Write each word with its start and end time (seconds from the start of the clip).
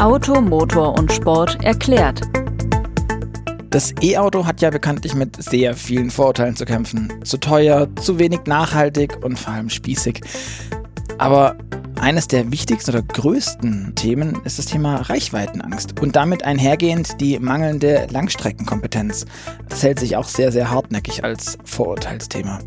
Auto, 0.00 0.40
Motor 0.40 0.96
und 0.96 1.12
Sport 1.12 1.58
erklärt. 1.64 2.20
Das 3.70 3.92
E-Auto 4.00 4.46
hat 4.46 4.60
ja 4.60 4.70
bekanntlich 4.70 5.16
mit 5.16 5.42
sehr 5.42 5.74
vielen 5.74 6.10
Vorurteilen 6.10 6.54
zu 6.54 6.64
kämpfen. 6.64 7.12
Zu 7.24 7.36
teuer, 7.38 7.88
zu 7.96 8.16
wenig 8.16 8.40
nachhaltig 8.46 9.18
und 9.24 9.36
vor 9.36 9.54
allem 9.54 9.68
spießig. 9.68 10.20
Aber 11.18 11.56
eines 12.00 12.28
der 12.28 12.50
wichtigsten 12.52 12.90
oder 12.92 13.02
größten 13.02 13.94
Themen 13.94 14.40
ist 14.44 14.58
das 14.58 14.66
Thema 14.66 14.96
Reichweitenangst 14.96 16.00
und 16.00 16.16
damit 16.16 16.44
einhergehend 16.44 17.20
die 17.20 17.38
mangelnde 17.38 18.06
Langstreckenkompetenz. 18.10 19.26
Das 19.68 19.82
hält 19.82 19.98
sich 19.98 20.16
auch 20.16 20.28
sehr, 20.28 20.52
sehr 20.52 20.70
hartnäckig 20.70 21.24
als 21.24 21.58
Vorurteilsthema. 21.64 22.60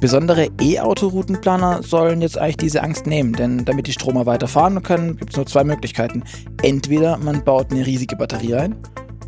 Besondere 0.00 0.48
E-Auto-Routenplaner 0.60 1.82
sollen 1.82 2.22
jetzt 2.22 2.38
eigentlich 2.38 2.56
diese 2.56 2.82
Angst 2.82 3.06
nehmen, 3.06 3.32
denn 3.32 3.64
damit 3.64 3.86
die 3.86 3.92
Stromer 3.92 4.26
weiterfahren 4.26 4.82
können, 4.82 5.16
gibt 5.16 5.30
es 5.30 5.36
nur 5.36 5.46
zwei 5.46 5.64
Möglichkeiten. 5.64 6.22
Entweder 6.62 7.18
man 7.18 7.44
baut 7.44 7.70
eine 7.70 7.84
riesige 7.84 8.16
Batterie 8.16 8.54
ein 8.54 8.76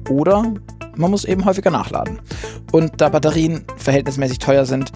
oder 0.09 0.55
man 0.97 1.11
muss 1.11 1.25
eben 1.25 1.45
häufiger 1.45 1.71
nachladen. 1.71 2.21
Und 2.73 3.01
da 3.01 3.09
Batterien 3.09 3.65
verhältnismäßig 3.77 4.39
teuer 4.39 4.65
sind, 4.67 4.93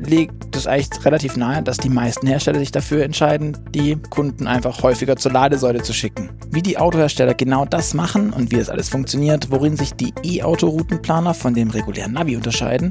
liegt 0.00 0.56
es 0.56 0.66
eigentlich 0.66 1.04
relativ 1.04 1.36
nahe, 1.36 1.62
dass 1.62 1.76
die 1.76 1.90
meisten 1.90 2.26
Hersteller 2.26 2.58
sich 2.58 2.72
dafür 2.72 3.04
entscheiden, 3.04 3.56
die 3.74 3.96
Kunden 3.96 4.46
einfach 4.46 4.82
häufiger 4.82 5.16
zur 5.16 5.32
Ladesäule 5.32 5.82
zu 5.82 5.92
schicken. 5.92 6.30
Wie 6.50 6.62
die 6.62 6.78
Autohersteller 6.78 7.34
genau 7.34 7.64
das 7.64 7.94
machen 7.94 8.32
und 8.32 8.50
wie 8.50 8.56
das 8.56 8.70
alles 8.70 8.88
funktioniert, 8.88 9.50
worin 9.50 9.76
sich 9.76 9.92
die 9.94 10.12
E-Auto-Routenplaner 10.22 11.34
von 11.34 11.54
dem 11.54 11.70
regulären 11.70 12.12
Navi 12.12 12.36
unterscheiden 12.36 12.90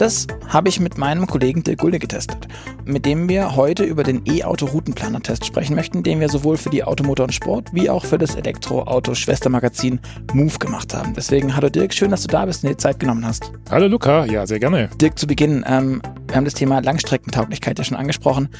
das 0.00 0.26
habe 0.48 0.70
ich 0.70 0.80
mit 0.80 0.96
meinem 0.96 1.26
Kollegen 1.26 1.62
Dirk 1.62 1.80
Gulde 1.80 1.98
getestet, 1.98 2.48
mit 2.86 3.04
dem 3.04 3.28
wir 3.28 3.54
heute 3.54 3.84
über 3.84 4.02
den 4.02 4.22
E-Auto-Routenplaner-Test 4.24 5.44
sprechen 5.44 5.74
möchten, 5.74 6.02
den 6.02 6.20
wir 6.20 6.30
sowohl 6.30 6.56
für 6.56 6.70
die 6.70 6.82
Automotor 6.82 7.24
und 7.24 7.34
Sport 7.34 7.68
wie 7.74 7.90
auch 7.90 8.06
für 8.06 8.16
das 8.16 8.34
Elektroauto-Schwestermagazin 8.34 10.00
Move 10.32 10.58
gemacht 10.58 10.94
haben. 10.94 11.12
Deswegen, 11.14 11.54
hallo 11.54 11.68
Dirk, 11.68 11.92
schön, 11.92 12.10
dass 12.10 12.22
du 12.22 12.28
da 12.28 12.46
bist 12.46 12.64
und 12.64 12.70
dir 12.70 12.78
Zeit 12.78 12.98
genommen 12.98 13.26
hast. 13.26 13.52
Hallo 13.70 13.88
Luca, 13.88 14.24
ja, 14.24 14.46
sehr 14.46 14.58
gerne. 14.58 14.88
Dirk, 14.98 15.18
zu 15.18 15.26
Beginn, 15.26 15.64
ähm, 15.68 16.00
wir 16.30 16.36
haben 16.36 16.44
das 16.44 16.54
Thema 16.54 16.78
Langstreckentauglichkeit 16.80 17.78
ja 17.78 17.84
schon 17.84 17.96
angesprochen. 17.96 18.50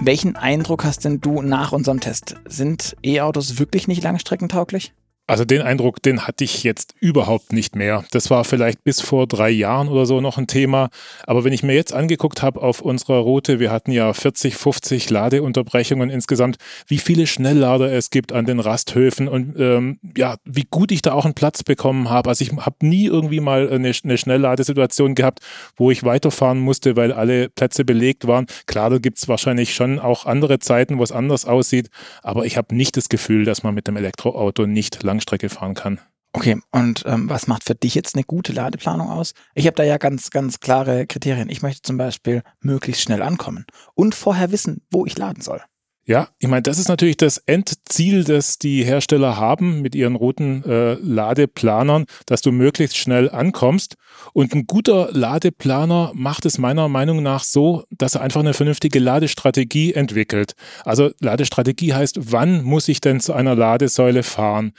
Welchen 0.00 0.36
Eindruck 0.36 0.84
hast 0.84 1.04
denn 1.04 1.20
du 1.20 1.42
nach 1.42 1.72
unserem 1.72 1.98
Test? 1.98 2.36
Sind 2.46 2.96
E-Autos 3.04 3.58
wirklich 3.58 3.88
nicht 3.88 4.04
langstreckentauglich? 4.04 4.94
Also 5.28 5.44
den 5.44 5.60
Eindruck, 5.60 6.00
den 6.02 6.26
hatte 6.28 6.44
ich 6.44 6.62
jetzt 6.62 6.94
überhaupt 7.00 7.52
nicht 7.52 7.74
mehr. 7.74 8.04
Das 8.12 8.30
war 8.30 8.44
vielleicht 8.44 8.84
bis 8.84 9.00
vor 9.00 9.26
drei 9.26 9.50
Jahren 9.50 9.88
oder 9.88 10.06
so 10.06 10.20
noch 10.20 10.38
ein 10.38 10.46
Thema. 10.46 10.88
Aber 11.26 11.42
wenn 11.42 11.52
ich 11.52 11.64
mir 11.64 11.74
jetzt 11.74 11.92
angeguckt 11.92 12.42
habe 12.42 12.62
auf 12.62 12.80
unserer 12.80 13.18
Route, 13.18 13.58
wir 13.58 13.72
hatten 13.72 13.90
ja 13.90 14.12
40, 14.12 14.54
50 14.54 15.10
Ladeunterbrechungen 15.10 16.10
insgesamt, 16.10 16.58
wie 16.86 16.98
viele 16.98 17.26
Schnelllader 17.26 17.92
es 17.92 18.10
gibt 18.10 18.32
an 18.32 18.44
den 18.44 18.60
Rasthöfen 18.60 19.26
und 19.26 19.58
ähm, 19.58 19.98
ja, 20.16 20.36
wie 20.44 20.66
gut 20.70 20.92
ich 20.92 21.02
da 21.02 21.12
auch 21.12 21.24
einen 21.24 21.34
Platz 21.34 21.64
bekommen 21.64 22.08
habe. 22.08 22.28
Also 22.28 22.44
ich 22.44 22.52
habe 22.52 22.86
nie 22.86 23.06
irgendwie 23.06 23.40
mal 23.40 23.68
eine, 23.68 23.92
eine 24.04 24.18
Schnellladesituation 24.18 25.16
gehabt, 25.16 25.40
wo 25.76 25.90
ich 25.90 26.04
weiterfahren 26.04 26.60
musste, 26.60 26.94
weil 26.94 27.10
alle 27.10 27.48
Plätze 27.48 27.84
belegt 27.84 28.28
waren. 28.28 28.46
Klar, 28.66 28.90
da 28.90 28.98
gibt 28.98 29.18
es 29.18 29.26
wahrscheinlich 29.26 29.74
schon 29.74 29.98
auch 29.98 30.24
andere 30.24 30.60
Zeiten, 30.60 30.98
wo 30.98 31.02
es 31.02 31.10
anders 31.10 31.46
aussieht. 31.46 31.90
Aber 32.22 32.46
ich 32.46 32.56
habe 32.56 32.76
nicht 32.76 32.96
das 32.96 33.08
Gefühl, 33.08 33.44
dass 33.44 33.64
man 33.64 33.74
mit 33.74 33.88
dem 33.88 33.96
Elektroauto 33.96 34.66
nicht 34.66 35.02
lang 35.02 35.15
Langstrecke 35.16 35.48
fahren 35.48 35.74
kann. 35.74 36.00
Okay, 36.32 36.60
und 36.70 37.04
ähm, 37.06 37.30
was 37.30 37.46
macht 37.46 37.64
für 37.64 37.74
dich 37.74 37.94
jetzt 37.94 38.14
eine 38.14 38.24
gute 38.24 38.52
Ladeplanung 38.52 39.08
aus? 39.08 39.32
Ich 39.54 39.66
habe 39.66 39.76
da 39.76 39.84
ja 39.84 39.96
ganz, 39.96 40.28
ganz 40.28 40.60
klare 40.60 41.06
Kriterien. 41.06 41.48
Ich 41.48 41.62
möchte 41.62 41.80
zum 41.80 41.96
Beispiel 41.96 42.42
möglichst 42.60 43.00
schnell 43.00 43.22
ankommen 43.22 43.64
und 43.94 44.14
vorher 44.14 44.52
wissen, 44.52 44.82
wo 44.90 45.06
ich 45.06 45.16
laden 45.16 45.42
soll. 45.42 45.62
Ja, 46.08 46.28
ich 46.38 46.46
meine, 46.46 46.62
das 46.62 46.78
ist 46.78 46.86
natürlich 46.86 47.16
das 47.16 47.38
Endziel, 47.38 48.22
das 48.22 48.58
die 48.58 48.84
Hersteller 48.84 49.38
haben 49.38 49.82
mit 49.82 49.96
ihren 49.96 50.14
roten 50.14 50.62
äh, 50.62 50.94
Ladeplanern, 50.94 52.04
dass 52.26 52.42
du 52.42 52.52
möglichst 52.52 52.96
schnell 52.96 53.28
ankommst. 53.28 53.96
Und 54.32 54.54
ein 54.54 54.68
guter 54.68 55.08
Ladeplaner 55.10 56.12
macht 56.14 56.46
es 56.46 56.58
meiner 56.58 56.88
Meinung 56.88 57.24
nach 57.24 57.42
so, 57.42 57.82
dass 57.90 58.14
er 58.14 58.20
einfach 58.20 58.38
eine 58.38 58.54
vernünftige 58.54 59.00
Ladestrategie 59.00 59.94
entwickelt. 59.94 60.54
Also 60.84 61.10
Ladestrategie 61.20 61.94
heißt, 61.94 62.30
wann 62.30 62.62
muss 62.62 62.86
ich 62.86 63.00
denn 63.00 63.18
zu 63.18 63.32
einer 63.32 63.56
Ladesäule 63.56 64.22
fahren? 64.22 64.74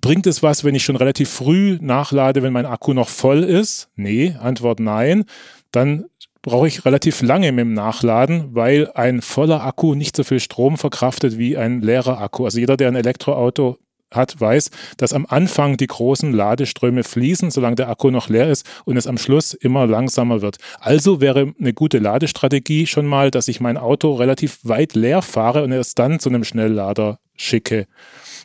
Bringt 0.00 0.26
es 0.26 0.42
was, 0.42 0.64
wenn 0.64 0.74
ich 0.74 0.84
schon 0.84 0.96
relativ 0.96 1.28
früh 1.28 1.76
nachlade, 1.82 2.42
wenn 2.42 2.54
mein 2.54 2.64
Akku 2.64 2.94
noch 2.94 3.10
voll 3.10 3.44
ist? 3.44 3.90
Nee, 3.96 4.34
Antwort 4.40 4.80
nein. 4.80 5.26
Dann 5.72 6.06
brauche 6.42 6.68
ich 6.68 6.84
relativ 6.84 7.22
lange 7.22 7.52
mit 7.52 7.64
dem 7.64 7.74
Nachladen, 7.74 8.54
weil 8.54 8.90
ein 8.94 9.22
voller 9.22 9.62
Akku 9.64 9.94
nicht 9.94 10.16
so 10.16 10.24
viel 10.24 10.40
Strom 10.40 10.78
verkraftet 10.78 11.38
wie 11.38 11.56
ein 11.56 11.82
leerer 11.82 12.20
Akku. 12.20 12.44
Also 12.44 12.58
jeder, 12.58 12.76
der 12.76 12.88
ein 12.88 12.96
Elektroauto 12.96 13.78
hat, 14.12 14.40
weiß, 14.40 14.70
dass 14.96 15.12
am 15.12 15.26
Anfang 15.28 15.76
die 15.76 15.86
großen 15.86 16.32
Ladeströme 16.32 17.04
fließen, 17.04 17.50
solange 17.50 17.76
der 17.76 17.88
Akku 17.88 18.10
noch 18.10 18.28
leer 18.28 18.48
ist 18.50 18.66
und 18.84 18.96
es 18.96 19.06
am 19.06 19.18
Schluss 19.18 19.54
immer 19.54 19.86
langsamer 19.86 20.42
wird. 20.42 20.56
Also 20.80 21.20
wäre 21.20 21.52
eine 21.58 21.72
gute 21.72 21.98
Ladestrategie 21.98 22.86
schon 22.86 23.06
mal, 23.06 23.30
dass 23.30 23.48
ich 23.48 23.60
mein 23.60 23.76
Auto 23.76 24.14
relativ 24.14 24.58
weit 24.64 24.94
leer 24.94 25.22
fahre 25.22 25.62
und 25.62 25.72
erst 25.72 25.98
dann 25.98 26.18
zu 26.18 26.28
einem 26.28 26.44
Schnelllader 26.44 27.18
schicke. 27.36 27.86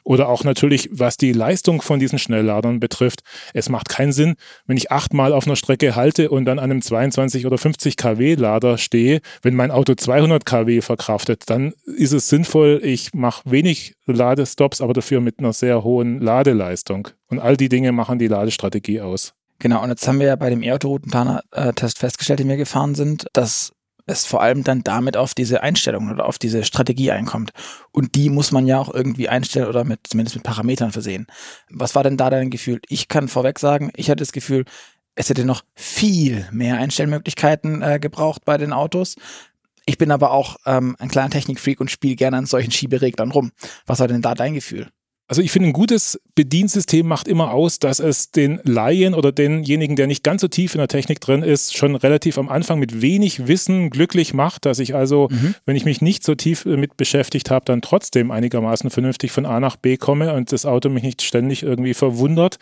Oder 0.06 0.30
auch 0.30 0.44
natürlich, 0.44 0.88
was 0.92 1.18
die 1.18 1.34
Leistung 1.34 1.82
von 1.82 2.00
diesen 2.00 2.20
Schnellladern 2.20 2.80
betrifft. 2.80 3.22
Es 3.56 3.70
macht 3.70 3.90
keinen 3.90 4.14
Sinn, 4.14 4.36
wenn 4.68 4.78
ich 4.78 4.92
achtmal 4.92 5.34
auf 5.34 5.48
einer 5.48 5.56
Strecke 5.56 5.96
halte 5.96 6.30
und 6.30 6.46
dann 6.46 6.60
an 6.60 6.72
einem 6.72 6.82
22 6.84 7.46
oder 7.48 7.58
50 7.58 7.98
kW 7.98 8.36
Lader 8.36 8.78
stehe. 8.78 9.20
Wenn 9.42 9.56
mein 9.56 9.72
Auto 9.72 9.96
200 9.96 10.46
kW 10.46 10.82
verkraftet, 10.82 11.50
dann 11.50 11.74
ist 11.86 12.14
es 12.14 12.30
sinnvoll, 12.30 12.80
ich 12.84 13.16
mache 13.16 13.50
wenig 13.50 13.96
Ladestops, 14.06 14.80
aber 14.80 14.94
dafür 14.94 15.22
mit 15.22 15.40
einer 15.40 15.54
sehr 15.54 15.84
hohen 15.84 16.22
Ladeleistung. 16.22 17.08
Und 17.28 17.40
all 17.40 17.58
die 17.58 17.70
Dinge 17.70 17.92
machen 17.92 18.20
die 18.20 18.28
Ladestrategie 18.28 19.02
aus. 19.02 19.34
Genau, 19.58 19.82
und 19.82 19.90
jetzt 19.90 20.08
haben 20.08 20.20
wir 20.20 20.28
ja 20.28 20.36
bei 20.36 20.50
dem 20.50 20.62
E-Auto-Routenplaner-Test 20.62 21.98
festgestellt, 21.98 22.40
den 22.40 22.50
wir 22.50 22.58
gefahren 22.58 22.94
sind, 22.94 23.26
dass 23.34 23.72
es 24.06 24.26
vor 24.26 24.42
allem 24.42 24.64
dann 24.64 24.84
damit 24.84 25.18
auf 25.18 25.34
diese 25.34 25.64
Einstellung 25.64 26.12
oder 26.12 26.26
auf 26.26 26.38
diese 26.38 26.64
Strategie 26.64 27.12
einkommt. 27.12 27.52
Und 27.92 28.16
die 28.16 28.30
muss 28.30 28.52
man 28.52 28.68
ja 28.68 28.80
auch 28.80 28.94
irgendwie 28.94 29.30
einstellen 29.30 29.68
oder 29.68 29.84
mit, 29.84 30.02
zumindest 30.08 30.36
mit 30.36 30.44
Parametern 30.44 30.92
versehen. 30.92 31.28
Was 31.70 31.96
war 31.96 32.04
denn 32.04 32.18
da 32.18 32.30
dein 32.30 32.50
Gefühl? 32.50 32.80
Ich 32.88 33.08
kann 33.08 33.28
vorweg 33.28 33.60
sagen, 33.60 33.92
ich 33.96 34.10
hatte 34.10 34.22
das 34.22 34.32
Gefühl, 34.32 34.66
es 35.16 35.30
hätte 35.30 35.46
noch 35.46 35.64
viel 35.76 36.48
mehr 36.52 36.78
Einstellmöglichkeiten 36.78 37.82
äh, 37.82 38.00
gebraucht 38.00 38.44
bei 38.46 38.58
den 38.58 38.74
Autos. 38.74 39.16
Ich 39.86 39.98
bin 39.98 40.12
aber 40.12 40.32
auch 40.32 40.58
ähm, 40.66 40.96
ein 41.00 41.10
kleiner 41.10 41.30
Technikfreak 41.30 41.80
und 41.80 41.92
spiele 41.92 42.16
gerne 42.16 42.38
an 42.38 42.46
solchen 42.46 42.72
Schiebereglern 42.72 43.32
rum. 43.32 43.52
Was 43.86 44.00
war 44.00 44.08
denn 44.08 44.22
da 44.22 44.36
dein 44.36 44.56
Gefühl? 44.56 44.90
Also 45.28 45.42
ich 45.42 45.52
finde, 45.52 45.70
ein 45.70 45.74
gutes 45.74 46.22
Bediensystem 46.36 47.08
macht 47.08 47.28
immer 47.28 47.52
aus, 47.52 47.80
dass 47.80 48.00
es 48.00 48.30
den 48.30 48.60
Laien 48.64 49.16
oder 49.16 49.32
denjenigen, 49.32 49.96
der 49.96 50.06
nicht 50.06 50.24
ganz 50.24 50.42
so 50.42 50.48
tief 50.48 50.76
in 50.76 50.80
der 50.80 50.88
Technik 50.88 51.20
drin 51.20 51.42
ist, 51.42 51.76
schon 51.76 51.96
relativ 51.96 52.38
am 52.38 52.48
Anfang 52.48 52.78
mit 52.78 53.02
wenig 53.02 53.48
Wissen 53.48 53.90
glücklich 53.90 54.36
macht, 54.36 54.66
dass 54.66 54.78
ich 54.78 54.94
also, 54.94 55.30
mhm. 55.32 55.56
wenn 55.66 55.76
ich 55.76 55.84
mich 55.84 56.00
nicht 56.00 56.24
so 56.24 56.36
tief 56.36 56.66
mit 56.66 56.96
beschäftigt 56.96 57.50
habe, 57.50 57.66
dann 57.66 57.82
trotzdem 57.82 58.30
einigermaßen 58.30 58.92
vernünftig 58.92 59.32
von 59.32 59.48
A 59.48 59.60
nach 59.60 59.78
B 59.78 59.98
komme 59.98 60.32
und 60.34 60.52
das 60.52 60.66
Auto 60.68 60.90
mich 60.90 61.04
nicht 61.04 61.24
ständig 61.24 61.64
irgendwie 61.64 61.96
verwundert. 61.96 62.58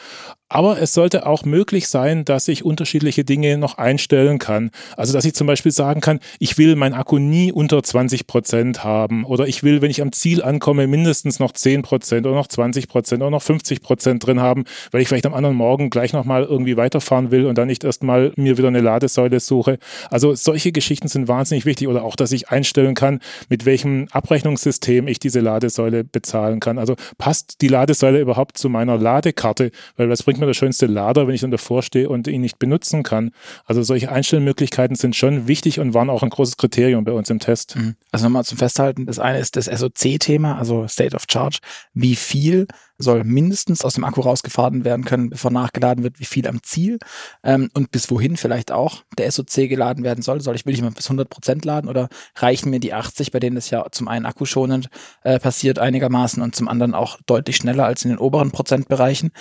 Aber 0.54 0.80
es 0.80 0.94
sollte 0.94 1.26
auch 1.26 1.46
möglich 1.46 1.88
sein, 1.88 2.26
dass 2.26 2.48
ich 2.48 2.64
unterschiedliche 2.64 3.24
Dinge 3.24 3.58
noch 3.58 3.80
einstellen 3.80 4.38
kann. 4.38 4.70
Also 4.96 5.12
dass 5.12 5.26
ich 5.26 5.34
zum 5.34 5.48
Beispiel 5.48 5.72
sagen 5.72 6.00
kann, 6.00 6.20
ich 6.38 6.60
will 6.60 6.76
mein 6.76 6.94
Akku 6.94 7.18
nie 7.18 7.52
unter 7.52 7.82
20 7.82 8.28
Prozent 8.28 8.84
haben 8.84 9.24
oder 9.24 9.48
ich 9.48 9.64
will, 9.64 9.82
wenn 9.82 9.90
ich 9.90 10.00
am 10.00 10.12
Ziel 10.12 10.44
ankomme, 10.44 10.86
mindestens 10.86 11.40
noch 11.40 11.54
10 11.54 11.82
Prozent 11.82 12.28
oder 12.28 12.36
noch 12.36 12.46
20 12.46 12.88
Prozent 12.88 13.24
oder 13.24 13.32
noch 13.32 13.42
50 13.42 13.82
Prozent 13.82 14.28
drin 14.28 14.42
haben, 14.42 14.66
weil 14.92 15.02
ich 15.02 15.08
vielleicht 15.08 15.26
am 15.26 15.34
anderen 15.34 15.56
Morgen 15.56 15.90
gleich 15.90 16.14
nochmal 16.14 16.44
irgendwie 16.44 16.78
weiterfahren 16.78 17.32
will 17.32 17.48
und 17.48 17.58
dann 17.58 17.68
nicht 17.68 17.84
erstmal 17.84 18.32
mir 18.36 18.56
wieder 18.56 18.68
eine 18.68 18.82
Ladesäule 18.82 19.40
suche. 19.40 19.80
Also 20.12 20.36
solche 20.36 20.72
Geschichten 20.72 21.08
sind 21.08 21.28
wahnsinnig 21.28 21.66
wichtig 21.66 21.88
oder 21.88 22.04
auch, 22.04 22.16
dass 22.16 22.32
ich 22.32 22.50
einstellen 22.50 22.94
kann, 22.94 23.22
mit 23.50 23.66
welchem 23.66 24.08
Abrechnungssystem 24.12 25.08
ich 25.08 25.18
diese 25.18 25.40
Ladesäule 25.40 26.04
bezahlen 26.04 26.60
kann. 26.60 26.78
Also 26.78 26.96
passt 27.18 27.62
die 27.62 27.70
Ladesäule 27.70 28.22
überhaupt 28.22 28.60
zu 28.60 28.70
meiner 28.70 29.00
Ladekarte, 29.00 29.72
weil 29.98 30.12
was 30.12 30.22
bringt 30.22 30.43
mir 30.44 30.48
der 30.48 30.54
schönste 30.54 30.86
Lader, 30.86 31.28
wenn 31.28 31.36
ich 31.36 31.42
dann 31.42 31.52
davor 31.52 31.82
stehe 31.82 32.10
und 32.10 32.28
ihn 32.28 32.42
nicht 32.42 32.60
benutzen 32.60 33.04
kann. 33.04 33.32
Also 33.66 33.84
solche 33.84 34.12
Einstellmöglichkeiten 34.12 34.96
sind 34.96 35.16
schon 35.16 35.48
wichtig 35.48 35.80
und 35.80 35.94
waren 35.94 36.10
auch 36.10 36.24
ein 36.24 36.30
großes 36.30 36.58
Kriterium 36.58 37.04
bei 37.04 37.14
uns 37.14 37.30
im 37.30 37.40
Test. 37.40 37.76
Mhm. 37.76 37.96
Also 38.12 38.26
nochmal 38.26 38.46
zum 38.46 38.58
Festhalten, 38.58 39.06
das 39.06 39.20
eine 39.20 39.40
ist 39.40 39.56
das 39.56 39.66
SOC-Thema, 39.66 40.58
also 40.58 40.88
State 40.88 41.16
of 41.16 41.24
Charge. 41.30 41.60
Wie 41.94 42.16
viel 42.16 42.68
soll 42.98 43.24
mindestens 43.24 43.84
aus 43.84 43.96
dem 43.96 44.04
Akku 44.04 44.22
rausgefahren 44.22 44.86
werden 44.86 45.06
können, 45.06 45.30
bevor 45.30 45.52
nachgeladen 45.52 46.04
wird, 46.04 46.20
wie 46.20 46.26
viel 46.26 46.48
am 46.48 46.64
Ziel 46.64 47.00
ähm, 47.44 47.70
und 47.74 47.92
bis 47.92 48.10
wohin 48.12 48.38
vielleicht 48.38 48.72
auch 48.72 49.04
der 49.18 49.32
SOC 49.32 49.70
geladen 49.70 50.04
werden 50.04 50.22
soll. 50.22 50.42
Soll 50.42 50.56
ich, 50.56 50.66
will 50.66 50.74
ich 50.74 50.82
mal 50.82 50.92
bis 50.92 51.08
100 51.08 51.30
Prozent 51.30 51.66
laden 51.66 51.90
oder 51.90 52.10
reichen 52.36 52.70
mir 52.70 52.80
die 52.80 52.94
80, 52.94 53.32
bei 53.32 53.40
denen 53.40 53.56
das 53.56 53.70
ja 53.70 53.86
zum 53.92 54.08
einen 54.08 54.26
akkuschonend 54.26 54.90
äh, 55.24 55.40
passiert 55.40 55.80
einigermaßen 55.80 56.42
und 56.42 56.56
zum 56.56 56.68
anderen 56.68 56.94
auch 56.94 57.20
deutlich 57.26 57.58
schneller 57.58 57.86
als 57.86 58.04
in 58.06 58.10
den 58.10 58.20
oberen 58.20 58.52
Prozentbereichen. 58.52 59.32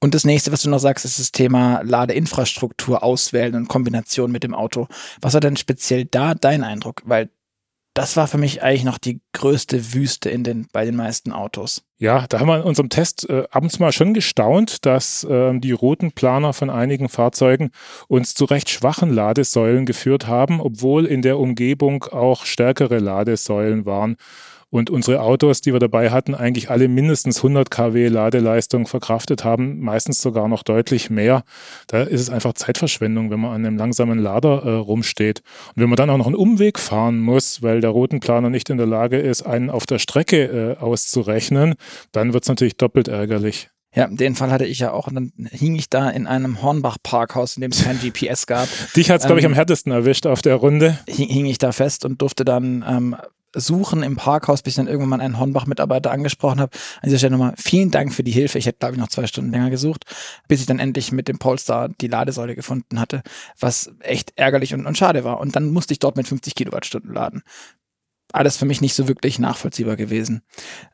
Und 0.00 0.14
das 0.14 0.24
nächste, 0.24 0.52
was 0.52 0.62
du 0.62 0.70
noch 0.70 0.78
sagst, 0.78 1.04
ist 1.04 1.18
das 1.18 1.32
Thema 1.32 1.82
Ladeinfrastruktur 1.82 3.02
auswählen 3.02 3.54
und 3.56 3.68
Kombination 3.68 4.30
mit 4.30 4.44
dem 4.44 4.54
Auto. 4.54 4.86
Was 5.20 5.34
war 5.34 5.40
denn 5.40 5.56
speziell 5.56 6.04
da 6.04 6.34
dein 6.34 6.62
Eindruck? 6.62 7.02
Weil 7.04 7.30
das 7.98 8.16
war 8.16 8.28
für 8.28 8.38
mich 8.38 8.62
eigentlich 8.62 8.84
noch 8.84 8.98
die 8.98 9.20
größte 9.32 9.92
Wüste 9.92 10.30
in 10.30 10.44
den, 10.44 10.68
bei 10.72 10.84
den 10.84 10.94
meisten 10.94 11.32
Autos. 11.32 11.82
Ja, 11.98 12.26
da 12.28 12.38
haben 12.38 12.46
wir 12.46 12.58
in 12.58 12.62
unserem 12.62 12.90
Test 12.90 13.28
äh, 13.28 13.42
abends 13.50 13.80
mal 13.80 13.90
schon 13.90 14.14
gestaunt, 14.14 14.86
dass 14.86 15.24
äh, 15.24 15.58
die 15.58 15.72
roten 15.72 16.12
Planer 16.12 16.52
von 16.52 16.70
einigen 16.70 17.08
Fahrzeugen 17.08 17.72
uns 18.06 18.34
zu 18.34 18.44
recht 18.44 18.70
schwachen 18.70 19.12
Ladesäulen 19.12 19.84
geführt 19.84 20.28
haben, 20.28 20.60
obwohl 20.60 21.06
in 21.06 21.22
der 21.22 21.40
Umgebung 21.40 22.04
auch 22.04 22.44
stärkere 22.44 23.00
Ladesäulen 23.00 23.84
waren 23.84 24.16
und 24.70 24.90
unsere 24.90 25.20
Autos, 25.22 25.60
die 25.60 25.72
wir 25.72 25.80
dabei 25.80 26.10
hatten, 26.10 26.34
eigentlich 26.34 26.70
alle 26.70 26.88
mindestens 26.88 27.38
100 27.38 27.70
kW 27.70 28.08
Ladeleistung 28.08 28.86
verkraftet 28.86 29.44
haben, 29.44 29.80
meistens 29.80 30.20
sogar 30.20 30.48
noch 30.48 30.62
deutlich 30.62 31.10
mehr. 31.10 31.42
Da 31.86 32.02
ist 32.02 32.20
es 32.20 32.30
einfach 32.30 32.52
Zeitverschwendung, 32.52 33.30
wenn 33.30 33.40
man 33.40 33.52
an 33.52 33.64
einem 33.64 33.76
langsamen 33.76 34.18
Lader 34.18 34.62
äh, 34.64 34.70
rumsteht. 34.74 35.42
Und 35.74 35.82
wenn 35.82 35.88
man 35.88 35.96
dann 35.96 36.10
auch 36.10 36.18
noch 36.18 36.26
einen 36.26 36.34
Umweg 36.34 36.78
fahren 36.78 37.20
muss, 37.20 37.62
weil 37.62 37.80
der 37.80 37.90
Rotenplaner 37.90 38.50
nicht 38.50 38.68
in 38.70 38.76
der 38.76 38.86
Lage 38.86 39.18
ist, 39.18 39.42
einen 39.42 39.70
auf 39.70 39.86
der 39.86 39.98
Strecke 39.98 40.44
äh, 40.44 40.82
auszurechnen, 40.82 41.74
dann 42.12 42.32
wird 42.32 42.44
es 42.44 42.48
natürlich 42.48 42.76
doppelt 42.76 43.08
ärgerlich. 43.08 43.70
Ja, 43.94 44.06
den 44.06 44.34
Fall 44.34 44.50
hatte 44.50 44.66
ich 44.66 44.80
ja 44.80 44.92
auch. 44.92 45.06
Und 45.06 45.14
dann 45.14 45.32
hing 45.50 45.74
ich 45.74 45.88
da 45.88 46.10
in 46.10 46.26
einem 46.26 46.62
Hornbach-Parkhaus, 46.62 47.56
in 47.56 47.62
dem 47.62 47.70
es 47.70 47.84
kein 47.84 47.98
GPS 48.02 48.46
gab. 48.46 48.68
Dich 48.94 49.10
hat 49.10 49.20
es, 49.20 49.26
glaube 49.26 49.40
ich, 49.40 49.46
am 49.46 49.52
ähm, 49.52 49.56
härtesten 49.56 49.92
erwischt 49.92 50.26
auf 50.26 50.42
der 50.42 50.56
Runde. 50.56 50.98
Hing, 51.08 51.28
hing 51.28 51.46
ich 51.46 51.58
da 51.58 51.72
fest 51.72 52.04
und 52.04 52.20
durfte 52.20 52.44
dann 52.44 52.84
ähm, 52.86 53.16
Suchen 53.60 54.02
im 54.02 54.16
Parkhaus, 54.16 54.62
bis 54.62 54.72
ich 54.72 54.76
dann 54.76 54.86
irgendwann 54.86 55.10
mal 55.10 55.20
einen 55.20 55.38
Hornbach-Mitarbeiter 55.38 56.10
angesprochen 56.10 56.60
habe. 56.60 56.76
An 57.00 57.08
dieser 57.08 57.18
Stelle 57.18 57.32
nochmal 57.32 57.54
vielen 57.56 57.90
Dank 57.90 58.12
für 58.12 58.22
die 58.22 58.30
Hilfe. 58.30 58.58
Ich 58.58 58.66
hätte, 58.66 58.78
glaube 58.78 58.94
ich, 58.94 59.00
noch 59.00 59.08
zwei 59.08 59.26
Stunden 59.26 59.50
länger 59.50 59.70
gesucht, 59.70 60.04
bis 60.48 60.60
ich 60.60 60.66
dann 60.66 60.78
endlich 60.78 61.12
mit 61.12 61.28
dem 61.28 61.38
Polestar 61.38 61.88
die 61.88 62.08
Ladesäule 62.08 62.54
gefunden 62.54 63.00
hatte, 63.00 63.22
was 63.58 63.92
echt 64.00 64.32
ärgerlich 64.36 64.74
und, 64.74 64.86
und 64.86 64.98
schade 64.98 65.24
war. 65.24 65.40
Und 65.40 65.56
dann 65.56 65.70
musste 65.70 65.92
ich 65.92 65.98
dort 65.98 66.16
mit 66.16 66.28
50 66.28 66.54
Kilowattstunden 66.54 67.12
laden. 67.12 67.42
Alles 68.32 68.56
für 68.56 68.66
mich 68.66 68.80
nicht 68.80 68.94
so 68.94 69.08
wirklich 69.08 69.38
nachvollziehbar 69.38 69.96
gewesen. 69.96 70.42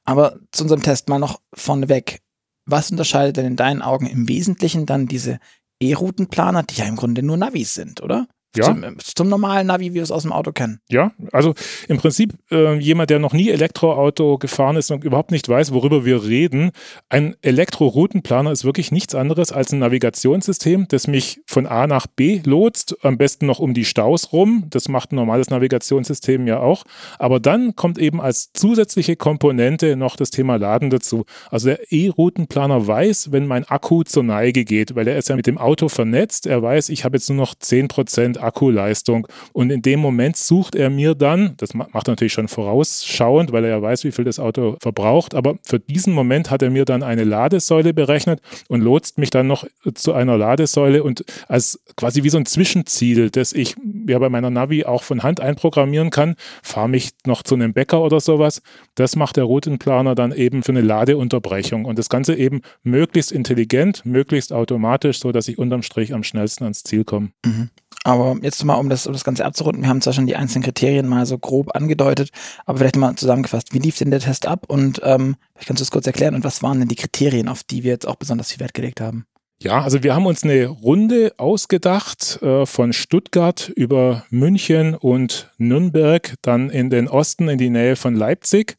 Aber 0.05 0.39
zu 0.53 0.65
unserem 0.65 0.83
Test 0.83 1.09
mal 1.09 1.19
noch 1.19 1.41
vorneweg. 1.53 2.21
Was 2.67 2.91
unterscheidet 2.91 3.37
denn 3.37 3.47
in 3.47 3.57
deinen 3.57 3.83
Augen 3.83 4.07
im 4.07 4.29
Wesentlichen 4.29 4.87
dann 4.87 5.07
diese 5.07 5.39
E-Routenplaner, 5.81 6.63
die 6.63 6.77
ja 6.77 6.87
im 6.87 6.97
Grunde 6.97 7.23
nur 7.23 7.37
Navis 7.37 7.75
sind, 7.75 8.03
oder? 8.03 8.27
Ja. 8.57 8.65
Zum, 8.65 8.99
zum, 8.99 9.29
normalen 9.29 9.67
Navi, 9.67 9.91
wie 9.91 9.95
wir 9.95 10.03
es 10.03 10.11
aus 10.11 10.23
dem 10.23 10.33
Auto 10.33 10.53
kennen. 10.53 10.81
Ja, 10.89 11.13
also 11.33 11.55
im 11.89 11.99
Prinzip 11.99 12.35
äh, 12.51 12.79
jemand, 12.79 13.11
der 13.11 13.19
noch 13.19 13.33
nie 13.33 13.51
Elektroauto 13.51 14.39
gefahren 14.39 14.77
ist 14.77 14.91
und 14.91 15.05
überhaupt 15.05 15.31
nicht 15.31 15.49
weiß, 15.49 15.73
worüber 15.73 16.05
wir 16.05 16.25
reden. 16.25 16.71
Ein 17.09 17.35
Elektro-Routenplaner 17.43 18.53
ist 18.53 18.65
wirklich 18.65 18.93
nichts 18.93 19.15
anderes 19.15 19.51
als 19.51 19.73
ein 19.73 19.81
Navigationssystem, 19.81 20.87
das 20.89 21.07
mich 21.07 21.41
von 21.47 21.67
A 21.67 21.87
nach 21.87 22.07
B 22.07 22.41
lotst, 22.45 22.97
am 23.05 23.19
besten 23.19 23.47
noch 23.47 23.59
um 23.59 23.75
die 23.75 23.85
Staus 23.85 24.33
rum. 24.33 24.67
Das 24.71 24.89
macht 24.89 25.13
ein 25.13 25.17
normales 25.17 25.51
Navigationssystem 25.51 26.47
ja 26.47 26.61
auch. 26.61 26.85
Aber 27.19 27.41
dann 27.41 27.75
kommt 27.75 27.99
eben 27.99 28.21
als 28.21 28.53
zusätzliche 28.53 29.17
Komponente 29.17 29.97
noch 29.97 30.17
das 30.17 30.31
Thema 30.31 30.57
Laden 30.57 30.91
dazu. 30.91 31.25
Also 31.51 31.69
der 31.69 31.93
E-Routenplaner 31.93 32.87
weiß, 32.87 33.33
wenn 33.33 33.47
mein 33.47 33.65
Akku 33.65 34.03
zur 34.05 34.23
Neige 34.23 34.65
geht, 34.65 34.95
weil 34.95 35.09
er 35.09 35.19
ist 35.19 35.29
ja 35.29 35.37
mit 35.37 35.47
dem 35.47 35.59
Auto 35.59 35.89
vernetzt. 35.89 36.47
Er 36.47 36.63
weiß, 36.63 36.89
ich 36.89 37.05
habe 37.05 37.17
jetzt 37.17 37.29
nur 37.29 37.39
noch 37.39 37.55
10 37.55 37.89
Prozent 37.89 38.44
Akkuleistung. 38.45 39.27
Und 39.53 39.71
in 39.71 39.83
dem 39.83 40.01
Moment 40.01 40.37
sucht 40.37 40.75
er 40.75 40.91
mir 40.91 41.15
dann, 41.15 41.55
das 41.57 41.75
macht 41.75 42.09
er 42.09 42.13
natürlich 42.13 42.33
schon 42.33 42.49
vorausschauend, 42.49 43.53
weil 43.53 43.65
er 43.65 43.71
ja 43.71 43.83
weiß, 43.83 44.05
wie 44.05 44.13
viel 44.13 44.25
das 44.25 44.39
Auto 44.39 44.77
verbraucht, 44.81 45.35
aber 45.35 45.57
für 45.65 45.81
diesen 45.81 46.13
Moment 46.13 46.51
hat 46.51 46.63
er 46.63 46.71
mir 46.71 46.85
dann 46.85 47.03
eine 47.03 47.25
Ladesäule 47.25 47.95
berechnet 47.95 48.41
und 48.69 48.81
lotst 48.81 49.19
mich 49.19 49.31
dann 49.31 49.47
noch 49.47 49.65
zu 49.95 50.13
einer 50.13 50.37
Ladesäule 50.37 51.03
und 51.03 51.25
als 51.49 51.81
quasi 51.97 52.23
wie 52.23 52.31
so 52.31 52.39
ein 52.39 52.47
Zwischenziel, 52.47 53.31
das 53.31 53.53
ich 53.53 53.77
ja 54.09 54.19
bei 54.19 54.29
meiner 54.29 54.51
Navi 54.51 54.85
auch 54.85 55.03
von 55.03 55.23
Hand 55.23 55.41
einprogrammieren 55.41 56.11
kann, 56.11 56.37
fahre 56.63 56.89
mich 56.89 57.11
noch 57.27 57.43
zu 57.43 57.55
einem 57.55 57.73
Bäcker 57.73 58.03
oder 58.03 58.21
sowas. 58.21 58.63
Das 58.95 59.17
macht 59.17 59.37
der 59.37 59.45
Routenplaner 59.45 60.15
dann 60.15 60.33
eben 60.33 60.63
für 60.63 60.73
eine 60.73 60.81
Ladeunterbrechung 60.81 61.85
und 61.85 61.99
das 61.99 62.09
Ganze 62.09 62.35
eben 62.35 62.63
möglichst 62.83 63.33
intelligent, 63.33 64.05
möglichst 64.05 64.53
automatisch, 64.53 65.21
so 65.21 65.33
dass 65.33 65.49
ich 65.49 65.59
unterm 65.59 65.83
Strich 65.83 66.15
am 66.15 66.23
schnellsten 66.23 66.65
ans 66.65 66.83
Ziel 66.83 67.05
komme. 67.05 67.31
Mhm. 67.45 67.71
Aber 68.05 68.37
jetzt 68.43 68.63
mal, 68.65 68.75
um 68.75 68.91
das, 68.91 69.07
um 69.07 69.15
das 69.15 69.25
Ganze 69.25 69.45
abzurunden, 69.45 69.83
wir 69.83 69.89
haben 69.89 70.03
zwar 70.03 70.13
schon 70.13 70.27
die 70.27 70.37
einzelnen 70.37 70.63
Kriterien 70.63 71.09
mal 71.09 71.25
so 71.25 71.39
grob 71.39 71.75
angedeutet, 71.75 72.31
aber 72.67 72.79
vielleicht 72.79 72.97
mal 72.97 73.17
zusammengefasst, 73.17 73.73
wie 73.73 73.79
lief 73.79 73.99
denn 73.99 74.11
der 74.11 74.21
Test 74.21 74.47
ab 74.47 74.67
und 74.69 75.01
ähm, 75.03 75.37
vielleicht 75.55 75.69
kannst 75.69 75.81
du 75.81 75.85
es 75.85 75.91
kurz 75.91 76.07
erklären 76.07 76.35
und 76.35 76.45
was 76.45 76.63
waren 76.63 76.79
denn 76.79 76.89
die 76.89 76.97
Kriterien, 76.97 77.49
auf 77.49 77.65
die 77.65 77.83
wir 77.83 77.93
jetzt 77.93 78.07
auch 78.07 78.17
besonders 78.17 78.53
viel 78.53 78.61
Wert 78.61 78.75
gelegt 78.75 79.01
haben? 79.01 79.25
Ja, 79.63 79.81
also 79.81 80.03
wir 80.03 80.15
haben 80.15 80.27
uns 80.27 80.45
eine 80.45 80.67
Runde 80.67 81.33
ausgedacht 81.39 82.43
äh, 82.43 82.67
von 82.67 82.93
Stuttgart 82.93 83.71
über 83.75 84.27
München 84.29 84.95
und 84.95 85.51
Nürnberg, 85.57 86.35
dann 86.43 86.69
in 86.69 86.91
den 86.91 87.09
Osten, 87.09 87.49
in 87.49 87.57
die 87.57 87.71
Nähe 87.71 87.97
von 87.97 88.15
Leipzig, 88.15 88.77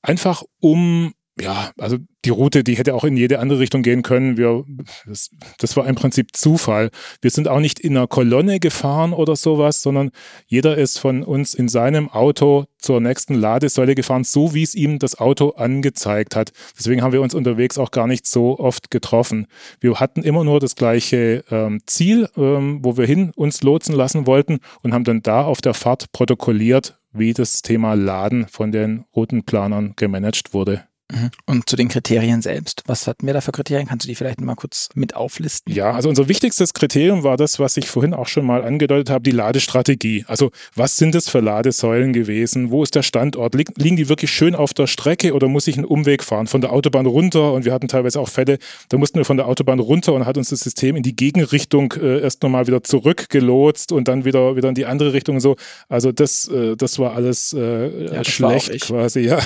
einfach 0.00 0.42
um 0.60 1.12
ja, 1.38 1.70
also 1.76 1.98
die 2.24 2.30
Route, 2.30 2.64
die 2.64 2.76
hätte 2.76 2.94
auch 2.94 3.04
in 3.04 3.16
jede 3.16 3.40
andere 3.40 3.58
Richtung 3.58 3.82
gehen 3.82 4.02
können. 4.02 4.38
Wir, 4.38 4.64
das, 5.06 5.30
das 5.58 5.76
war 5.76 5.86
im 5.86 5.94
Prinzip 5.94 6.34
Zufall. 6.34 6.90
Wir 7.20 7.30
sind 7.30 7.46
auch 7.46 7.60
nicht 7.60 7.78
in 7.78 7.94
einer 7.94 8.06
Kolonne 8.06 8.58
gefahren 8.58 9.12
oder 9.12 9.36
sowas, 9.36 9.82
sondern 9.82 10.10
jeder 10.46 10.78
ist 10.78 10.98
von 10.98 11.22
uns 11.22 11.52
in 11.52 11.68
seinem 11.68 12.08
Auto 12.08 12.64
zur 12.78 13.02
nächsten 13.02 13.34
Ladesäule 13.34 13.94
gefahren, 13.94 14.24
so 14.24 14.54
wie 14.54 14.62
es 14.62 14.74
ihm 14.74 14.98
das 14.98 15.18
Auto 15.18 15.50
angezeigt 15.50 16.36
hat. 16.36 16.52
Deswegen 16.78 17.02
haben 17.02 17.12
wir 17.12 17.20
uns 17.20 17.34
unterwegs 17.34 17.76
auch 17.76 17.90
gar 17.90 18.06
nicht 18.06 18.26
so 18.26 18.58
oft 18.58 18.90
getroffen. 18.90 19.46
Wir 19.80 20.00
hatten 20.00 20.22
immer 20.22 20.42
nur 20.42 20.58
das 20.58 20.74
gleiche 20.74 21.44
ähm, 21.50 21.80
Ziel, 21.86 22.30
ähm, 22.38 22.80
wo 22.82 22.96
wir 22.96 23.06
hin 23.06 23.32
uns 23.36 23.62
lotsen 23.62 23.94
lassen 23.94 24.26
wollten 24.26 24.60
und 24.82 24.94
haben 24.94 25.04
dann 25.04 25.22
da 25.22 25.44
auf 25.44 25.60
der 25.60 25.74
Fahrt 25.74 26.10
protokolliert, 26.12 26.98
wie 27.12 27.34
das 27.34 27.60
Thema 27.60 27.92
Laden 27.92 28.48
von 28.48 28.72
den 28.72 29.04
Routenplanern 29.14 29.92
gemanagt 29.96 30.54
wurde. 30.54 30.86
Mhm. 31.12 31.30
Und 31.46 31.68
zu 31.68 31.76
den 31.76 31.88
Kriterien 31.88 32.42
selbst. 32.42 32.82
Was 32.86 33.06
hatten 33.06 33.26
wir 33.26 33.34
da 33.34 33.40
für 33.40 33.52
Kriterien? 33.52 33.86
Kannst 33.86 34.04
du 34.04 34.08
die 34.08 34.16
vielleicht 34.16 34.40
mal 34.40 34.56
kurz 34.56 34.88
mit 34.94 35.14
auflisten? 35.14 35.72
Ja, 35.72 35.92
also 35.92 36.08
unser 36.08 36.26
wichtigstes 36.26 36.74
Kriterium 36.74 37.22
war 37.22 37.36
das, 37.36 37.60
was 37.60 37.76
ich 37.76 37.88
vorhin 37.88 38.12
auch 38.12 38.26
schon 38.26 38.44
mal 38.44 38.64
angedeutet 38.64 39.10
habe, 39.10 39.22
die 39.22 39.30
Ladestrategie. 39.30 40.24
Also 40.26 40.50
was 40.74 40.96
sind 40.96 41.14
es 41.14 41.28
für 41.28 41.38
Ladesäulen 41.38 42.12
gewesen? 42.12 42.70
Wo 42.70 42.82
ist 42.82 42.96
der 42.96 43.02
Standort? 43.02 43.54
Liegen 43.54 43.96
die 43.96 44.08
wirklich 44.08 44.32
schön 44.32 44.56
auf 44.56 44.74
der 44.74 44.88
Strecke 44.88 45.32
oder 45.32 45.46
muss 45.46 45.68
ich 45.68 45.76
einen 45.76 45.84
Umweg 45.84 46.24
fahren? 46.24 46.48
Von 46.48 46.60
der 46.60 46.72
Autobahn 46.72 47.06
runter 47.06 47.52
und 47.52 47.64
wir 47.64 47.72
hatten 47.72 47.86
teilweise 47.86 48.18
auch 48.20 48.28
Fälle, 48.28 48.58
da 48.88 48.98
mussten 48.98 49.18
wir 49.18 49.24
von 49.24 49.36
der 49.36 49.46
Autobahn 49.46 49.78
runter 49.78 50.12
und 50.12 50.26
hat 50.26 50.36
uns 50.36 50.50
das 50.50 50.60
System 50.60 50.96
in 50.96 51.04
die 51.04 51.14
Gegenrichtung 51.14 51.92
äh, 52.00 52.20
erst 52.20 52.42
nochmal 52.42 52.66
wieder 52.66 52.82
zurückgelotst 52.82 53.92
und 53.92 54.08
dann 54.08 54.24
wieder, 54.24 54.56
wieder 54.56 54.70
in 54.70 54.74
die 54.74 54.86
andere 54.86 55.12
Richtung 55.12 55.36
und 55.36 55.40
so. 55.40 55.56
Also 55.88 56.10
das, 56.10 56.48
äh, 56.48 56.76
das 56.76 56.98
war 56.98 57.14
alles 57.14 57.52
äh, 57.52 58.06
ja, 58.06 58.10
das 58.14 58.26
schlecht 58.26 58.80
quasi, 58.80 59.20
ja. 59.20 59.38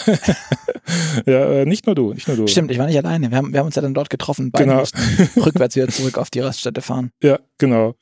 ja 1.27 1.50
äh, 1.51 1.67
nicht 1.67 1.87
nur 1.87 1.95
du, 1.95 2.13
nicht 2.13 2.29
nur 2.29 2.37
du. 2.37 2.47
Stimmt, 2.47 2.71
ich 2.71 2.79
war 2.79 2.87
nicht 2.87 2.99
alleine. 2.99 3.31
Wir 3.31 3.39
haben, 3.39 3.53
wir 3.53 3.61
haben 3.61 3.67
uns 3.67 3.75
ja 3.75 3.83
dann 3.83 3.95
dort 3.95 4.11
getroffen, 4.11 4.51
beide 4.51 4.65
genau. 4.65 4.85
rückwärts 5.45 5.77
wieder 5.77 5.89
zurück 5.89 6.19
auf 6.19 6.31
die 6.31 6.41
Raststätte 6.41 6.83
fahren. 6.83 7.11
Ja, 7.23 7.39
genau. 7.59 7.95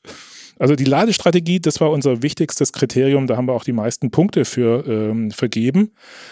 Also 0.59 0.75
die 0.75 0.83
Ladestrategie, 0.83 1.61
das 1.61 1.79
war 1.79 1.89
unser 1.89 2.21
wichtigstes 2.21 2.73
Kriterium. 2.73 3.27
Da 3.27 3.37
haben 3.37 3.47
wir 3.47 3.53
auch 3.53 3.63
die 3.63 3.71
meisten 3.71 4.11
Punkte 4.11 4.43
für 4.43 4.85
ähm, 4.85 5.31
vergeben. 5.31 5.91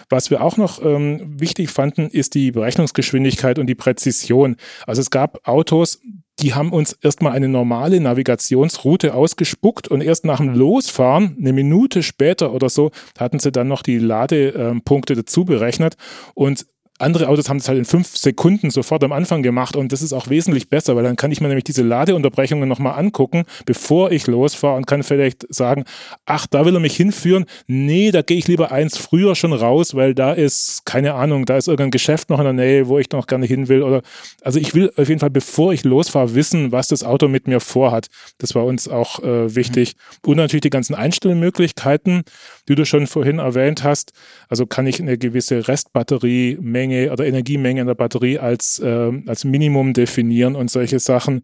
Was 0.09 0.29
wir 0.29 0.43
auch 0.43 0.57
noch 0.57 0.83
ähm, 0.83 1.39
wichtig 1.39 1.69
fanden, 1.69 2.09
ist 2.09 2.35
die 2.35 2.51
Berechnungsgeschwindigkeit 2.51 3.57
und 3.57 3.67
die 3.67 3.75
Präzision. 3.75 4.57
Also 4.85 4.99
es 4.99 5.11
gab 5.11 5.47
Autos, 5.47 6.01
die 6.39 6.53
haben 6.53 6.73
uns 6.73 6.91
erstmal 6.91 7.31
eine 7.31 7.47
normale 7.47 8.01
Navigationsroute 8.01 9.13
ausgespuckt 9.13 9.87
und 9.87 10.01
erst 10.01 10.25
nach 10.25 10.37
dem 10.37 10.53
Losfahren, 10.53 11.37
eine 11.39 11.53
Minute 11.53 12.03
später 12.03 12.53
oder 12.53 12.69
so, 12.69 12.91
hatten 13.17 13.39
sie 13.39 13.53
dann 13.53 13.69
noch 13.69 13.81
die 13.81 13.97
Ladepunkte 13.97 15.15
dazu 15.15 15.45
berechnet. 15.45 15.95
Und 16.35 16.67
andere 16.99 17.27
Autos 17.27 17.49
haben 17.49 17.57
es 17.57 17.67
halt 17.67 17.77
in 17.77 17.85
fünf 17.85 18.17
Sekunden 18.17 18.71
sofort 18.71 19.03
am 19.03 19.11
Anfang 19.11 19.43
gemacht 19.43 19.75
und 19.75 19.91
das 19.91 20.01
ist 20.01 20.13
auch 20.13 20.29
wesentlich 20.29 20.69
besser, 20.69 20.95
weil 20.95 21.03
dann 21.03 21.15
kann 21.15 21.31
ich 21.31 21.41
mir 21.41 21.47
nämlich 21.47 21.63
diese 21.63 21.83
Ladeunterbrechungen 21.83 22.67
nochmal 22.67 22.97
angucken, 22.97 23.43
bevor 23.65 24.11
ich 24.11 24.25
losfahre 24.25 24.77
und 24.77 24.87
kann 24.87 25.03
vielleicht 25.03 25.45
sagen, 25.53 25.85
ach, 26.25 26.47
da 26.47 26.65
will 26.65 26.73
er 26.73 26.79
mich 26.79 26.95
hinführen. 26.95 27.45
Nee, 27.67 28.11
da 28.11 28.23
gehe 28.23 28.37
ich 28.37 28.47
lieber 28.47 28.71
eins 28.71 28.97
früher 28.97 29.35
schon 29.35 29.53
raus, 29.53 29.93
weil 29.95 30.15
da 30.15 30.33
ist, 30.33 30.85
keine 30.85 31.13
Ahnung, 31.13 31.45
da 31.45 31.57
ist 31.57 31.67
irgendein 31.67 31.91
Geschäft 31.91 32.29
noch 32.29 32.39
in 32.39 32.45
der 32.45 32.53
Nähe, 32.53 32.87
wo 32.87 32.97
ich 32.97 33.11
noch 33.11 33.27
gerne 33.27 33.45
hin 33.45 33.67
will. 33.67 33.83
Oder 33.83 34.01
also 34.41 34.59
ich 34.59 34.73
will 34.73 34.91
auf 34.97 35.07
jeden 35.07 35.19
Fall, 35.19 35.29
bevor 35.29 35.73
ich 35.73 35.83
losfahre, 35.83 36.33
wissen, 36.33 36.71
was 36.71 36.87
das 36.87 37.03
Auto 37.03 37.27
mit 37.27 37.47
mir 37.47 37.59
vorhat. 37.59 38.07
Das 38.39 38.55
war 38.55 38.65
uns 38.65 38.87
auch 38.87 39.19
äh, 39.23 39.55
wichtig. 39.55 39.95
Mhm. 40.23 40.31
Und 40.31 40.37
natürlich 40.37 40.61
die 40.61 40.69
ganzen 40.71 40.95
Einstellmöglichkeiten, 40.95 42.23
die 42.67 42.75
du 42.75 42.85
schon 42.85 43.05
vorhin 43.05 43.37
erwähnt 43.37 43.83
hast. 43.83 44.13
Also 44.49 44.65
kann 44.65 44.87
ich 44.87 44.99
eine 44.99 45.17
gewisse 45.17 45.67
Restbatteriemenge 45.67 46.86
Spannmenge 46.87 47.11
oder 47.11 47.25
Energiemenge 47.25 47.81
in 47.81 47.87
der 47.87 47.95
Batterie 47.95 48.39
als, 48.39 48.79
äh, 48.79 49.11
als 49.25 49.43
Minimum 49.43 49.93
definieren 49.93 50.55
und 50.55 50.71
solche 50.71 50.99
Sachen. 50.99 51.43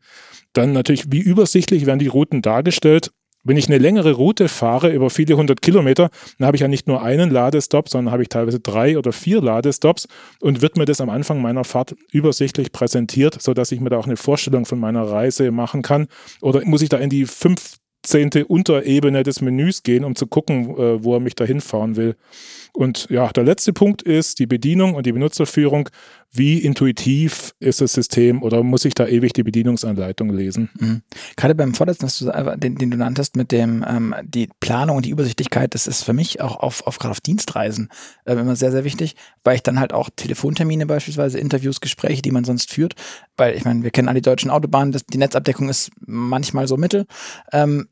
Dann 0.53 0.73
natürlich, 0.73 1.05
wie 1.11 1.19
übersichtlich 1.19 1.85
werden 1.85 1.99
die 1.99 2.07
Routen 2.07 2.41
dargestellt. 2.41 3.11
Wenn 3.45 3.57
ich 3.57 3.67
eine 3.67 3.77
längere 3.77 4.13
Route 4.13 4.47
fahre 4.47 4.93
über 4.93 5.09
viele 5.09 5.35
hundert 5.35 5.61
Kilometer, 5.61 6.09
dann 6.37 6.47
habe 6.47 6.55
ich 6.55 6.61
ja 6.61 6.69
nicht 6.69 6.87
nur 6.87 7.01
einen 7.03 7.29
Ladestop, 7.29 7.89
sondern 7.89 8.13
habe 8.13 8.23
ich 8.23 8.29
teilweise 8.29 8.61
drei 8.61 8.97
oder 8.97 9.11
vier 9.11 9.41
Ladestops 9.41 10.07
und 10.39 10.61
wird 10.61 10.77
mir 10.77 10.85
das 10.85 11.01
am 11.01 11.09
Anfang 11.09 11.41
meiner 11.41 11.65
Fahrt 11.65 11.93
übersichtlich 12.13 12.71
präsentiert, 12.71 13.41
sodass 13.41 13.73
ich 13.73 13.81
mir 13.81 13.89
da 13.89 13.97
auch 13.97 14.05
eine 14.05 14.15
Vorstellung 14.15 14.65
von 14.65 14.79
meiner 14.79 15.03
Reise 15.03 15.51
machen 15.51 15.81
kann. 15.81 16.07
Oder 16.39 16.63
muss 16.63 16.81
ich 16.81 16.87
da 16.87 16.97
in 16.97 17.09
die 17.09 17.25
fünf 17.25 17.79
15. 18.05 18.43
Unterebene 18.43 19.23
des 19.23 19.41
Menüs 19.41 19.83
gehen, 19.83 20.03
um 20.03 20.15
zu 20.15 20.27
gucken, 20.27 20.77
äh, 20.77 21.03
wo 21.03 21.15
er 21.15 21.19
mich 21.19 21.35
dahin 21.35 21.61
fahren 21.61 21.95
will. 21.95 22.15
Und 22.75 23.07
ja, 23.09 23.31
der 23.31 23.43
letzte 23.43 23.71
Punkt 23.71 24.01
ist 24.01 24.39
die 24.39 24.47
Bedienung 24.47 24.95
und 24.95 25.05
die 25.05 25.11
Benutzerführung. 25.11 25.89
Wie 26.35 26.57
intuitiv 26.57 27.53
ist 27.59 27.79
das 27.81 27.93
System 27.93 28.41
oder 28.41 28.63
muss 28.63 28.85
ich 28.85 28.95
da 28.95 29.05
ewig 29.05 29.33
die 29.33 29.43
Bedienungsanleitung 29.43 30.31
lesen? 30.31 30.71
Mhm. 30.79 31.01
Gerade 31.35 31.53
beim 31.53 31.75
vorletzten, 31.75 32.09
den, 32.59 32.75
den, 32.75 32.89
du 32.89 32.97
nanntest, 32.97 33.35
mit 33.35 33.51
dem 33.51 33.85
ähm, 33.87 34.15
die 34.23 34.49
Planung 34.59 34.97
und 34.97 35.05
die 35.05 35.11
Übersichtlichkeit, 35.11 35.75
das 35.75 35.85
ist 35.85 36.01
für 36.01 36.13
mich 36.13 36.41
auch 36.41 36.55
auf, 36.55 36.87
auf 36.87 36.97
gerade 36.97 37.11
auf 37.11 37.21
Dienstreisen 37.21 37.89
äh, 38.25 38.33
immer 38.33 38.55
sehr, 38.55 38.71
sehr 38.71 38.83
wichtig, 38.83 39.15
weil 39.43 39.57
ich 39.57 39.61
dann 39.61 39.79
halt 39.79 39.93
auch 39.93 40.09
Telefontermine 40.15 40.87
beispielsweise, 40.87 41.37
Interviews, 41.37 41.81
Gespräche, 41.81 42.23
die 42.23 42.31
man 42.31 42.45
sonst 42.45 42.71
führt, 42.71 42.95
weil 43.37 43.55
ich 43.55 43.63
meine, 43.63 43.83
wir 43.83 43.91
kennen 43.91 44.07
alle 44.07 44.21
die 44.21 44.27
deutschen 44.27 44.49
Autobahnen, 44.49 44.91
das, 44.91 45.05
die 45.05 45.19
Netzabdeckung 45.19 45.69
ist 45.69 45.91
manchmal 45.99 46.67
so 46.67 46.77
mittel. 46.77 47.05
Ähm, 47.51 47.85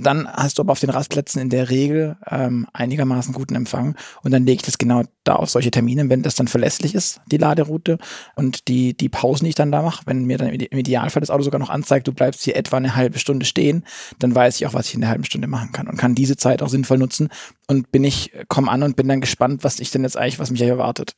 dann 0.00 0.28
hast 0.28 0.58
du 0.58 0.62
aber 0.62 0.72
auf 0.72 0.80
den 0.80 0.90
Rastplätzen 0.90 1.40
in 1.40 1.50
der 1.50 1.70
Regel 1.70 2.16
ähm, 2.28 2.66
einigermaßen 2.72 3.32
guten 3.34 3.54
Empfang 3.54 3.96
und 4.22 4.30
dann 4.30 4.44
lege 4.44 4.56
ich 4.56 4.62
das 4.62 4.78
genau 4.78 5.02
da 5.24 5.36
auf 5.36 5.50
solche 5.50 5.70
Termine, 5.70 6.08
wenn 6.08 6.22
das 6.22 6.34
dann 6.34 6.48
verlässlich 6.48 6.94
ist, 6.94 7.20
die 7.26 7.36
Laderoute 7.36 7.98
und 8.36 8.68
die, 8.68 8.96
die 8.96 9.08
Pausen, 9.08 9.44
die 9.44 9.50
ich 9.50 9.54
dann 9.54 9.72
da 9.72 9.82
mache, 9.82 10.02
wenn 10.06 10.24
mir 10.24 10.38
dann 10.38 10.48
im 10.48 10.78
Idealfall 10.78 11.20
das 11.20 11.30
Auto 11.30 11.42
sogar 11.42 11.58
noch 11.58 11.70
anzeigt, 11.70 12.08
du 12.08 12.12
bleibst 12.12 12.42
hier 12.42 12.56
etwa 12.56 12.76
eine 12.76 12.96
halbe 12.96 13.18
Stunde 13.18 13.46
stehen, 13.46 13.84
dann 14.18 14.34
weiß 14.34 14.56
ich 14.56 14.66
auch, 14.66 14.74
was 14.74 14.88
ich 14.88 14.94
in 14.94 15.00
der 15.00 15.10
halben 15.10 15.24
Stunde 15.24 15.48
machen 15.48 15.72
kann 15.72 15.88
und 15.88 15.96
kann 15.96 16.14
diese 16.14 16.36
Zeit 16.36 16.62
auch 16.62 16.68
sinnvoll 16.68 16.98
nutzen 16.98 17.28
und 17.66 17.92
bin 17.92 18.04
ich, 18.04 18.32
komme 18.48 18.70
an 18.70 18.82
und 18.82 18.96
bin 18.96 19.08
dann 19.08 19.20
gespannt, 19.20 19.64
was 19.64 19.80
ich 19.80 19.90
denn 19.90 20.02
jetzt 20.02 20.16
eigentlich, 20.16 20.38
was 20.38 20.50
mich 20.50 20.62
erwartet. 20.62 21.14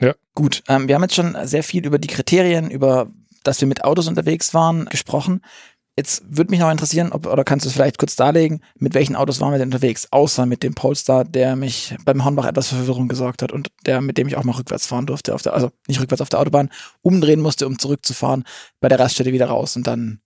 Ja. 0.00 0.14
Gut, 0.34 0.62
ähm, 0.68 0.88
wir 0.88 0.94
haben 0.94 1.02
jetzt 1.02 1.14
schon 1.14 1.36
sehr 1.44 1.62
viel 1.62 1.84
über 1.84 1.98
die 1.98 2.08
Kriterien, 2.08 2.70
über 2.70 3.10
dass 3.44 3.60
wir 3.60 3.68
mit 3.68 3.84
Autos 3.84 4.08
unterwegs 4.08 4.52
waren, 4.54 4.84
gesprochen. 4.86 5.42
Jetzt 5.98 6.22
würde 6.28 6.52
mich 6.52 6.60
noch 6.60 6.70
interessieren, 6.70 7.10
ob, 7.10 7.26
oder 7.26 7.42
kannst 7.42 7.66
du 7.66 7.68
es 7.68 7.74
vielleicht 7.74 7.98
kurz 7.98 8.14
darlegen, 8.14 8.60
mit 8.76 8.94
welchen 8.94 9.16
Autos 9.16 9.40
waren 9.40 9.50
wir 9.50 9.58
denn 9.58 9.66
unterwegs, 9.66 10.06
außer 10.12 10.46
mit 10.46 10.62
dem 10.62 10.76
Polestar, 10.76 11.24
der 11.24 11.56
mich 11.56 11.96
beim 12.04 12.24
Hornbach 12.24 12.46
etwas 12.46 12.68
für 12.68 12.76
Verwirrung 12.76 13.08
gesorgt 13.08 13.42
hat 13.42 13.50
und 13.50 13.72
der, 13.84 14.00
mit 14.00 14.16
dem 14.16 14.28
ich 14.28 14.36
auch 14.36 14.44
mal 14.44 14.54
rückwärts 14.54 14.86
fahren 14.86 15.06
durfte, 15.06 15.34
auf 15.34 15.42
der, 15.42 15.54
also 15.54 15.72
nicht 15.88 16.00
rückwärts 16.00 16.20
auf 16.20 16.28
der 16.28 16.38
Autobahn, 16.38 16.70
umdrehen 17.02 17.40
musste, 17.40 17.66
um 17.66 17.80
zurückzufahren, 17.80 18.44
bei 18.78 18.88
der 18.88 19.00
Raststätte 19.00 19.32
wieder 19.32 19.46
raus 19.46 19.74
und 19.74 19.88
dann 19.88 20.20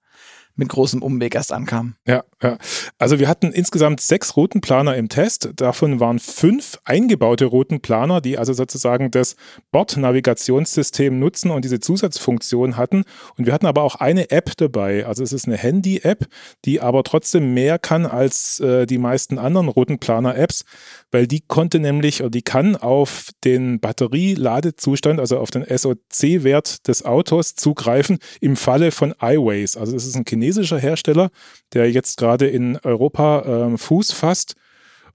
mit 0.56 0.68
großem 0.68 1.02
Umweg 1.02 1.34
erst 1.34 1.52
ankam. 1.52 1.94
Ja, 2.06 2.24
ja. 2.42 2.58
Also 2.98 3.18
wir 3.18 3.28
hatten 3.28 3.52
insgesamt 3.52 4.00
sechs 4.00 4.36
Routenplaner 4.36 4.96
im 4.96 5.08
Test. 5.08 5.50
Davon 5.56 6.00
waren 6.00 6.18
fünf 6.18 6.78
eingebaute 6.84 7.46
Routenplaner, 7.46 8.20
die 8.20 8.38
also 8.38 8.52
sozusagen 8.52 9.10
das 9.10 9.36
Bordnavigationssystem 9.70 11.18
nutzen 11.18 11.50
und 11.50 11.64
diese 11.64 11.80
Zusatzfunktion 11.80 12.76
hatten. 12.76 13.04
Und 13.36 13.46
wir 13.46 13.52
hatten 13.52 13.66
aber 13.66 13.82
auch 13.82 13.96
eine 13.96 14.30
App 14.30 14.56
dabei. 14.56 15.06
Also 15.06 15.22
es 15.22 15.32
ist 15.32 15.46
eine 15.46 15.56
Handy-App, 15.56 16.26
die 16.64 16.80
aber 16.80 17.02
trotzdem 17.02 17.54
mehr 17.54 17.78
kann 17.78 18.06
als 18.06 18.60
äh, 18.60 18.86
die 18.86 18.98
meisten 18.98 19.38
anderen 19.38 19.68
Routenplaner-Apps 19.68 20.64
weil 21.12 21.26
die 21.26 21.40
konnte 21.46 21.78
nämlich 21.78 22.22
oder 22.22 22.30
die 22.30 22.42
kann 22.42 22.74
auf 22.74 23.28
den 23.44 23.78
Batterieladezustand, 23.78 25.20
also 25.20 25.38
auf 25.38 25.50
den 25.50 25.64
SOC-Wert 25.64 26.88
des 26.88 27.04
Autos 27.04 27.54
zugreifen 27.54 28.18
im 28.40 28.56
Falle 28.56 28.90
von 28.90 29.14
iWays. 29.20 29.76
Also 29.76 29.94
es 29.94 30.06
ist 30.06 30.16
ein 30.16 30.24
chinesischer 30.42 30.78
Hersteller, 30.78 31.30
der 31.72 31.90
jetzt 31.90 32.18
gerade 32.18 32.48
in 32.48 32.76
Europa 32.82 33.44
ähm, 33.46 33.78
Fuß 33.78 34.12
fasst. 34.12 34.54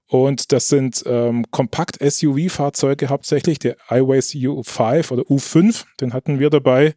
Und 0.06 0.52
das 0.52 0.68
sind 0.68 1.04
ähm, 1.06 1.44
Kompakt-SUV-Fahrzeuge 1.50 3.08
hauptsächlich, 3.08 3.58
der 3.58 3.76
iWays 3.90 4.32
U5 4.32 5.12
oder 5.12 5.22
U5, 5.24 5.84
den 6.00 6.14
hatten 6.14 6.38
wir 6.38 6.48
dabei. 6.48 6.94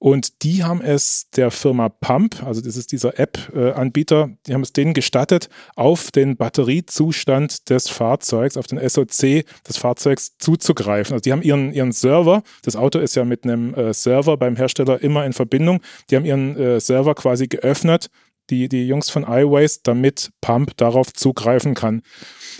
Und 0.00 0.42
die 0.42 0.64
haben 0.64 0.80
es 0.80 1.28
der 1.36 1.50
Firma 1.50 1.90
Pump, 1.90 2.42
also 2.42 2.62
das 2.62 2.78
ist 2.78 2.90
dieser 2.90 3.18
App-Anbieter, 3.18 4.30
die 4.46 4.54
haben 4.54 4.62
es 4.62 4.72
denen 4.72 4.94
gestattet, 4.94 5.50
auf 5.76 6.10
den 6.10 6.38
Batteriezustand 6.38 7.68
des 7.68 7.90
Fahrzeugs, 7.90 8.56
auf 8.56 8.66
den 8.66 8.78
SOC 8.88 9.44
des 9.68 9.76
Fahrzeugs 9.76 10.38
zuzugreifen. 10.38 11.12
Also 11.12 11.20
die 11.20 11.32
haben 11.32 11.42
ihren, 11.42 11.74
ihren 11.74 11.92
Server, 11.92 12.42
das 12.62 12.76
Auto 12.76 12.98
ist 12.98 13.14
ja 13.14 13.26
mit 13.26 13.44
einem 13.44 13.74
äh, 13.74 13.92
Server 13.92 14.38
beim 14.38 14.56
Hersteller 14.56 15.02
immer 15.02 15.26
in 15.26 15.34
Verbindung, 15.34 15.82
die 16.08 16.16
haben 16.16 16.24
ihren 16.24 16.56
äh, 16.56 16.80
Server 16.80 17.14
quasi 17.14 17.46
geöffnet, 17.46 18.08
die, 18.48 18.70
die 18.70 18.88
Jungs 18.88 19.10
von 19.10 19.24
iWays, 19.24 19.82
damit 19.82 20.30
Pump 20.40 20.78
darauf 20.78 21.12
zugreifen 21.12 21.74
kann. 21.74 22.00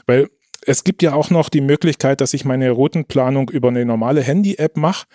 Weil 0.05 0.29
es 0.67 0.85
gibt 0.85 1.03
ja 1.03 1.15
auch 1.15 1.31
noch 1.31 1.49
die 1.49 1.63
Möglichkeit, 1.63 2.21
dass 2.21 2.35
ich 2.35 2.45
meine 2.45 2.71
Routenplanung 2.71 3.49
über 3.49 3.69
eine 3.69 3.87
normale 3.87 4.21
Handy-App 4.23 4.77
mache 4.77 5.07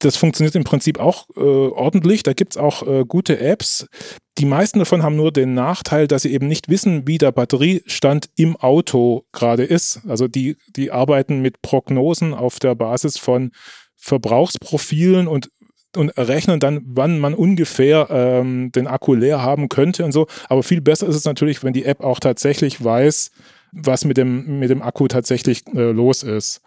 das 0.00 0.16
funktioniert 0.16 0.54
im 0.54 0.64
Prinzip 0.64 0.98
auch 0.98 1.28
äh, 1.36 1.40
ordentlich. 1.40 2.22
Da 2.22 2.32
gibt 2.32 2.52
es 2.52 2.56
auch 2.56 2.86
äh, 2.86 3.04
gute 3.06 3.38
Apps. 3.40 3.86
Die 4.38 4.44
meisten 4.44 4.78
davon 4.78 5.02
haben 5.02 5.16
nur 5.16 5.32
den 5.32 5.54
Nachteil, 5.54 6.06
dass 6.06 6.22
sie 6.22 6.32
eben 6.32 6.48
nicht 6.48 6.68
wissen, 6.68 7.06
wie 7.06 7.18
der 7.18 7.32
Batteriestand 7.32 8.28
im 8.36 8.56
Auto 8.56 9.24
gerade 9.32 9.64
ist. 9.64 10.02
Also 10.06 10.28
die, 10.28 10.56
die 10.76 10.90
arbeiten 10.90 11.40
mit 11.40 11.62
Prognosen 11.62 12.34
auf 12.34 12.58
der 12.58 12.74
Basis 12.74 13.18
von 13.18 13.52
Verbrauchsprofilen 13.96 15.26
und 15.26 15.50
und 15.96 16.10
rechnen 16.18 16.60
dann, 16.60 16.82
wann 16.84 17.18
man 17.18 17.32
ungefähr 17.32 18.08
ähm, 18.10 18.70
den 18.70 18.86
Akku 18.86 19.14
leer 19.14 19.42
haben 19.42 19.70
könnte 19.70 20.04
und 20.04 20.12
so. 20.12 20.26
Aber 20.48 20.62
viel 20.62 20.82
besser 20.82 21.06
ist 21.06 21.16
es 21.16 21.24
natürlich, 21.24 21.64
wenn 21.64 21.72
die 21.72 21.86
App 21.86 22.02
auch 22.02 22.20
tatsächlich 22.20 22.84
weiß, 22.84 23.30
was 23.72 24.04
mit 24.04 24.16
dem, 24.16 24.58
mit 24.58 24.70
dem 24.70 24.82
Akku 24.82 25.08
tatsächlich 25.08 25.66
äh, 25.74 25.90
los 25.90 26.22
ist. 26.22 26.60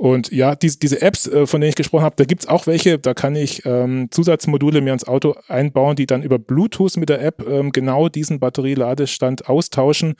Und 0.00 0.32
ja, 0.32 0.54
die, 0.54 0.78
diese 0.78 1.02
Apps, 1.02 1.26
äh, 1.26 1.46
von 1.46 1.60
denen 1.60 1.68
ich 1.68 1.74
gesprochen 1.74 2.04
habe, 2.04 2.16
da 2.16 2.24
gibt 2.24 2.40
es 2.40 2.48
auch 2.48 2.66
welche, 2.66 2.98
da 2.98 3.12
kann 3.12 3.36
ich 3.36 3.66
ähm, 3.66 4.08
Zusatzmodule 4.10 4.80
mir 4.80 4.94
ins 4.94 5.06
Auto 5.06 5.34
einbauen, 5.46 5.94
die 5.94 6.06
dann 6.06 6.22
über 6.22 6.38
Bluetooth 6.38 6.96
mit 6.96 7.10
der 7.10 7.20
App 7.20 7.46
ähm, 7.46 7.70
genau 7.70 8.08
diesen 8.08 8.40
Batterieladestand 8.40 9.46
austauschen. 9.46 10.14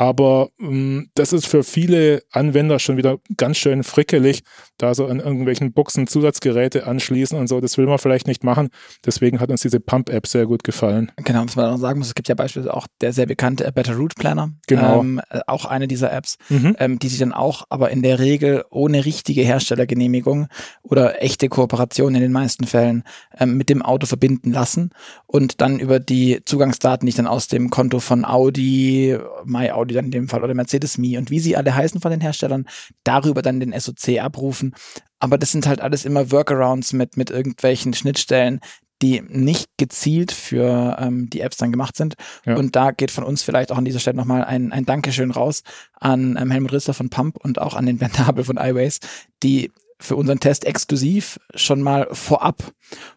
Aber 0.00 0.50
ähm, 0.60 1.10
das 1.16 1.32
ist 1.32 1.48
für 1.48 1.64
viele 1.64 2.22
Anwender 2.30 2.78
schon 2.78 2.96
wieder 2.96 3.18
ganz 3.36 3.56
schön 3.56 3.82
frickelig, 3.82 4.44
da 4.76 4.94
so 4.94 5.06
an 5.06 5.18
irgendwelchen 5.18 5.72
Buchsen 5.72 6.06
Zusatzgeräte 6.06 6.86
anschließen 6.86 7.36
und 7.36 7.48
so. 7.48 7.60
Das 7.60 7.78
will 7.78 7.86
man 7.86 7.98
vielleicht 7.98 8.28
nicht 8.28 8.44
machen. 8.44 8.68
Deswegen 9.04 9.40
hat 9.40 9.50
uns 9.50 9.62
diese 9.62 9.80
Pump-App 9.80 10.28
sehr 10.28 10.46
gut 10.46 10.62
gefallen. 10.62 11.10
Genau, 11.16 11.42
was 11.42 11.56
man 11.56 11.74
auch 11.74 11.78
sagen 11.78 11.98
muss, 11.98 12.06
es 12.06 12.14
gibt 12.14 12.28
ja 12.28 12.36
beispielsweise 12.36 12.72
auch 12.72 12.86
der 13.00 13.12
sehr 13.12 13.26
bekannte 13.26 13.68
Better 13.72 13.96
Route 13.96 14.14
Planner. 14.16 14.52
Genau. 14.68 15.00
Ähm, 15.00 15.20
äh, 15.30 15.40
auch 15.48 15.64
eine 15.64 15.88
dieser 15.88 16.12
Apps, 16.12 16.36
mhm. 16.48 16.76
ähm, 16.78 17.00
die 17.00 17.08
sich 17.08 17.18
dann 17.18 17.32
auch 17.32 17.64
aber 17.68 17.90
in 17.90 18.02
der 18.02 18.20
Regel 18.20 18.64
ohne 18.70 19.04
richtige 19.04 19.42
Herstellergenehmigung 19.42 20.46
oder 20.84 21.24
echte 21.24 21.48
Kooperation 21.48 22.14
in 22.14 22.20
den 22.20 22.30
meisten 22.30 22.68
Fällen 22.68 23.02
ähm, 23.36 23.56
mit 23.56 23.68
dem 23.68 23.82
Auto 23.82 24.06
verbinden 24.06 24.52
lassen 24.52 24.90
und 25.26 25.60
dann 25.60 25.80
über 25.80 25.98
die 25.98 26.38
Zugangsdaten, 26.44 27.04
die 27.04 27.10
ich 27.10 27.16
dann 27.16 27.26
aus 27.26 27.48
dem 27.48 27.70
Konto 27.70 27.98
von 27.98 28.24
Audi, 28.24 29.18
MyAudi 29.44 29.87
Audi 29.88 29.94
dann 29.94 30.06
in 30.06 30.10
dem 30.10 30.28
Fall 30.28 30.44
oder 30.44 30.54
Mercedes 30.54 30.98
Me 30.98 31.18
und 31.18 31.30
wie 31.30 31.40
sie 31.40 31.56
alle 31.56 31.74
heißen 31.74 32.00
von 32.00 32.10
den 32.10 32.20
Herstellern, 32.20 32.66
darüber 33.04 33.42
dann 33.42 33.60
den 33.60 33.78
SOC 33.78 34.18
abrufen. 34.20 34.74
Aber 35.18 35.38
das 35.38 35.52
sind 35.52 35.66
halt 35.66 35.80
alles 35.80 36.04
immer 36.04 36.30
Workarounds 36.30 36.92
mit, 36.92 37.16
mit 37.16 37.30
irgendwelchen 37.30 37.94
Schnittstellen, 37.94 38.60
die 39.00 39.22
nicht 39.28 39.68
gezielt 39.76 40.32
für 40.32 40.96
ähm, 41.00 41.30
die 41.30 41.40
Apps 41.40 41.56
dann 41.56 41.70
gemacht 41.70 41.96
sind. 41.96 42.14
Ja. 42.44 42.56
Und 42.56 42.74
da 42.74 42.90
geht 42.90 43.10
von 43.10 43.24
uns 43.24 43.42
vielleicht 43.42 43.70
auch 43.70 43.78
an 43.78 43.84
dieser 43.84 44.00
Stelle 44.00 44.16
nochmal 44.16 44.44
ein, 44.44 44.72
ein 44.72 44.86
Dankeschön 44.86 45.30
raus 45.30 45.62
an 45.94 46.36
ähm, 46.40 46.50
Helmut 46.50 46.72
Rissler 46.72 46.94
von 46.94 47.08
Pump 47.08 47.36
und 47.36 47.60
auch 47.60 47.74
an 47.74 47.86
den 47.86 47.98
Bernd 47.98 48.18
Habel 48.18 48.44
von 48.44 48.56
iWays, 48.56 48.98
die 49.42 49.70
für 50.00 50.16
unseren 50.16 50.40
Test 50.40 50.64
exklusiv 50.64 51.40
schon 51.54 51.82
mal 51.82 52.08
vorab 52.12 52.72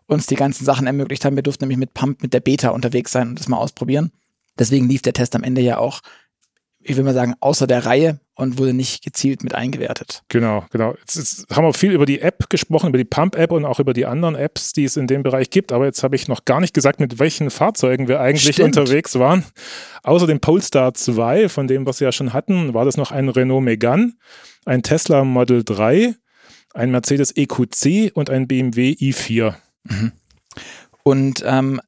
uns 0.07 0.25
die 0.25 0.35
ganzen 0.35 0.65
Sachen 0.65 0.87
ermöglicht 0.87 1.25
haben. 1.25 1.35
Wir 1.35 1.43
durften 1.43 1.63
nämlich 1.63 1.77
mit 1.77 1.93
Pump 1.93 2.21
mit 2.23 2.33
der 2.33 2.39
Beta 2.39 2.69
unterwegs 2.69 3.11
sein 3.11 3.29
und 3.29 3.39
das 3.39 3.47
mal 3.47 3.57
ausprobieren. 3.57 4.11
Deswegen 4.57 4.87
lief 4.87 5.01
der 5.01 5.13
Test 5.13 5.35
am 5.35 5.43
Ende 5.43 5.61
ja 5.61 5.77
auch 5.77 6.01
ich 6.83 6.97
will 6.97 7.03
mal 7.03 7.13
sagen, 7.13 7.35
außer 7.39 7.67
der 7.67 7.85
Reihe 7.85 8.19
und 8.35 8.57
wurde 8.57 8.73
nicht 8.73 9.03
gezielt 9.03 9.43
mit 9.43 9.53
eingewertet. 9.53 10.23
Genau, 10.29 10.65
genau. 10.71 10.95
Jetzt, 10.99 11.15
jetzt 11.15 11.55
haben 11.55 11.63
wir 11.63 11.73
viel 11.73 11.91
über 11.91 12.05
die 12.05 12.21
App 12.21 12.49
gesprochen, 12.49 12.89
über 12.89 12.97
die 12.97 13.05
Pump-App 13.05 13.51
und 13.51 13.65
auch 13.65 13.79
über 13.79 13.93
die 13.93 14.05
anderen 14.05 14.35
Apps, 14.35 14.73
die 14.73 14.83
es 14.83 14.97
in 14.97 15.07
dem 15.07 15.21
Bereich 15.21 15.49
gibt. 15.49 15.71
Aber 15.71 15.85
jetzt 15.85 16.03
habe 16.03 16.15
ich 16.15 16.27
noch 16.27 16.45
gar 16.45 16.59
nicht 16.59 16.73
gesagt, 16.73 16.99
mit 16.99 17.19
welchen 17.19 17.49
Fahrzeugen 17.51 18.07
wir 18.07 18.19
eigentlich 18.19 18.55
Stimmt. 18.55 18.77
unterwegs 18.77 19.19
waren. 19.19 19.43
Außer 20.03 20.27
dem 20.27 20.39
Polestar 20.39 20.93
2, 20.93 21.49
von 21.49 21.67
dem 21.67 21.85
wir 21.85 21.91
es 21.91 21.99
ja 21.99 22.11
schon 22.11 22.33
hatten, 22.33 22.73
war 22.73 22.85
das 22.85 22.97
noch 22.97 23.11
ein 23.11 23.29
Renault 23.29 23.63
Megane, 23.63 24.13
ein 24.65 24.81
Tesla 24.81 25.23
Model 25.23 25.63
3, 25.63 26.15
ein 26.73 26.91
Mercedes 26.91 27.35
EQC 27.35 28.11
und 28.15 28.29
ein 28.29 28.47
BMW 28.47 28.93
i4. 28.93 29.53
Mhm. 29.83 30.11
Und 31.03 31.43
ähm, 31.45 31.81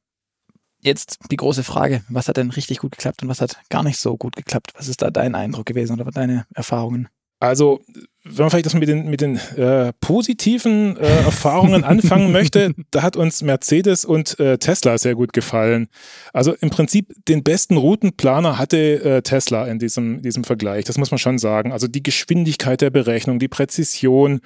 Jetzt 0.84 1.18
die 1.30 1.36
große 1.36 1.64
Frage, 1.64 2.04
was 2.10 2.28
hat 2.28 2.36
denn 2.36 2.50
richtig 2.50 2.78
gut 2.78 2.92
geklappt 2.92 3.22
und 3.22 3.28
was 3.30 3.40
hat 3.40 3.58
gar 3.70 3.82
nicht 3.82 3.98
so 3.98 4.18
gut 4.18 4.36
geklappt? 4.36 4.72
Was 4.76 4.86
ist 4.86 5.00
da 5.00 5.10
dein 5.10 5.34
Eindruck 5.34 5.64
gewesen 5.64 5.98
oder 5.98 6.10
deine 6.10 6.46
Erfahrungen? 6.54 7.08
Also 7.40 7.80
wenn 8.26 8.44
man 8.44 8.50
vielleicht 8.50 8.64
das 8.64 8.74
mit 8.74 8.88
den, 8.88 9.10
mit 9.10 9.20
den 9.20 9.36
äh, 9.56 9.92
positiven 10.00 10.96
äh, 10.96 11.24
Erfahrungen 11.24 11.84
anfangen 11.84 12.32
möchte, 12.32 12.74
da 12.90 13.02
hat 13.02 13.16
uns 13.16 13.42
Mercedes 13.42 14.06
und 14.06 14.40
äh, 14.40 14.56
Tesla 14.56 14.96
sehr 14.96 15.14
gut 15.14 15.34
gefallen. 15.34 15.88
Also 16.32 16.54
im 16.54 16.70
Prinzip 16.70 17.12
den 17.28 17.42
besten 17.42 17.76
Routenplaner 17.76 18.58
hatte 18.58 19.04
äh, 19.04 19.22
Tesla 19.22 19.66
in 19.66 19.78
diesem, 19.78 20.22
diesem 20.22 20.44
Vergleich, 20.44 20.86
das 20.86 20.96
muss 20.96 21.10
man 21.10 21.18
schon 21.18 21.36
sagen. 21.38 21.70
Also 21.70 21.86
die 21.86 22.02
Geschwindigkeit 22.02 22.80
der 22.80 22.88
Berechnung, 22.88 23.38
die 23.38 23.48
Präzision, 23.48 24.40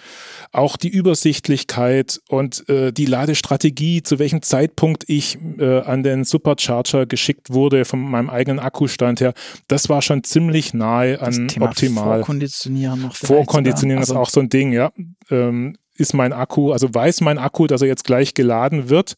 auch 0.51 0.77
die 0.77 0.89
Übersichtlichkeit 0.89 2.21
und 2.29 2.69
äh, 2.69 2.93
die 2.93 3.07
Ladestrategie, 3.07 4.03
zu 4.03 4.19
welchem 4.19 4.43
Zeitpunkt 4.43 5.05
ich 5.07 5.39
äh, 5.59 5.83
an 5.83 6.03
den 6.03 6.25
Supercharger 6.25 7.07
geschickt 7.07 7.51
wurde 7.51 7.85
von 7.85 8.01
meinem 8.01 8.29
eigenen 8.29 8.59
Akkustand 8.59 9.21
her, 9.21 9.35
das 9.69 9.89
war 9.89 10.03
schon 10.03 10.25
ziemlich 10.25 10.75
nahe 10.75 11.21
an 11.21 11.47
Das 11.47 11.55
Thema 11.55 11.67
optimal. 11.67 12.19
Vorkonditionieren 12.19 13.03
noch. 13.03 13.15
vielleicht 13.15 13.68
Vorkonditionieren 13.69 14.05
sogar. 14.05 14.23
ist 14.23 14.29
auch 14.29 14.31
so 14.33 14.41
ein 14.41 14.49
Ding, 14.49 14.73
ja. 14.73 14.93
Ähm, 15.31 15.77
ist 15.99 16.15
mein 16.15 16.33
Akku, 16.33 16.73
also 16.73 16.95
weiß 16.95 17.23
mein 17.23 17.39
Akku, 17.39 17.67
dass 17.67 17.83
er 17.83 17.89
jetzt 17.89 18.05
gleich 18.05 18.33
geladen 18.33 18.89
wird? 18.89 19.15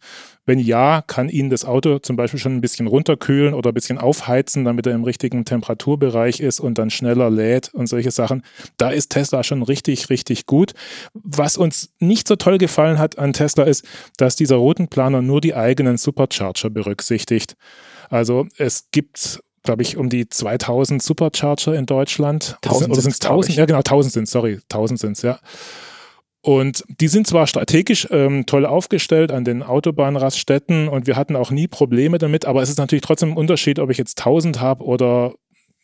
Wenn 0.46 0.58
ja, 0.58 1.02
kann 1.06 1.28
ihn 1.28 1.50
das 1.50 1.66
Auto 1.66 1.98
zum 1.98 2.16
Beispiel 2.16 2.40
schon 2.40 2.56
ein 2.56 2.62
bisschen 2.62 2.86
runterkühlen 2.86 3.52
oder 3.52 3.70
ein 3.70 3.74
bisschen 3.74 3.98
aufheizen, 3.98 4.64
damit 4.64 4.86
er 4.86 4.94
im 4.94 5.04
richtigen 5.04 5.44
Temperaturbereich 5.44 6.40
ist 6.40 6.58
und 6.58 6.78
dann 6.78 6.88
schneller 6.88 7.28
lädt 7.28 7.72
und 7.74 7.86
solche 7.86 8.10
Sachen. 8.10 8.42
Da 8.78 8.90
ist 8.90 9.10
Tesla 9.10 9.44
schon 9.44 9.62
richtig, 9.62 10.08
richtig 10.08 10.46
gut. 10.46 10.72
Was 11.12 11.58
uns 11.58 11.92
nicht 11.98 12.26
so 12.26 12.36
toll 12.36 12.56
gefallen 12.56 12.98
hat 12.98 13.18
an 13.18 13.34
Tesla 13.34 13.64
ist, 13.64 13.84
dass 14.16 14.34
dieser 14.34 14.56
Routenplaner 14.56 15.20
nur 15.20 15.42
die 15.42 15.54
eigenen 15.54 15.98
Supercharger 15.98 16.70
berücksichtigt. 16.70 17.56
Also 18.08 18.48
es 18.56 18.88
gibt 18.90 19.40
glaube 19.62 19.82
ich, 19.82 19.96
um 19.96 20.08
die 20.08 20.28
2000 20.28 21.02
Supercharger 21.02 21.74
in 21.74 21.86
Deutschland. 21.86 22.56
1000 22.64 22.90
oder 22.90 22.94
sind 22.94 22.98
es 22.98 23.04
sind's, 23.04 23.18
glaub 23.20 23.32
1000? 23.32 23.50
ich. 23.50 23.56
Ja, 23.56 23.66
genau, 23.66 23.78
1000 23.78 24.12
sind 24.12 24.28
sorry, 24.28 24.60
1000 24.70 25.00
sind 25.00 25.12
es, 25.12 25.22
ja. 25.22 25.38
Und 26.42 26.84
die 26.88 27.08
sind 27.08 27.26
zwar 27.26 27.46
strategisch 27.46 28.08
ähm, 28.10 28.46
toll 28.46 28.64
aufgestellt 28.64 29.30
an 29.30 29.44
den 29.44 29.62
Autobahnraststätten 29.62 30.88
und 30.88 31.06
wir 31.06 31.16
hatten 31.16 31.36
auch 31.36 31.50
nie 31.50 31.68
Probleme 31.68 32.16
damit, 32.16 32.46
aber 32.46 32.62
es 32.62 32.70
ist 32.70 32.78
natürlich 32.78 33.02
trotzdem 33.02 33.32
ein 33.32 33.36
Unterschied, 33.36 33.78
ob 33.78 33.90
ich 33.90 33.98
jetzt 33.98 34.18
1000 34.20 34.58
habe 34.60 34.82
oder 34.84 35.34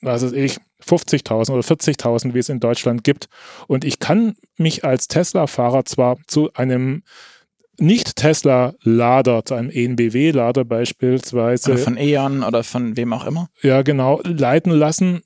was 0.00 0.22
weiß 0.22 0.32
ich, 0.32 0.58
50.000 0.84 1.50
oder 1.50 1.60
40.000, 1.60 2.34
wie 2.34 2.38
es 2.38 2.48
in 2.48 2.60
Deutschland 2.60 3.04
gibt. 3.04 3.28
Und 3.66 3.84
ich 3.84 3.98
kann 3.98 4.36
mich 4.56 4.84
als 4.84 5.08
Tesla-Fahrer 5.08 5.84
zwar 5.84 6.16
zu 6.26 6.52
einem 6.54 7.02
nicht-Tesla-Lader, 7.78 9.44
zu 9.44 9.54
einem 9.54 9.70
ENBW-Lader 9.70 10.64
beispielsweise, 10.64 11.72
Oder 11.72 11.80
von 11.80 11.96
E.ON 11.96 12.42
oder 12.42 12.62
von 12.64 12.96
wem 12.96 13.12
auch 13.12 13.26
immer. 13.26 13.48
ja 13.62 13.82
genau, 13.82 14.20
leiten 14.24 14.72
lassen. 14.72 15.22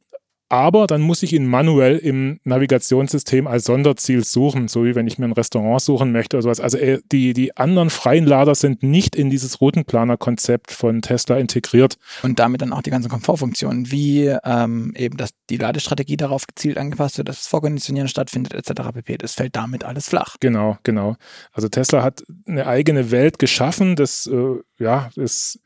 Aber 0.50 0.88
dann 0.88 1.00
muss 1.00 1.22
ich 1.22 1.32
ihn 1.32 1.46
manuell 1.46 1.96
im 1.96 2.40
Navigationssystem 2.42 3.46
als 3.46 3.64
Sonderziel 3.64 4.24
suchen, 4.24 4.66
so 4.66 4.84
wie 4.84 4.96
wenn 4.96 5.06
ich 5.06 5.16
mir 5.16 5.26
ein 5.26 5.32
Restaurant 5.32 5.80
suchen 5.80 6.10
möchte 6.10 6.36
oder 6.36 6.42
sowas. 6.42 6.60
Also 6.60 6.76
äh, 6.76 7.00
die, 7.12 7.34
die 7.34 7.56
anderen 7.56 7.88
freien 7.88 8.26
Lader 8.26 8.56
sind 8.56 8.82
nicht 8.82 9.14
in 9.14 9.30
dieses 9.30 9.60
Routenplaner-Konzept 9.60 10.72
von 10.72 11.02
Tesla 11.02 11.36
integriert. 11.36 11.98
Und 12.24 12.40
damit 12.40 12.62
dann 12.62 12.72
auch 12.72 12.82
die 12.82 12.90
ganzen 12.90 13.08
Komfortfunktionen, 13.08 13.92
wie 13.92 14.26
ähm, 14.44 14.92
eben, 14.96 15.16
dass 15.16 15.30
die 15.50 15.56
Ladestrategie 15.56 16.16
darauf 16.16 16.48
gezielt 16.48 16.78
angepasst 16.78 17.18
wird, 17.18 17.28
dass 17.28 17.36
das 17.36 17.46
Vorkonditionieren 17.46 18.08
stattfindet, 18.08 18.52
etc. 18.52 18.90
pp. 18.92 19.18
Das 19.18 19.34
fällt 19.34 19.54
damit 19.54 19.84
alles 19.84 20.08
flach. 20.08 20.36
Genau, 20.40 20.78
genau. 20.82 21.14
Also 21.52 21.68
Tesla 21.68 22.02
hat 22.02 22.24
eine 22.46 22.66
eigene 22.66 23.12
Welt 23.12 23.38
geschaffen. 23.38 23.94
Das, 23.94 24.26
äh, 24.26 24.56
ja, 24.80 25.10
das 25.14 25.58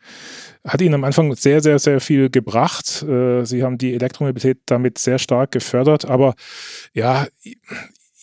hat 0.67 0.81
ihnen 0.81 0.95
am 0.95 1.05
Anfang 1.05 1.35
sehr, 1.35 1.61
sehr, 1.63 1.79
sehr 1.79 2.01
viel 2.01 2.31
gebracht. 2.31 3.03
Äh, 3.03 3.45
sie 3.45 3.63
haben 3.63 3.79
die 3.79 3.95
Elektromobilität 3.95 4.59
damit 4.67 4.99
sehr 4.99 5.19
stark 5.19 5.53
gefördert. 5.53 6.05
Aber 6.05 6.35
ja, 6.93 7.27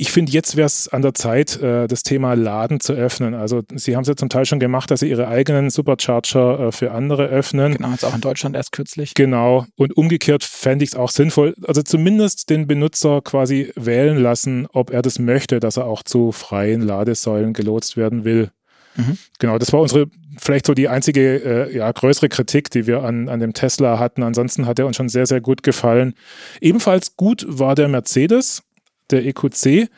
ich 0.02 0.12
finde, 0.12 0.32
jetzt 0.32 0.56
wäre 0.56 0.66
es 0.66 0.88
an 0.88 1.04
der 1.04 1.14
Zeit, 1.14 1.62
äh, 1.62 1.86
das 1.88 2.02
Thema 2.02 2.34
Laden 2.34 2.80
zu 2.80 2.94
öffnen. 2.94 3.36
Also 3.36 3.62
sie 3.76 3.96
haben 3.96 4.02
es 4.02 4.08
ja 4.08 4.16
zum 4.16 4.30
Teil 4.30 4.46
schon 4.46 4.60
gemacht, 4.60 4.90
dass 4.90 5.02
sie 5.02 5.10
ihre 5.10 5.28
eigenen 5.28 5.70
Supercharger 5.70 6.60
äh, 6.60 6.72
für 6.72 6.92
andere 6.92 7.28
öffnen. 7.28 7.76
Genau, 7.76 7.92
jetzt 7.92 8.04
auch 8.04 8.16
in 8.16 8.22
Deutschland 8.22 8.56
erst 8.56 8.72
kürzlich. 8.72 9.14
Genau. 9.14 9.68
Und 9.76 9.96
umgekehrt 9.96 10.44
fände 10.44 10.84
ich 10.84 10.92
es 10.92 10.96
auch 10.96 11.12
sinnvoll, 11.12 11.54
also 11.68 11.84
zumindest 11.84 12.50
den 12.50 12.66
Benutzer 12.66 13.22
quasi 13.22 13.72
wählen 13.76 14.18
lassen, 14.18 14.68
ob 14.74 14.90
er 14.90 15.04
das 15.04 15.20
möchte, 15.20 15.60
dass 15.60 15.78
er 15.78 15.86
auch 15.86 16.02
zu 16.02 16.32
freien 16.32 16.82
Ladesäulen 16.82 17.54
gelotst 17.54 17.96
werden 17.96 18.24
will. 18.24 18.50
Mhm. 18.96 19.20
Genau, 19.38 19.60
das 19.60 19.72
war 19.72 19.82
unsere, 19.82 20.08
vielleicht 20.38 20.66
so 20.66 20.74
die 20.74 20.88
einzige 20.88 21.68
äh, 21.70 21.76
ja, 21.76 21.92
größere 21.92 22.30
Kritik, 22.30 22.70
die 22.70 22.88
wir 22.88 23.04
an, 23.04 23.30
an 23.30 23.40
dem 23.40 23.54
Tesla 23.54 24.00
hatten. 24.00 24.24
Ansonsten 24.24 24.66
hat 24.66 24.80
er 24.80 24.88
uns 24.88 24.98
schon 24.98 25.10
sehr, 25.10 25.26
sehr 25.26 25.42
gut 25.42 25.64
gefallen. 25.64 26.14
Ebenfalls 26.60 27.16
gut 27.18 27.46
war 27.48 27.76
der 27.76 27.88
Mercedes 27.88 28.64
der 29.12 29.26
EQC, 29.26 29.90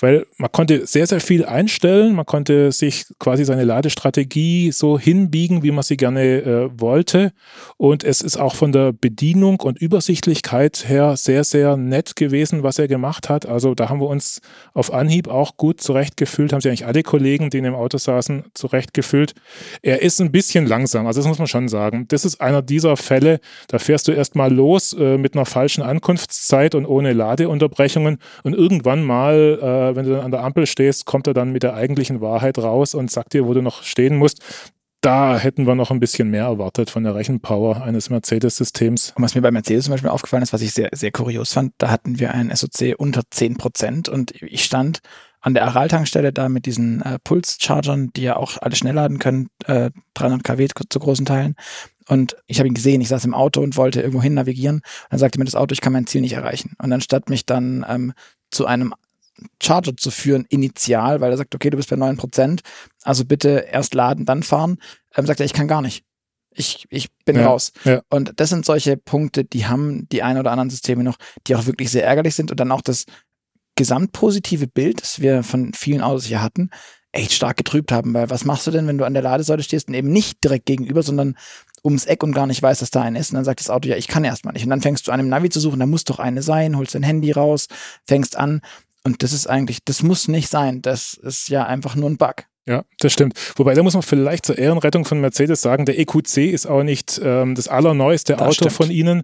weil 0.00 0.26
man 0.36 0.50
konnte 0.52 0.86
sehr, 0.86 1.06
sehr 1.06 1.20
viel 1.20 1.44
einstellen. 1.44 2.14
Man 2.14 2.26
konnte 2.26 2.72
sich 2.72 3.06
quasi 3.18 3.44
seine 3.44 3.64
Ladestrategie 3.64 4.72
so 4.72 4.98
hinbiegen, 4.98 5.62
wie 5.62 5.70
man 5.70 5.82
sie 5.82 5.96
gerne 5.96 6.42
äh, 6.42 6.80
wollte. 6.80 7.32
Und 7.76 8.04
es 8.04 8.20
ist 8.20 8.36
auch 8.36 8.54
von 8.54 8.72
der 8.72 8.92
Bedienung 8.92 9.60
und 9.60 9.78
Übersichtlichkeit 9.78 10.88
her 10.88 11.16
sehr, 11.16 11.44
sehr 11.44 11.76
nett 11.76 12.16
gewesen, 12.16 12.62
was 12.62 12.78
er 12.78 12.88
gemacht 12.88 13.28
hat. 13.28 13.46
Also 13.46 13.74
da 13.74 13.88
haben 13.88 14.00
wir 14.00 14.08
uns 14.08 14.40
auf 14.74 14.92
Anhieb 14.92 15.28
auch 15.28 15.56
gut 15.56 15.80
zurechtgefühlt, 15.80 16.52
haben 16.52 16.60
sich 16.60 16.70
eigentlich 16.70 16.86
alle 16.86 17.02
Kollegen, 17.02 17.50
die 17.50 17.58
in 17.58 17.64
dem 17.64 17.74
Auto 17.74 17.98
saßen, 17.98 18.44
zurechtgefühlt. 18.54 19.34
Er 19.82 20.02
ist 20.02 20.20
ein 20.20 20.32
bisschen 20.32 20.66
langsam, 20.66 21.06
also 21.06 21.20
das 21.20 21.28
muss 21.28 21.38
man 21.38 21.48
schon 21.48 21.68
sagen. 21.68 22.06
Das 22.08 22.24
ist 22.24 22.40
einer 22.40 22.62
dieser 22.62 22.96
Fälle, 22.96 23.40
da 23.68 23.78
fährst 23.78 24.08
du 24.08 24.12
erstmal 24.12 24.52
los 24.52 24.92
äh, 24.92 25.18
mit 25.18 25.34
einer 25.34 25.46
falschen 25.46 25.82
Ankunftszeit 25.82 26.74
und 26.74 26.86
ohne 26.86 27.12
Ladeunterbrechungen 27.12 28.18
und 28.42 28.54
irgendwann 28.60 29.02
mal, 29.02 29.58
äh, 29.60 29.96
wenn 29.96 30.04
du 30.04 30.12
dann 30.12 30.24
an 30.24 30.30
der 30.30 30.44
Ampel 30.44 30.66
stehst, 30.66 31.06
kommt 31.06 31.26
er 31.26 31.34
dann 31.34 31.50
mit 31.50 31.62
der 31.62 31.74
eigentlichen 31.74 32.20
Wahrheit 32.20 32.58
raus 32.58 32.94
und 32.94 33.10
sagt 33.10 33.32
dir, 33.32 33.46
wo 33.46 33.54
du 33.54 33.62
noch 33.62 33.82
stehen 33.82 34.16
musst. 34.16 34.42
Da 35.00 35.38
hätten 35.38 35.66
wir 35.66 35.74
noch 35.74 35.90
ein 35.90 35.98
bisschen 35.98 36.28
mehr 36.28 36.44
erwartet 36.44 36.90
von 36.90 37.04
der 37.04 37.14
Rechenpower 37.14 37.82
eines 37.82 38.10
Mercedes-Systems. 38.10 39.14
Und 39.16 39.24
was 39.24 39.34
mir 39.34 39.40
bei 39.40 39.50
Mercedes 39.50 39.86
zum 39.86 39.92
Beispiel 39.92 40.10
aufgefallen 40.10 40.42
ist, 40.42 40.52
was 40.52 40.60
ich 40.60 40.74
sehr, 40.74 40.90
sehr 40.92 41.10
kurios 41.10 41.54
fand, 41.54 41.72
da 41.78 41.90
hatten 41.90 42.18
wir 42.18 42.34
einen 42.34 42.54
SOC 42.54 42.96
unter 42.98 43.22
10 43.30 43.56
Prozent 43.56 44.08
und 44.10 44.32
ich 44.42 44.62
stand 44.62 45.00
an 45.40 45.54
der 45.54 45.64
Aral-Tankstelle 45.64 46.34
da 46.34 46.50
mit 46.50 46.66
diesen 46.66 47.00
äh, 47.00 47.18
Puls-Chargern, 47.24 48.12
die 48.14 48.22
ja 48.22 48.36
auch 48.36 48.58
alle 48.60 48.76
schnell 48.76 48.94
laden 48.94 49.18
können, 49.18 49.48
äh, 49.64 49.90
300 50.14 50.44
kW 50.44 50.68
zu 50.90 50.98
großen 50.98 51.24
Teilen. 51.24 51.54
Und 52.08 52.36
ich 52.46 52.58
habe 52.58 52.68
ihn 52.68 52.74
gesehen, 52.74 53.00
ich 53.00 53.08
saß 53.08 53.24
im 53.24 53.34
Auto 53.34 53.62
und 53.62 53.76
wollte 53.76 54.00
irgendwo 54.00 54.20
hin 54.20 54.34
navigieren. 54.34 54.82
Dann 55.10 55.18
sagte 55.18 55.38
mir 55.38 55.44
das 55.44 55.54
Auto, 55.54 55.72
ich 55.72 55.80
kann 55.80 55.92
mein 55.92 56.06
Ziel 56.06 56.20
nicht 56.20 56.32
erreichen. 56.32 56.74
Und 56.82 56.92
anstatt 56.92 57.30
mich 57.30 57.46
dann 57.46 57.86
ähm, 57.88 58.12
zu 58.50 58.66
einem 58.66 58.94
Charger 59.62 59.96
zu 59.96 60.10
führen, 60.10 60.44
initial, 60.50 61.20
weil 61.20 61.30
er 61.30 61.36
sagt, 61.38 61.54
okay, 61.54 61.70
du 61.70 61.76
bist 61.76 61.88
bei 61.90 61.96
9 61.96 62.16
Prozent, 62.16 62.60
also 63.02 63.24
bitte 63.24 63.66
erst 63.70 63.94
laden, 63.94 64.26
dann 64.26 64.42
fahren, 64.42 64.78
ähm, 65.16 65.26
sagt 65.26 65.40
er, 65.40 65.46
ich 65.46 65.54
kann 65.54 65.68
gar 65.68 65.82
nicht. 65.82 66.04
Ich, 66.52 66.86
ich 66.90 67.08
bin 67.24 67.36
Ja, 67.36 67.46
raus. 67.46 67.72
ja. 67.84 68.02
Und 68.10 68.32
das 68.36 68.50
sind 68.50 68.66
solche 68.66 68.96
Punkte, 68.96 69.44
die 69.44 69.66
haben 69.66 70.08
die 70.10 70.22
ein 70.22 70.36
oder 70.36 70.50
anderen 70.50 70.68
Systeme 70.70 71.04
noch, 71.04 71.16
die 71.46 71.54
auch 71.54 71.66
wirklich 71.66 71.90
sehr 71.90 72.04
ärgerlich 72.04 72.34
sind 72.34 72.50
und 72.50 72.58
dann 72.60 72.72
auch 72.72 72.82
das 72.82 73.04
gesamtpositive 73.76 74.66
Bild, 74.66 75.00
das 75.00 75.20
wir 75.20 75.42
von 75.42 75.72
vielen 75.72 76.02
Autos 76.02 76.26
hier 76.26 76.42
hatten, 76.42 76.70
echt 77.12 77.32
stark 77.32 77.56
getrübt 77.56 77.92
haben. 77.92 78.12
Weil 78.14 78.30
was 78.30 78.44
machst 78.44 78.66
du 78.66 78.70
denn, 78.70 78.86
wenn 78.86 78.98
du 78.98 79.04
an 79.04 79.14
der 79.14 79.22
Ladesäule 79.22 79.62
stehst 79.62 79.88
und 79.88 79.94
eben 79.94 80.10
nicht 80.10 80.44
direkt 80.44 80.66
gegenüber, 80.66 81.02
sondern 81.02 81.36
ums 81.84 82.06
Eck 82.06 82.22
und 82.22 82.32
gar 82.32 82.46
nicht 82.46 82.62
weißt, 82.62 82.82
dass 82.82 82.90
da 82.90 83.02
ein 83.02 83.16
ist. 83.16 83.30
Und 83.30 83.36
dann 83.36 83.44
sagt 83.44 83.60
das 83.60 83.70
Auto, 83.70 83.88
ja, 83.88 83.96
ich 83.96 84.08
kann 84.08 84.24
erstmal 84.24 84.52
nicht. 84.54 84.64
Und 84.64 84.70
dann 84.70 84.80
fängst 84.80 85.06
du 85.06 85.12
an, 85.12 85.20
im 85.20 85.28
Navi 85.28 85.48
zu 85.50 85.60
suchen, 85.60 85.80
da 85.80 85.86
muss 85.86 86.04
doch 86.04 86.18
eine 86.18 86.42
sein, 86.42 86.76
holst 86.76 86.94
dein 86.94 87.02
Handy 87.02 87.32
raus, 87.32 87.66
fängst 88.06 88.36
an. 88.36 88.60
Und 89.04 89.22
das 89.22 89.32
ist 89.32 89.46
eigentlich, 89.48 89.78
das 89.84 90.02
muss 90.02 90.28
nicht 90.28 90.48
sein. 90.48 90.82
Das 90.82 91.14
ist 91.14 91.48
ja 91.48 91.64
einfach 91.64 91.96
nur 91.96 92.10
ein 92.10 92.16
Bug. 92.18 92.44
Ja, 92.66 92.84
das 92.98 93.12
stimmt. 93.12 93.34
Wobei, 93.56 93.74
da 93.74 93.82
muss 93.82 93.94
man 93.94 94.02
vielleicht 94.02 94.44
zur 94.46 94.58
Ehrenrettung 94.58 95.04
von 95.04 95.20
Mercedes 95.20 95.62
sagen, 95.62 95.86
der 95.86 95.98
EQC 95.98 96.36
ist 96.52 96.66
auch 96.66 96.82
nicht 96.82 97.20
ähm, 97.24 97.54
das 97.54 97.68
allerneueste 97.68 98.34
Das 98.34 98.42
Auto 98.42 98.52
stimmt. 98.52 98.72
von 98.72 98.90
ihnen. 98.90 99.22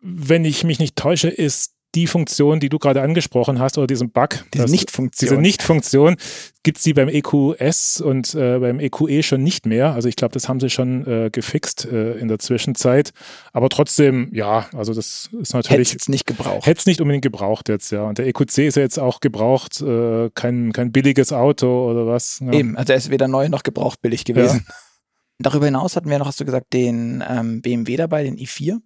Wenn 0.00 0.44
ich 0.44 0.64
mich 0.64 0.78
nicht 0.78 0.96
täusche, 0.96 1.28
ist 1.28 1.75
die 1.96 2.06
Funktion, 2.06 2.60
die 2.60 2.68
du 2.68 2.78
gerade 2.78 3.02
angesprochen 3.02 3.58
hast, 3.58 3.78
oder 3.78 3.86
diesen 3.86 4.10
Bug, 4.10 4.44
Diese 4.52 4.66
Nicht-Funktion. 4.66 5.28
diese 5.28 5.40
Nicht-Funktion, 5.40 6.16
gibt 6.62 6.78
es 6.78 6.84
die 6.84 6.92
beim 6.92 7.08
EQS 7.08 8.00
und 8.00 8.34
äh, 8.34 8.58
beim 8.58 8.80
EQE 8.80 9.22
schon 9.22 9.42
nicht 9.42 9.66
mehr. 9.66 9.94
Also 9.94 10.08
ich 10.08 10.16
glaube, 10.16 10.32
das 10.32 10.48
haben 10.48 10.60
sie 10.60 10.68
schon 10.68 11.06
äh, 11.06 11.30
gefixt 11.30 11.86
äh, 11.86 12.12
in 12.18 12.28
der 12.28 12.38
Zwischenzeit. 12.38 13.12
Aber 13.52 13.68
trotzdem, 13.70 14.28
ja, 14.32 14.66
also 14.74 14.92
das 14.92 15.30
ist 15.40 15.54
Hätte 15.54 15.56
natürlich 15.56 15.92
jetzt 15.92 16.08
nicht 16.08 16.26
gebraucht. 16.26 16.66
Hätte 16.66 16.80
es 16.80 16.86
nicht 16.86 17.00
unbedingt 17.00 17.22
gebraucht 17.22 17.68
jetzt, 17.68 17.90
ja. 17.92 18.04
Und 18.04 18.18
der 18.18 18.26
EQC 18.26 18.58
ist 18.58 18.76
ja 18.76 18.82
jetzt 18.82 18.98
auch 18.98 19.20
gebraucht, 19.20 19.80
äh, 19.80 20.28
kein, 20.34 20.72
kein 20.72 20.92
billiges 20.92 21.32
Auto 21.32 21.90
oder 21.90 22.06
was. 22.06 22.40
Ja. 22.44 22.52
Eben, 22.52 22.76
also 22.76 22.92
er 22.92 22.98
ist 22.98 23.10
weder 23.10 23.28
neu 23.28 23.48
noch 23.48 23.62
gebraucht 23.62 24.02
billig 24.02 24.24
gewesen. 24.24 24.66
Darüber 25.38 25.66
hinaus 25.66 25.96
hatten 25.96 26.08
wir 26.08 26.18
noch, 26.18 26.26
hast 26.26 26.40
du 26.40 26.44
gesagt, 26.46 26.72
den 26.72 27.22
ähm, 27.28 27.60
BMW 27.60 27.96
dabei, 27.96 28.24
den 28.24 28.36
i4. 28.36 28.78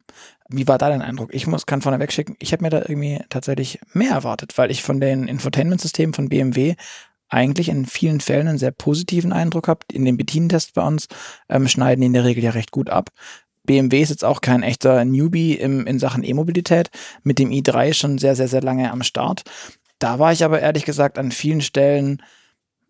Wie 0.53 0.67
war 0.67 0.79
da 0.79 0.89
dein 0.89 1.03
Eindruck? 1.03 1.33
Ich 1.33 1.47
muss, 1.47 1.67
kann 1.67 1.81
vorneweg 1.81 2.13
schicken, 2.13 2.37
ich 2.41 2.53
habe 2.53 2.65
mir 2.65 2.71
da 2.71 2.81
irgendwie 2.81 3.21
tatsächlich 3.29 3.79
mehr 3.93 4.11
erwartet, 4.11 4.59
weil 4.59 4.71
ich 4.71 4.83
von 4.83 5.01
den 5.01 5.29
Infotainment-Systemen 5.29 6.13
von 6.13 6.29
BMW 6.29 6.75
eigentlich 7.29 7.69
in 7.69 7.87
vielen 7.87 8.21
Fällen 8.21 8.49
einen 8.49 8.59
sehr 8.59 8.73
positiven 8.73 9.33
Eindruck 9.33 9.69
habe. 9.69 9.87
In 9.93 10.05
den 10.05 10.17
Bedientests 10.17 10.73
bei 10.73 10.83
uns 10.83 11.07
ähm, 11.49 11.69
schneiden 11.69 12.01
die 12.01 12.09
in 12.09 12.13
der 12.13 12.25
Regel 12.25 12.43
ja 12.43 12.51
recht 12.51 12.73
gut 12.73 12.91
ab. 12.91 13.11
BMW 13.65 14.03
ist 14.03 14.09
jetzt 14.09 14.25
auch 14.25 14.41
kein 14.41 14.65
echter 14.65 15.05
Newbie 15.05 15.55
im, 15.55 15.87
in 15.87 16.01
Sachen 16.01 16.25
E-Mobilität, 16.25 16.91
mit 17.23 17.39
dem 17.39 17.51
i3 17.51 17.95
schon 17.95 18.19
sehr, 18.19 18.35
sehr, 18.35 18.49
sehr 18.49 18.63
lange 18.63 18.91
am 18.91 19.05
Start. 19.05 19.45
Da 20.01 20.19
war 20.19 20.33
ich 20.33 20.43
aber 20.43 20.61
ehrlich 20.61 20.85
gesagt 20.85 21.19
an 21.19 21.31
vielen 21.31 21.61
Stellen 21.61 22.23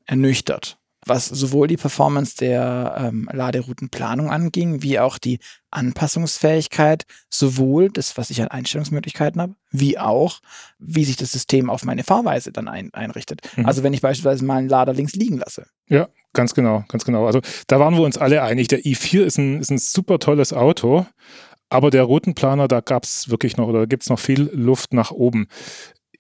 ernüchtert 0.07 0.80
was 1.07 1.27
sowohl 1.27 1.67
die 1.67 1.77
Performance 1.77 2.37
der 2.37 2.95
ähm, 2.99 3.29
Laderoutenplanung 3.33 4.31
anging, 4.31 4.83
wie 4.83 4.99
auch 4.99 5.19
die 5.19 5.39
Anpassungsfähigkeit, 5.71 7.05
sowohl 7.31 7.89
das, 7.91 8.19
was 8.19 8.31
ich 8.31 8.43
an 8.43 8.49
Einstellungsmöglichkeiten 8.49 9.41
habe, 9.41 9.55
wie 9.71 9.99
auch, 9.99 10.41
wie 10.79 11.05
sich 11.05 11.17
das 11.17 11.33
System 11.33 11.71
auf 11.71 11.85
meine 11.85 12.05
Fahrweise 12.05 12.53
dann 12.53 12.69
ein, 12.69 12.93
einrichtet. 12.93 13.41
Mhm. 13.57 13.67
Also 13.67 13.83
wenn 13.83 13.95
ich 13.95 14.03
beispielsweise 14.03 14.45
mal 14.45 14.57
einen 14.57 14.69
Lader 14.69 14.93
links 14.93 15.15
liegen 15.15 15.39
lasse. 15.39 15.67
Ja, 15.87 16.09
ganz 16.33 16.55
genau, 16.55 16.85
ganz 16.89 17.05
genau. 17.05 17.27
Also 17.27 17.41
da 17.67 17.81
waren 17.81 17.95
wir 17.95 18.03
uns 18.03 18.19
alle 18.19 18.43
einig. 18.43 18.69
Der 18.69 18.81
i4 18.81 19.23
ist 19.23 19.39
ein, 19.39 19.61
ist 19.61 19.71
ein 19.71 19.79
super 19.79 20.19
tolles 20.19 20.53
Auto. 20.53 21.07
Aber 21.73 21.91
der 21.91 22.03
Routenplaner, 22.03 22.67
da 22.67 22.81
gab 22.81 23.05
es 23.05 23.31
wirklich 23.31 23.57
noch 23.57 23.69
oder 23.69 23.87
gibt 23.87 24.03
es 24.03 24.11
noch 24.11 24.19
viel 24.19 24.51
Luft 24.53 24.93
nach 24.93 25.13
oben 25.13 25.47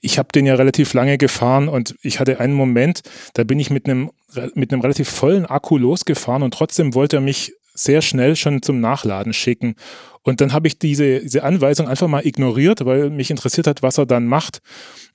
ich 0.00 0.18
habe 0.18 0.28
den 0.34 0.46
ja 0.46 0.54
relativ 0.54 0.94
lange 0.94 1.18
gefahren 1.18 1.68
und 1.68 1.94
ich 2.02 2.20
hatte 2.20 2.40
einen 2.40 2.54
Moment, 2.54 3.02
da 3.34 3.44
bin 3.44 3.58
ich 3.58 3.70
mit 3.70 3.86
einem 3.86 4.10
mit 4.54 4.72
einem 4.72 4.80
relativ 4.80 5.08
vollen 5.08 5.44
Akku 5.44 5.76
losgefahren 5.76 6.42
und 6.42 6.54
trotzdem 6.54 6.94
wollte 6.94 7.16
er 7.16 7.20
mich 7.20 7.52
sehr 7.74 8.02
schnell 8.02 8.36
schon 8.36 8.62
zum 8.62 8.80
Nachladen 8.80 9.32
schicken. 9.32 9.74
Und 10.22 10.40
dann 10.40 10.52
habe 10.52 10.68
ich 10.68 10.78
diese, 10.78 11.20
diese 11.20 11.42
Anweisung 11.44 11.88
einfach 11.88 12.08
mal 12.08 12.26
ignoriert, 12.26 12.84
weil 12.84 13.08
mich 13.08 13.30
interessiert 13.30 13.66
hat, 13.66 13.82
was 13.82 13.96
er 13.96 14.04
dann 14.04 14.26
macht. 14.26 14.60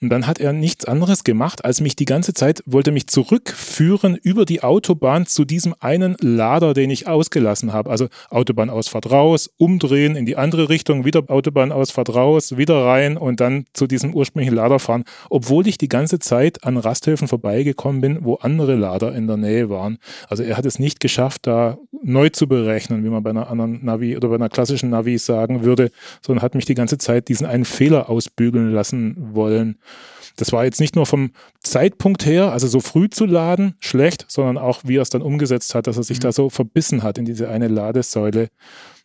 Und 0.01 0.09
dann 0.09 0.25
hat 0.25 0.39
er 0.39 0.51
nichts 0.51 0.85
anderes 0.85 1.23
gemacht, 1.23 1.63
als 1.63 1.79
mich 1.79 1.95
die 1.95 2.05
ganze 2.05 2.33
Zeit 2.33 2.63
wollte 2.65 2.91
mich 2.91 3.07
zurückführen 3.07 4.15
über 4.15 4.45
die 4.45 4.63
Autobahn 4.63 5.27
zu 5.27 5.45
diesem 5.45 5.75
einen 5.79 6.15
Lader, 6.19 6.73
den 6.73 6.89
ich 6.89 7.07
ausgelassen 7.07 7.71
habe. 7.71 7.91
Also 7.91 8.07
Autobahnausfahrt 8.29 9.11
raus, 9.11 9.49
umdrehen 9.57 10.15
in 10.15 10.25
die 10.25 10.37
andere 10.37 10.69
Richtung, 10.69 11.05
wieder 11.05 11.23
Autobahnausfahrt 11.27 12.13
raus, 12.13 12.57
wieder 12.57 12.83
rein 12.83 13.15
und 13.17 13.39
dann 13.39 13.65
zu 13.73 13.87
diesem 13.87 14.13
ursprünglichen 14.13 14.55
Lader 14.55 14.79
fahren, 14.79 15.03
obwohl 15.29 15.67
ich 15.67 15.77
die 15.77 15.89
ganze 15.89 16.19
Zeit 16.19 16.63
an 16.63 16.77
Rasthöfen 16.77 17.27
vorbeigekommen 17.27 18.01
bin, 18.01 18.25
wo 18.25 18.35
andere 18.35 18.75
Lader 18.75 19.13
in 19.13 19.27
der 19.27 19.37
Nähe 19.37 19.69
waren. 19.69 19.97
Also 20.29 20.43
er 20.43 20.57
hat 20.57 20.65
es 20.65 20.79
nicht 20.79 20.99
geschafft, 20.99 21.47
da 21.47 21.77
neu 22.03 22.29
zu 22.29 22.47
berechnen, 22.47 23.03
wie 23.03 23.09
man 23.09 23.23
bei 23.23 23.29
einer 23.29 23.49
anderen 23.49 23.83
Navi 23.85 24.17
oder 24.17 24.29
bei 24.29 24.35
einer 24.35 24.49
klassischen 24.49 24.89
Navi 24.95 25.17
sagen 25.17 25.63
würde, 25.63 25.91
sondern 26.25 26.43
hat 26.43 26.55
mich 26.55 26.65
die 26.65 26.75
ganze 26.75 26.97
Zeit 26.97 27.27
diesen 27.27 27.45
einen 27.45 27.65
Fehler 27.65 28.09
ausbügeln 28.09 28.71
lassen 28.71 29.33
wollen. 29.33 29.77
Das 30.37 30.51
war 30.51 30.65
jetzt 30.65 30.79
nicht 30.79 30.95
nur 30.95 31.05
vom 31.05 31.31
Zeitpunkt 31.61 32.25
her, 32.25 32.51
also 32.51 32.67
so 32.67 32.79
früh 32.79 33.09
zu 33.09 33.25
laden, 33.25 33.75
schlecht, 33.79 34.25
sondern 34.27 34.57
auch, 34.57 34.81
wie 34.83 34.97
er 34.97 35.01
es 35.01 35.09
dann 35.09 35.21
umgesetzt 35.21 35.75
hat, 35.75 35.87
dass 35.87 35.97
er 35.97 36.03
sich 36.03 36.17
mhm. 36.17 36.23
da 36.23 36.31
so 36.31 36.49
verbissen 36.49 37.03
hat 37.03 37.17
in 37.17 37.25
diese 37.25 37.49
eine 37.49 37.67
Ladesäule. 37.67 38.49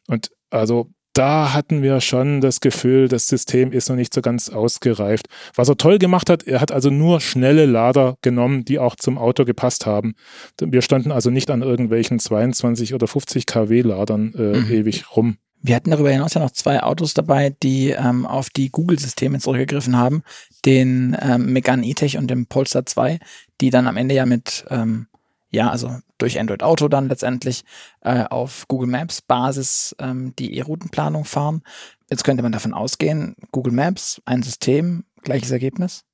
Und 0.09 0.31
also 0.51 0.89
da 1.13 1.53
hatten 1.55 1.83
wir 1.83 2.01
schon 2.01 2.41
das 2.41 2.61
Gefühl, 2.61 3.09
das 3.09 3.27
System 3.27 3.73
ist 3.73 3.89
noch 3.89 3.97
nicht 3.97 4.15
so 4.15 4.23
ganz 4.23 4.49
ausgereift. 4.49 5.27
Was 5.57 5.69
er 5.69 5.77
toll 5.77 5.99
gemacht 5.99 6.31
hat, 6.31 6.45
er 6.45 6.61
hat 6.61 6.71
also 6.71 6.91
nur 6.91 7.21
schnelle 7.21 7.67
Lader 7.67 8.17
genommen, 8.23 8.65
die 8.65 8.79
auch 8.79 8.95
zum 8.95 9.19
Auto 9.19 9.45
gepasst 9.45 9.87
haben. 9.87 10.15
Wir 10.61 10.83
standen 10.83 11.11
also 11.11 11.31
nicht 11.31 11.51
an 11.51 11.63
irgendwelchen 11.63 12.21
22 12.21 12.95
oder 12.95 13.09
50 13.09 13.47
kW 13.47 13.81
Ladern 13.83 14.33
äh, 14.35 14.59
mhm. 14.59 14.71
ewig 14.71 15.17
rum. 15.17 15.37
Wir 15.63 15.77
hatten 15.77 15.91
darüber 15.91 16.11
hinaus 16.11 16.35
ja 16.35 16.41
noch 16.41 16.53
zwei 16.53 16.83
Autos 16.83 17.13
dabei, 17.13 17.55
die 17.63 17.91
ähm, 17.91 18.27
auf 18.27 18.49
die 18.51 18.71
Google-Systeme 18.71 19.39
zurückgegriffen 19.41 19.97
haben, 19.97 20.23
den 20.65 21.17
ähm, 21.21 21.53
Megane 21.53 21.87
E-Tech 21.87 22.17
und 22.17 22.29
dem 22.29 22.47
Polestar 22.47 22.87
2, 22.87 23.19
die 23.61 23.71
dann 23.71 23.87
am 23.87 23.97
Ende 23.97 24.15
ja 24.15 24.25
mit 24.25 24.65
ähm, 24.71 25.07
ja, 25.51 25.69
also 25.71 25.99
durch 26.19 26.39
Android 26.39 26.63
Auto 26.63 26.89
dann 26.89 27.09
letztendlich 27.09 27.65
äh, 28.03 28.25
auf 28.25 28.69
Google 28.69 28.89
Maps 28.89 29.21
Basis 29.21 29.95
ähm, 29.99 30.35
die 30.39 30.57
E-Routenplanung 30.57 31.25
fahren. 31.25 31.63
Jetzt 32.09 32.25
könnte 32.25 32.43
man 32.43 32.53
davon 32.53 32.73
ausgehen, 32.73 33.35
Google 33.51 33.73
Maps, 33.73 34.21
ein 34.25 34.43
System, 34.43 35.05
gleiches 35.23 35.51
Ergebnis. 35.51 36.05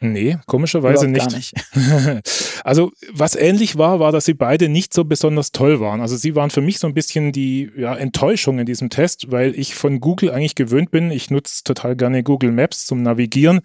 Nee, 0.00 0.38
komischerweise 0.46 1.08
nicht. 1.08 1.34
nicht. 1.34 1.54
also, 2.64 2.92
was 3.12 3.34
ähnlich 3.34 3.78
war, 3.78 3.98
war, 3.98 4.12
dass 4.12 4.26
sie 4.26 4.34
beide 4.34 4.68
nicht 4.68 4.94
so 4.94 5.04
besonders 5.04 5.50
toll 5.50 5.80
waren. 5.80 6.00
Also, 6.00 6.16
sie 6.16 6.36
waren 6.36 6.50
für 6.50 6.60
mich 6.60 6.78
so 6.78 6.86
ein 6.86 6.94
bisschen 6.94 7.32
die 7.32 7.70
ja, 7.76 7.96
Enttäuschung 7.96 8.60
in 8.60 8.66
diesem 8.66 8.90
Test, 8.90 9.32
weil 9.32 9.58
ich 9.58 9.74
von 9.74 9.98
Google 9.98 10.30
eigentlich 10.30 10.54
gewöhnt 10.54 10.92
bin. 10.92 11.10
Ich 11.10 11.30
nutze 11.30 11.64
total 11.64 11.96
gerne 11.96 12.22
Google 12.22 12.52
Maps 12.52 12.86
zum 12.86 13.02
Navigieren, 13.02 13.60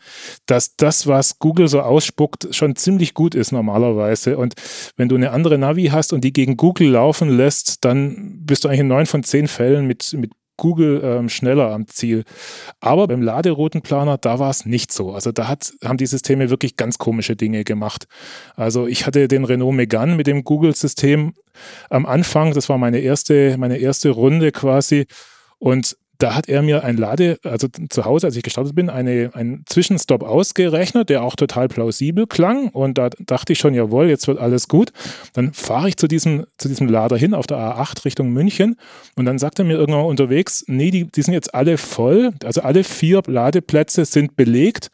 dass 0.48 0.76
das, 0.76 1.06
was 1.06 1.38
Google 1.38 1.68
so 1.68 1.82
ausspuckt, 1.82 2.48
schon 2.56 2.76
ziemlich 2.76 3.14
gut 3.14 3.36
ist 3.36 3.52
normalerweise. 3.52 4.38
Und 4.38 4.56
wenn 4.98 5.10
du 5.10 5.16
eine 5.16 5.32
andere 5.32 5.60
Navi 5.60 5.86
hast 5.92 6.14
und 6.14 6.24
die 6.24 6.34
gegen 6.34 6.58
Google 6.58 6.90
laufen 6.90 7.30
lässt, 7.30 7.86
dann 7.86 8.40
bist 8.44 8.64
du 8.64 8.70
eigentlich 8.70 8.80
in 8.80 8.88
neun 8.88 9.06
von 9.06 9.24
zehn 9.24 9.48
Fällen 9.48 9.86
mit, 9.86 10.14
mit 10.14 10.32
Google 10.58 11.02
ähm, 11.04 11.30
schneller 11.30 11.72
am 11.72 11.88
Ziel. 11.88 12.24
Aber 12.80 13.08
beim 13.08 13.22
Laderoutenplaner, 13.22 14.18
da 14.18 14.40
war 14.40 14.50
es 14.50 14.66
nicht 14.66 14.92
so. 14.92 15.12
Also 15.12 15.32
da 15.32 15.48
hat, 15.48 15.74
haben 15.84 15.98
die 15.98 16.06
Systeme 16.06 16.50
wirklich 16.50 16.78
ganz 16.78 16.98
komische 16.98 17.36
Dinge 17.36 17.64
gemacht. 17.64 18.06
Also 18.56 18.88
ich 18.88 19.06
hatte 19.06 19.28
den 19.28 19.46
Renault 19.46 19.76
Megane 19.76 20.16
mit 20.16 20.28
dem 20.28 20.44
Google-System 20.44 21.34
am 21.90 22.06
Anfang, 22.06 22.54
das 22.54 22.70
war 22.70 22.78
meine 22.78 23.00
erste, 23.00 23.58
meine 23.58 23.78
erste 23.78 24.10
Runde 24.10 24.52
quasi. 24.52 25.06
Und 25.60 25.98
da 26.24 26.36
hat 26.36 26.48
er 26.48 26.62
mir 26.62 26.86
ein 26.86 26.96
Lade, 26.96 27.38
also 27.44 27.68
zu 27.68 28.06
Hause, 28.06 28.28
als 28.28 28.38
ich 28.38 28.44
gestartet 28.44 28.74
bin, 28.74 28.90
eine, 28.90 29.32
einen 29.34 29.66
Zwischenstopp 29.66 30.24
ausgerechnet, 30.24 31.10
der 31.10 31.22
auch 31.22 31.36
total 31.36 31.68
plausibel 31.68 32.28
klang. 32.28 32.70
Und 32.70 32.98
da 32.98 33.10
dachte 33.10 33.52
ich 33.52 33.60
schon, 33.60 33.74
jawohl, 33.74 34.08
jetzt 34.08 34.30
wird 34.30 34.40
alles 34.40 34.70
gut. 34.70 34.94
Dann 35.34 35.52
fahre 35.52 35.90
ich 35.90 35.98
zu 35.98 36.08
diesem, 36.08 36.46
zu 36.58 36.70
diesem 36.70 36.88
Lader 36.88 37.18
hin 37.18 37.34
auf 37.34 37.46
der 37.46 37.58
A8 37.58 38.06
Richtung 38.06 38.30
München. 38.30 38.78
Und 39.18 39.26
dann 39.26 39.38
sagt 39.38 39.60
er 39.60 39.66
mir 39.66 39.74
irgendwann 39.74 40.06
unterwegs, 40.06 40.64
nee, 40.68 40.92
die, 40.92 41.12
die 41.12 41.22
sind 41.22 41.34
jetzt 41.34 41.54
alle 41.54 41.78
voll. 41.78 42.32
Also 42.46 42.62
alle 42.62 42.86
vier 42.86 43.22
Ladeplätze 43.28 44.06
sind 44.06 44.38
belegt 44.38 44.92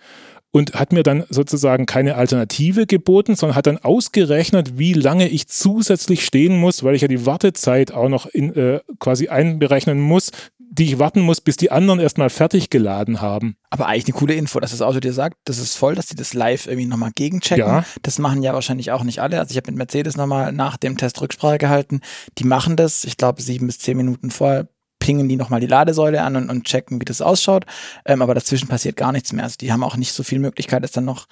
und 0.50 0.74
hat 0.74 0.94
mir 0.94 1.04
dann 1.04 1.26
sozusagen 1.30 1.86
keine 1.86 2.16
Alternative 2.16 2.88
geboten, 2.88 3.36
sondern 3.36 3.56
hat 3.56 3.68
dann 3.68 3.78
ausgerechnet, 3.78 4.80
wie 4.80 4.94
lange 4.94 5.28
ich 5.28 5.48
zusätzlich 5.48 6.26
stehen 6.26 6.58
muss, 6.58 6.84
weil 6.84 6.96
ich 6.96 7.04
ja 7.04 7.08
die 7.08 7.28
Wartezeit 7.28 7.92
auch 7.92 8.10
noch 8.10 8.26
in, 8.26 8.56
äh, 8.56 8.80
quasi 8.98 9.28
einberechnen 9.28 10.00
muss, 10.00 10.32
die 10.80 10.86
ich 10.86 11.00
warten 11.00 11.22
muss, 11.22 11.42
bis 11.42 11.58
die 11.58 11.72
anderen 11.72 12.00
erstmal 12.00 12.30
fertig 12.30 12.70
geladen 12.70 13.22
haben. 13.22 13.58
Aber 13.70 13.88
eigentlich 13.88 14.06
eine 14.06 14.14
coole 14.14 14.34
Info, 14.34 14.60
dass 14.60 14.72
das 14.72 14.82
Auto 14.82 15.00
dir 15.00 15.14
sagt, 15.14 15.38
das 15.46 15.58
ist 15.58 15.76
voll, 15.76 15.94
dass 15.94 16.08
die 16.08 16.16
das 16.16 16.34
live 16.34 16.68
irgendwie 16.68 16.88
nochmal 16.88 17.12
gegenchecken. 17.14 17.66
Ja. 17.66 17.86
Das 18.02 18.18
machen 18.18 18.42
ja 18.42 18.54
wahrscheinlich 18.54 18.92
auch 18.92 19.04
nicht 19.04 19.22
alle. 19.22 19.40
Also 19.40 19.52
ich 19.52 19.58
habe 19.58 19.70
mit 19.72 19.78
Mercedes 19.78 20.16
nochmal 20.16 20.54
nach 20.54 20.78
dem 20.78 20.98
Test 20.98 21.22
Rücksprache 21.22 21.58
gehalten. 21.58 22.00
Die 22.38 22.46
machen 22.46 22.78
das, 22.78 23.04
ich 23.04 23.18
glaube, 23.18 23.42
sieben 23.42 23.68
bis 23.68 23.80
zehn 23.80 23.98
Minuten 23.98 24.32
vorher 24.32 24.70
pingen 25.00 25.30
die 25.30 25.38
nochmal 25.38 25.60
die 25.60 25.68
Ladesäule 25.68 26.22
an 26.22 26.36
und, 26.36 26.50
und 26.50 26.66
checken, 26.66 27.00
wie 27.02 27.06
das 27.06 27.22
ausschaut. 27.22 27.66
Ähm, 28.06 28.22
aber 28.22 28.34
dazwischen 28.34 28.68
passiert 28.68 28.96
gar 28.96 29.12
nichts 29.12 29.34
mehr. 29.34 29.44
Also 29.44 29.56
die 29.60 29.72
haben 29.72 29.84
auch 29.84 29.98
nicht 29.98 30.14
so 30.14 30.24
viel 30.24 30.40
Möglichkeit, 30.40 30.84
es 30.84 30.92
dann 30.92 31.06
noch 31.06 31.26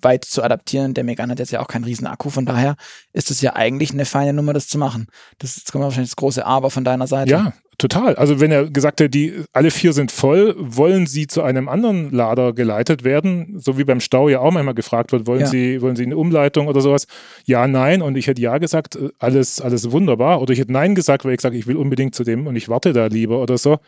weit 0.00 0.24
zu 0.24 0.42
adaptieren. 0.42 0.94
Der 0.94 1.04
Megane 1.04 1.32
hat 1.32 1.38
jetzt 1.38 1.52
ja 1.52 1.60
auch 1.60 1.68
keinen 1.68 1.84
riesen 1.84 2.06
Akku, 2.06 2.30
von 2.30 2.46
daher 2.46 2.76
ist 3.12 3.30
es 3.30 3.40
ja 3.40 3.54
eigentlich 3.54 3.92
eine 3.92 4.04
feine 4.04 4.32
Nummer, 4.32 4.52
das 4.52 4.68
zu 4.68 4.78
machen. 4.78 5.06
Das 5.38 5.56
ist 5.56 5.74
wahrscheinlich 5.74 6.10
das 6.10 6.16
große 6.16 6.44
Aber 6.46 6.70
von 6.70 6.84
deiner 6.84 7.06
Seite. 7.06 7.30
Ja, 7.30 7.52
total. 7.82 8.14
Also 8.14 8.40
wenn 8.40 8.50
er 8.50 8.70
gesagt 8.70 9.00
hätte, 9.00 9.10
die 9.10 9.34
alle 9.52 9.70
vier 9.70 9.92
sind 9.92 10.12
voll, 10.12 10.54
wollen 10.58 11.06
sie 11.06 11.26
zu 11.26 11.42
einem 11.42 11.68
anderen 11.68 12.10
Lader 12.10 12.52
geleitet 12.52 13.04
werden, 13.04 13.58
so 13.58 13.76
wie 13.76 13.84
beim 13.84 14.00
Stau 14.00 14.28
ja 14.28 14.40
auch 14.40 14.52
manchmal 14.52 14.74
gefragt 14.74 15.12
wird, 15.12 15.26
wollen 15.26 15.40
ja. 15.40 15.46
sie, 15.46 15.82
wollen 15.82 15.96
sie 15.96 16.04
eine 16.04 16.16
Umleitung 16.16 16.68
oder 16.68 16.80
sowas? 16.80 17.06
Ja, 17.44 17.66
nein. 17.66 18.00
Und 18.00 18.16
ich 18.16 18.26
hätte 18.28 18.40
ja 18.40 18.58
gesagt, 18.58 18.98
alles, 19.18 19.60
alles 19.60 19.90
wunderbar. 19.90 20.40
Oder 20.40 20.52
ich 20.52 20.60
hätte 20.60 20.72
nein 20.72 20.94
gesagt, 20.94 21.24
weil 21.24 21.34
ich 21.34 21.40
sage, 21.40 21.56
ich 21.56 21.66
will 21.66 21.76
unbedingt 21.76 22.14
zu 22.14 22.24
dem 22.24 22.46
und 22.46 22.56
ich 22.56 22.68
warte 22.68 22.92
da 22.92 23.06
lieber 23.06 23.42
oder 23.42 23.58
so 23.58 23.78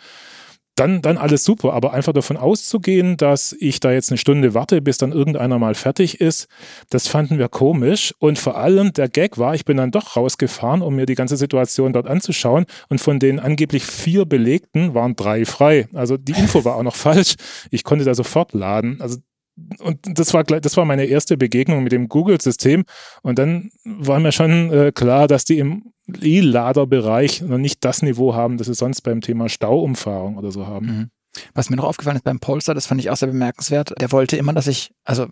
dann, 0.76 1.02
dann 1.02 1.18
alles 1.18 1.44
super. 1.44 1.72
Aber 1.72 1.92
einfach 1.92 2.12
davon 2.12 2.36
auszugehen, 2.36 3.16
dass 3.16 3.54
ich 3.58 3.80
da 3.80 3.92
jetzt 3.92 4.10
eine 4.10 4.18
Stunde 4.18 4.54
warte, 4.54 4.82
bis 4.82 4.98
dann 4.98 5.12
irgendeiner 5.12 5.58
mal 5.58 5.74
fertig 5.74 6.20
ist, 6.20 6.48
das 6.90 7.08
fanden 7.08 7.38
wir 7.38 7.48
komisch. 7.48 8.14
Und 8.18 8.38
vor 8.38 8.56
allem 8.56 8.92
der 8.92 9.08
Gag 9.08 9.38
war, 9.38 9.54
ich 9.54 9.64
bin 9.64 9.76
dann 9.76 9.90
doch 9.90 10.16
rausgefahren, 10.16 10.82
um 10.82 10.96
mir 10.96 11.06
die 11.06 11.14
ganze 11.14 11.36
Situation 11.36 11.92
dort 11.92 12.06
anzuschauen. 12.06 12.66
Und 12.88 13.00
von 13.00 13.18
den 13.18 13.38
angeblich 13.38 13.84
vier 13.84 14.24
Belegten 14.24 14.94
waren 14.94 15.16
drei 15.16 15.44
frei. 15.44 15.88
Also 15.92 16.16
die 16.16 16.32
Info 16.32 16.64
war 16.64 16.76
auch 16.76 16.82
noch 16.82 16.96
falsch. 16.96 17.34
Ich 17.70 17.84
konnte 17.84 18.04
da 18.04 18.14
sofort 18.14 18.52
laden. 18.52 19.00
Also 19.00 19.18
und 19.78 20.00
das 20.02 20.34
war, 20.34 20.42
das 20.42 20.76
war 20.76 20.84
meine 20.84 21.04
erste 21.04 21.36
Begegnung 21.36 21.84
mit 21.84 21.92
dem 21.92 22.08
Google-System. 22.08 22.84
Und 23.22 23.38
dann 23.38 23.70
war 23.84 24.18
mir 24.18 24.32
schon 24.32 24.72
äh, 24.72 24.92
klar, 24.92 25.28
dass 25.28 25.44
die 25.44 25.58
im 25.58 25.93
E-Lader-Bereich 26.06 27.42
noch 27.42 27.58
nicht 27.58 27.84
das 27.84 28.02
Niveau 28.02 28.34
haben, 28.34 28.58
das 28.58 28.66
sie 28.66 28.74
sonst 28.74 29.02
beim 29.02 29.20
Thema 29.20 29.48
Stauumfahrung 29.48 30.36
oder 30.36 30.50
so 30.50 30.66
haben. 30.66 30.86
Mhm. 30.86 31.10
Was 31.54 31.70
mir 31.70 31.76
noch 31.76 31.84
aufgefallen 31.84 32.16
ist 32.16 32.24
beim 32.24 32.40
Polestar, 32.40 32.74
das 32.74 32.86
fand 32.86 33.00
ich 33.00 33.10
auch 33.10 33.16
sehr 33.16 33.28
bemerkenswert, 33.28 33.92
der 34.00 34.12
wollte 34.12 34.36
immer, 34.36 34.52
dass 34.52 34.66
ich, 34.66 34.92
also 35.04 35.26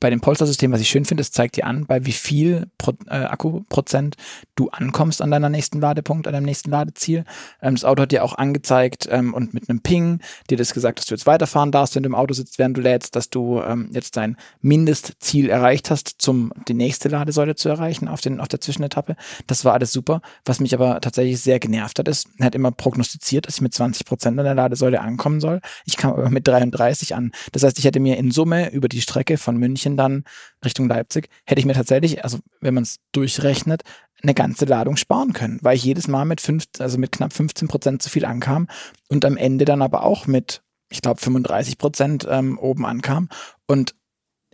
bei 0.00 0.10
dem 0.10 0.20
Polster-System, 0.20 0.72
was 0.72 0.80
ich 0.80 0.88
schön 0.88 1.04
finde, 1.04 1.22
es 1.22 1.32
zeigt 1.32 1.56
dir 1.56 1.66
an, 1.66 1.86
bei 1.86 2.04
wie 2.04 2.12
viel 2.12 2.70
Pro, 2.78 2.92
äh, 3.06 3.14
Akkuprozent 3.14 4.16
du 4.54 4.68
ankommst 4.70 5.20
an 5.20 5.30
deiner 5.30 5.48
nächsten 5.48 5.80
Ladepunkt, 5.80 6.26
an 6.26 6.32
deinem 6.32 6.44
nächsten 6.44 6.70
Ladeziel. 6.70 7.24
Ähm, 7.60 7.74
das 7.74 7.84
Auto 7.84 8.02
hat 8.02 8.12
dir 8.12 8.22
auch 8.22 8.36
angezeigt 8.36 9.08
ähm, 9.10 9.34
und 9.34 9.54
mit 9.54 9.68
einem 9.68 9.80
Ping 9.80 10.20
dir 10.50 10.56
das 10.56 10.72
gesagt, 10.72 10.98
dass 10.98 11.06
du 11.06 11.14
jetzt 11.14 11.26
weiterfahren 11.26 11.72
darfst, 11.72 11.96
wenn 11.96 12.04
du 12.04 12.08
im 12.08 12.14
Auto 12.14 12.32
sitzt, 12.34 12.58
während 12.58 12.76
du 12.76 12.80
lädst, 12.80 13.16
dass 13.16 13.30
du 13.30 13.60
ähm, 13.60 13.90
jetzt 13.92 14.16
dein 14.16 14.36
Mindestziel 14.60 15.48
erreicht 15.48 15.90
hast, 15.90 16.28
um 16.28 16.52
die 16.68 16.74
nächste 16.74 17.08
Ladesäule 17.08 17.56
zu 17.56 17.68
erreichen 17.68 18.06
auf, 18.06 18.20
den, 18.20 18.40
auf 18.40 18.48
der 18.48 18.60
Zwischenetappe. 18.60 19.16
Das 19.46 19.64
war 19.64 19.74
alles 19.74 19.92
super. 19.92 20.20
Was 20.44 20.60
mich 20.60 20.74
aber 20.74 21.00
tatsächlich 21.00 21.40
sehr 21.40 21.58
genervt 21.58 21.98
hat, 21.98 22.06
ist, 22.06 22.28
er 22.38 22.46
hat 22.46 22.54
immer 22.54 22.70
prognostiziert, 22.70 23.46
dass 23.46 23.56
ich 23.56 23.62
mit 23.62 23.74
20 23.74 24.06
Prozent 24.06 24.38
an 24.38 24.44
der 24.44 24.54
Ladesäule 24.54 25.00
ankommen 25.00 25.40
soll. 25.40 25.60
Ich 25.86 25.96
kam 25.96 26.12
aber 26.12 26.30
mit 26.30 26.46
33 26.46 27.14
an. 27.14 27.32
Das 27.52 27.64
heißt, 27.64 27.78
ich 27.78 27.84
hätte 27.84 28.00
mir 28.00 28.16
in 28.16 28.30
Summe 28.30 28.70
über 28.72 28.88
die 28.88 29.00
Strecke 29.00 29.38
von 29.38 29.56
München 29.56 29.87
München 29.88 29.96
dann 29.96 30.24
Richtung 30.64 30.88
Leipzig, 30.88 31.28
hätte 31.46 31.60
ich 31.60 31.66
mir 31.66 31.74
tatsächlich, 31.74 32.24
also 32.24 32.38
wenn 32.60 32.74
man 32.74 32.82
es 32.82 32.98
durchrechnet, 33.12 33.82
eine 34.22 34.34
ganze 34.34 34.64
Ladung 34.64 34.96
sparen 34.96 35.32
können, 35.32 35.58
weil 35.62 35.76
ich 35.76 35.84
jedes 35.84 36.08
Mal 36.08 36.24
mit 36.24 36.40
fünf, 36.40 36.64
also 36.78 36.98
mit 36.98 37.12
knapp 37.12 37.32
15 37.32 37.68
Prozent 37.68 38.02
zu 38.02 38.10
viel 38.10 38.24
ankam 38.24 38.66
und 39.08 39.24
am 39.24 39.36
Ende 39.36 39.64
dann 39.64 39.80
aber 39.80 40.02
auch 40.02 40.26
mit, 40.26 40.62
ich 40.90 41.02
glaube, 41.02 41.20
35 41.20 41.78
Prozent 41.78 42.26
ähm, 42.28 42.58
oben 42.58 42.84
ankam 42.84 43.28
und 43.66 43.94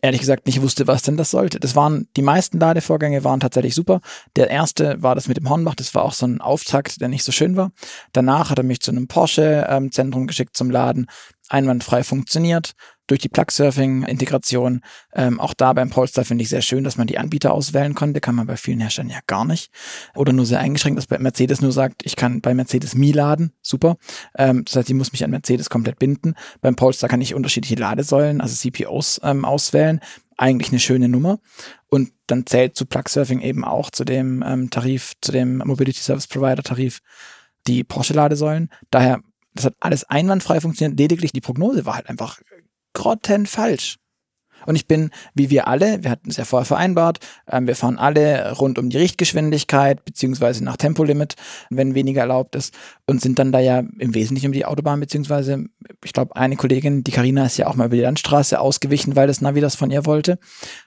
ehrlich 0.03 0.21
gesagt 0.21 0.47
nicht 0.47 0.61
wusste, 0.61 0.87
was 0.87 1.01
denn 1.01 1.17
das 1.17 1.31
sollte. 1.31 1.59
Das 1.59 1.75
waren, 1.77 2.09
die 2.15 2.23
meisten 2.23 2.61
Ladevorgänge 2.61 3.25
waren 3.25 3.41
tatsächlich 3.41 3.75
super. 3.75 4.03
Der 4.37 4.51
erste 4.51 5.03
war 5.03 5.15
das 5.15 5.29
mit 5.29 5.39
dem 5.39 5.49
Hornbach, 5.49 5.75
das 5.75 5.95
war 5.95 6.03
auch 6.03 6.13
so 6.13 6.27
ein 6.27 6.43
Auftakt, 6.43 7.01
der 7.01 7.09
nicht 7.09 7.25
so 7.25 7.33
schön 7.33 7.57
war. 7.57 7.71
Danach 8.13 8.51
hat 8.51 8.59
er 8.59 8.65
mich 8.65 8.81
zu 8.81 8.91
einem 8.91 9.09
Porsche-Zentrum 9.09 10.23
ähm, 10.23 10.27
geschickt 10.27 10.59
zum 10.59 10.71
Laden. 10.71 11.07
Einwandfrei 11.55 12.03
funktioniert 12.03 12.75
durch 13.07 13.21
die 13.21 13.29
Plug-Surfing-Integration. 13.29 14.81
Ähm, 15.15 15.39
auch 15.39 15.55
da 15.55 15.73
beim 15.73 15.91
Polestar 15.91 16.25
finde 16.25 16.43
ich 16.43 16.49
sehr 16.49 16.63
schön, 16.63 16.85
dass 16.85 16.97
man 16.97 17.07
die 17.07 17.19
Anbieter 17.19 17.53
auswählen 17.53 17.95
konnte. 17.95 18.21
Kann 18.21 18.35
man 18.35 18.47
bei 18.47 18.57
vielen 18.57 18.81
Herstellern 18.81 19.11
ja 19.11 19.21
gar 19.27 19.45
nicht. 19.45 19.71
Oder 20.15 20.33
nur 20.33 20.47
sehr 20.47 20.61
eingeschränkt, 20.61 20.99
dass 20.99 21.07
bei 21.07 21.19
Mercedes 21.19 21.61
nur 21.61 21.73
sagt, 21.73 22.03
ich 22.05 22.17
kann 22.17 22.41
bei 22.41 22.55
Mercedes 22.55 22.95
Mi 22.95 23.13
laden. 23.13 23.53
Super. 23.63 23.97
Ähm, 24.37 24.65
das 24.65 24.77
heißt, 24.77 24.89
ich 24.89 24.97
muss 24.97 25.13
mich 25.13 25.23
an 25.23 25.31
Mercedes 25.31 25.71
komplett 25.71 25.99
binden. 25.99 26.35
Beim 26.61 26.77
Polestar 26.77 27.09
kann 27.09 27.21
ich 27.21 27.35
unterschiedliche 27.35 27.77
Ladesäulen, 27.77 28.41
also 28.41 28.55
CPOs, 28.57 29.21
ähm, 29.23 29.45
auswählen. 29.45 30.01
Eigentlich 30.37 30.71
eine 30.71 30.81
schöne 30.81 31.09
Nummer. 31.09 31.39
Und 31.89 32.11
dann 32.27 32.47
zählt 32.47 32.75
zu 32.75 32.87
Plug-Surfing 32.87 33.41
eben 33.41 33.65
auch 33.65 33.91
zu 33.91 34.05
dem 34.05 34.43
ähm, 34.47 34.71
Tarif, 34.71 35.13
zu 35.21 35.31
dem 35.31 35.59
Mobility 35.59 36.01
Service 36.01 36.27
Provider 36.27 36.63
Tarif 36.63 37.01
die 37.67 37.85
Porsche-Ladesäulen. 37.85 38.71
Daher 38.91 39.21
das 39.55 39.65
hat 39.65 39.75
alles 39.81 40.05
einwandfrei 40.05 40.61
funktioniert. 40.61 40.99
Lediglich 40.99 41.33
die 41.33 41.41
Prognose 41.41 41.87
war 41.87 41.95
halt 41.95 42.09
einfach 42.09 42.41
grottenfalsch. 42.93 43.97
Und 44.67 44.77
ich 44.77 44.87
bin, 44.87 45.11
wie 45.35 45.51
wir 45.51 45.69
alle, 45.69 46.03
wir 46.03 46.11
hatten 46.11 46.31
es 46.31 46.37
ja 46.37 46.45
vorher 46.45 46.65
vereinbart, 46.65 47.19
ähm, 47.51 47.67
wir 47.67 47.77
fahren 47.77 47.99
alle 47.99 48.53
rund 48.53 48.79
um 48.79 48.89
die 48.89 48.97
Richtgeschwindigkeit, 48.97 50.05
beziehungsweise 50.05 50.65
nach 50.65 50.77
Tempolimit, 50.77 51.35
wenn 51.71 51.95
weniger 51.95 52.23
erlaubt 52.23 52.55
ist, 52.57 52.75
und 53.07 53.21
sind 53.21 53.39
dann 53.39 53.53
da 53.53 53.61
ja 53.61 53.81
im 53.81 54.15
Wesentlichen 54.15 54.47
um 54.47 54.53
die 54.53 54.65
Autobahn, 54.65 55.01
beziehungsweise, 55.01 55.67
ich 56.03 56.13
glaube, 56.13 56.37
eine 56.37 56.57
Kollegin, 56.57 57.05
die 57.05 57.11
Karina 57.11 57.47
ist 57.47 57.57
ja 57.57 57.67
auch 57.67 57.75
mal 57.75 57.87
über 57.87 57.97
die 57.97 58.03
Landstraße 58.03 58.59
ausgewichen, 58.59 59.17
weil 59.17 59.27
das 59.27 59.41
Navi 59.41 59.61
das 59.61 59.75
von 59.75 59.91
ihr 59.91 60.07
wollte. 60.07 60.39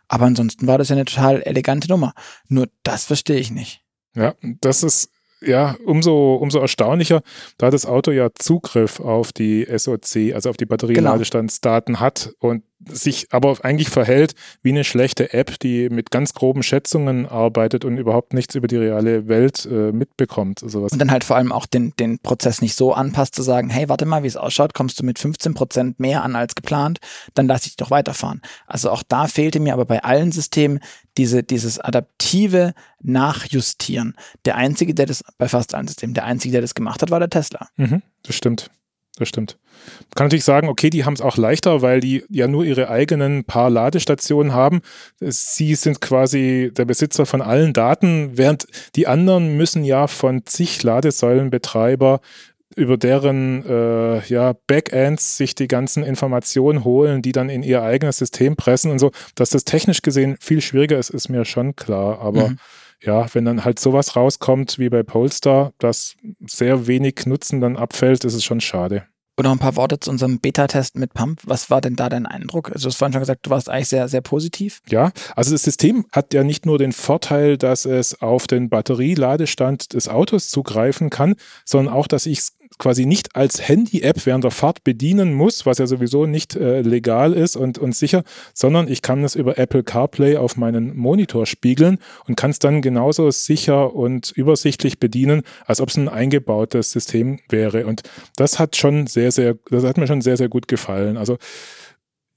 Aber 0.07 0.25
ansonsten 0.25 0.67
war 0.67 0.77
das 0.77 0.89
ja 0.89 0.95
eine 0.95 1.05
total 1.05 1.41
elegante 1.43 1.87
Nummer. 1.87 2.13
Nur 2.47 2.67
das 2.83 3.05
verstehe 3.05 3.39
ich 3.39 3.51
nicht. 3.51 3.83
Ja, 4.15 4.33
das 4.41 4.81
ist 4.81 5.11
ja, 5.41 5.75
umso, 5.85 6.35
umso 6.35 6.59
erstaunlicher, 6.59 7.21
da 7.57 7.69
das 7.69 7.85
Auto 7.85 8.11
ja 8.11 8.29
Zugriff 8.33 8.99
auf 8.99 9.31
die 9.31 9.67
SOC, 9.75 10.33
also 10.33 10.49
auf 10.49 10.57
die 10.57 10.65
Batterieladestandsdaten 10.65 11.95
genau. 11.95 12.05
hat 12.05 12.31
und 12.39 12.63
sich 12.85 13.27
aber 13.31 13.57
eigentlich 13.63 13.89
verhält 13.89 14.35
wie 14.61 14.69
eine 14.69 14.83
schlechte 14.83 15.33
App, 15.33 15.59
die 15.59 15.89
mit 15.89 16.11
ganz 16.11 16.33
groben 16.33 16.61
Schätzungen 16.63 17.25
arbeitet 17.25 17.85
und 17.85 17.97
überhaupt 17.97 18.33
nichts 18.33 18.55
über 18.55 18.67
die 18.67 18.77
reale 18.77 19.27
Welt 19.27 19.65
äh, 19.65 19.91
mitbekommt. 19.91 20.59
Sowas. 20.59 20.91
Und 20.91 20.99
dann 20.99 21.11
halt 21.11 21.23
vor 21.23 21.35
allem 21.35 21.51
auch 21.51 21.65
den, 21.65 21.93
den 21.99 22.19
Prozess 22.19 22.61
nicht 22.61 22.75
so 22.75 22.93
anpasst, 22.93 23.35
zu 23.35 23.41
sagen, 23.41 23.69
hey, 23.69 23.89
warte 23.89 24.05
mal, 24.05 24.23
wie 24.23 24.27
es 24.27 24.37
ausschaut, 24.37 24.73
kommst 24.73 24.99
du 24.99 25.05
mit 25.05 25.17
15 25.17 25.53
Prozent 25.53 25.99
mehr 25.99 26.23
an 26.23 26.35
als 26.35 26.55
geplant, 26.55 26.99
dann 27.33 27.47
lass 27.47 27.61
ich 27.61 27.69
dich 27.69 27.77
doch 27.77 27.91
weiterfahren. 27.91 28.41
Also 28.67 28.91
auch 28.91 29.03
da 29.07 29.27
fehlte 29.27 29.59
mir 29.59 29.73
aber 29.73 29.85
bei 29.85 30.03
allen 30.03 30.31
Systemen 30.31 30.79
diese, 31.17 31.43
dieses 31.43 31.79
adaptive 31.79 32.73
Nachjustieren. 33.01 34.15
Der 34.45 34.55
einzige, 34.55 34.93
der 34.93 35.07
das, 35.07 35.23
bei 35.37 35.47
fast 35.47 35.73
allen 35.73 35.87
Systemen, 35.87 36.13
der 36.13 36.25
einzige, 36.25 36.51
der 36.51 36.61
das 36.61 36.75
gemacht 36.75 37.01
hat, 37.01 37.09
war 37.09 37.19
der 37.19 37.29
Tesla. 37.29 37.69
Mhm, 37.77 38.03
das 38.23 38.35
stimmt 38.35 38.69
das 39.17 39.29
stimmt. 39.29 39.57
Man 39.99 40.15
kann 40.15 40.25
natürlich 40.27 40.43
sagen, 40.43 40.67
okay, 40.67 40.89
die 40.89 41.05
haben 41.05 41.13
es 41.13 41.21
auch 41.21 41.37
leichter, 41.37 41.81
weil 41.81 41.99
die 41.99 42.23
ja 42.29 42.47
nur 42.47 42.65
ihre 42.65 42.89
eigenen 42.89 43.45
paar 43.45 43.69
Ladestationen 43.69 44.53
haben. 44.53 44.81
Sie 45.19 45.75
sind 45.75 46.01
quasi 46.01 46.71
der 46.75 46.85
Besitzer 46.85 47.25
von 47.25 47.41
allen 47.41 47.73
Daten, 47.73 48.37
während 48.37 48.67
die 48.95 49.07
anderen 49.07 49.57
müssen 49.57 49.83
ja 49.83 50.07
von 50.07 50.45
zig 50.45 50.83
Ladesäulenbetreiber 50.83 52.21
über 52.75 52.97
deren 52.97 53.65
äh, 53.65 54.23
ja, 54.27 54.53
Backends 54.67 55.37
sich 55.37 55.55
die 55.55 55.67
ganzen 55.67 56.03
Informationen 56.03 56.83
holen, 56.83 57.23
die 57.23 57.31
dann 57.31 57.49
in 57.49 57.63
ihr 57.63 57.81
eigenes 57.81 58.17
System 58.17 58.55
pressen 58.55 58.91
und 58.91 58.99
so. 58.99 59.11
Dass 59.33 59.49
das 59.49 59.63
technisch 59.63 60.03
gesehen 60.03 60.37
viel 60.39 60.61
schwieriger 60.61 60.99
ist, 60.99 61.09
ist 61.09 61.29
mir 61.29 61.43
schon 61.43 61.75
klar. 61.75 62.19
Aber 62.19 62.49
mhm 62.49 62.59
ja, 63.01 63.33
wenn 63.33 63.45
dann 63.45 63.63
halt 63.63 63.79
sowas 63.79 64.15
rauskommt 64.15 64.79
wie 64.79 64.89
bei 64.89 65.03
Polestar, 65.03 65.73
das 65.77 66.15
sehr 66.45 66.87
wenig 66.87 67.25
Nutzen 67.25 67.61
dann 67.61 67.77
abfällt, 67.77 68.23
ist 68.25 68.33
es 68.33 68.43
schon 68.43 68.61
schade. 68.61 69.05
Und 69.39 69.43
noch 69.43 69.51
ein 69.51 69.59
paar 69.59 69.75
Worte 69.75 69.99
zu 69.99 70.09
unserem 70.09 70.39
Beta-Test 70.39 70.95
mit 70.95 71.13
Pump. 71.13 71.41
Was 71.45 71.69
war 71.69 71.79
denn 71.79 71.95
da 71.95 72.09
dein 72.09 72.25
Eindruck? 72.25 72.71
Also 72.71 72.85
du 72.85 72.87
hast 72.89 72.97
vorhin 72.97 73.13
schon 73.13 73.19
gesagt, 73.21 73.45
du 73.45 73.51
warst 73.51 73.69
eigentlich 73.69 73.89
sehr, 73.89 74.07
sehr 74.07 74.21
positiv. 74.21 74.81
Ja, 74.89 75.11
also 75.35 75.51
das 75.51 75.61
System 75.61 76.07
hat 76.11 76.33
ja 76.33 76.43
nicht 76.43 76.65
nur 76.65 76.79
den 76.79 76.91
Vorteil, 76.91 77.55
dass 77.55 77.85
es 77.85 78.19
auf 78.19 78.47
den 78.47 78.69
Batterieladestand 78.69 79.93
des 79.93 80.07
Autos 80.07 80.49
zugreifen 80.49 81.11
kann, 81.11 81.35
sondern 81.65 81.93
auch, 81.93 82.07
dass 82.07 82.25
ich 82.25 82.39
es 82.39 82.56
quasi 82.77 83.05
nicht 83.05 83.35
als 83.35 83.67
Handy-App 83.67 84.25
während 84.25 84.43
der 84.43 84.51
Fahrt 84.51 84.83
bedienen 84.83 85.33
muss, 85.33 85.65
was 85.65 85.77
ja 85.77 85.87
sowieso 85.87 86.25
nicht 86.25 86.55
äh, 86.55 86.81
legal 86.81 87.33
ist 87.33 87.55
und, 87.55 87.77
und 87.77 87.95
sicher, 87.95 88.23
sondern 88.53 88.87
ich 88.87 89.01
kann 89.01 89.23
es 89.23 89.35
über 89.35 89.57
Apple 89.57 89.83
CarPlay 89.83 90.37
auf 90.37 90.57
meinen 90.57 90.95
Monitor 90.95 91.45
spiegeln 91.45 91.97
und 92.27 92.35
kann 92.35 92.51
es 92.51 92.59
dann 92.59 92.81
genauso 92.81 93.29
sicher 93.31 93.95
und 93.95 94.31
übersichtlich 94.31 94.99
bedienen, 94.99 95.41
als 95.65 95.81
ob 95.81 95.89
es 95.89 95.97
ein 95.97 96.09
eingebautes 96.09 96.91
System 96.91 97.39
wäre. 97.49 97.85
Und 97.85 98.03
das 98.35 98.59
hat 98.59 98.75
schon 98.75 99.07
sehr, 99.07 99.31
sehr, 99.31 99.55
das 99.69 99.83
hat 99.83 99.97
mir 99.97 100.07
schon 100.07 100.21
sehr, 100.21 100.37
sehr 100.37 100.49
gut 100.49 100.67
gefallen. 100.67 101.17
Also 101.17 101.37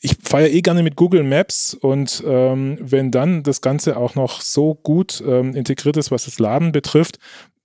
ich 0.02 0.16
fahre 0.22 0.48
eh 0.48 0.62
gerne 0.62 0.82
mit 0.82 0.96
Google 0.96 1.22
Maps 1.22 1.74
und 1.74 2.24
ähm, 2.26 2.78
wenn 2.80 3.10
dann 3.10 3.42
das 3.42 3.60
Ganze 3.60 3.98
auch 3.98 4.14
noch 4.14 4.40
so 4.40 4.74
gut 4.74 5.22
ähm, 5.26 5.54
integriert 5.54 5.98
ist, 5.98 6.10
was 6.10 6.24
das 6.24 6.38
Laden 6.38 6.72
betrifft, 6.72 7.18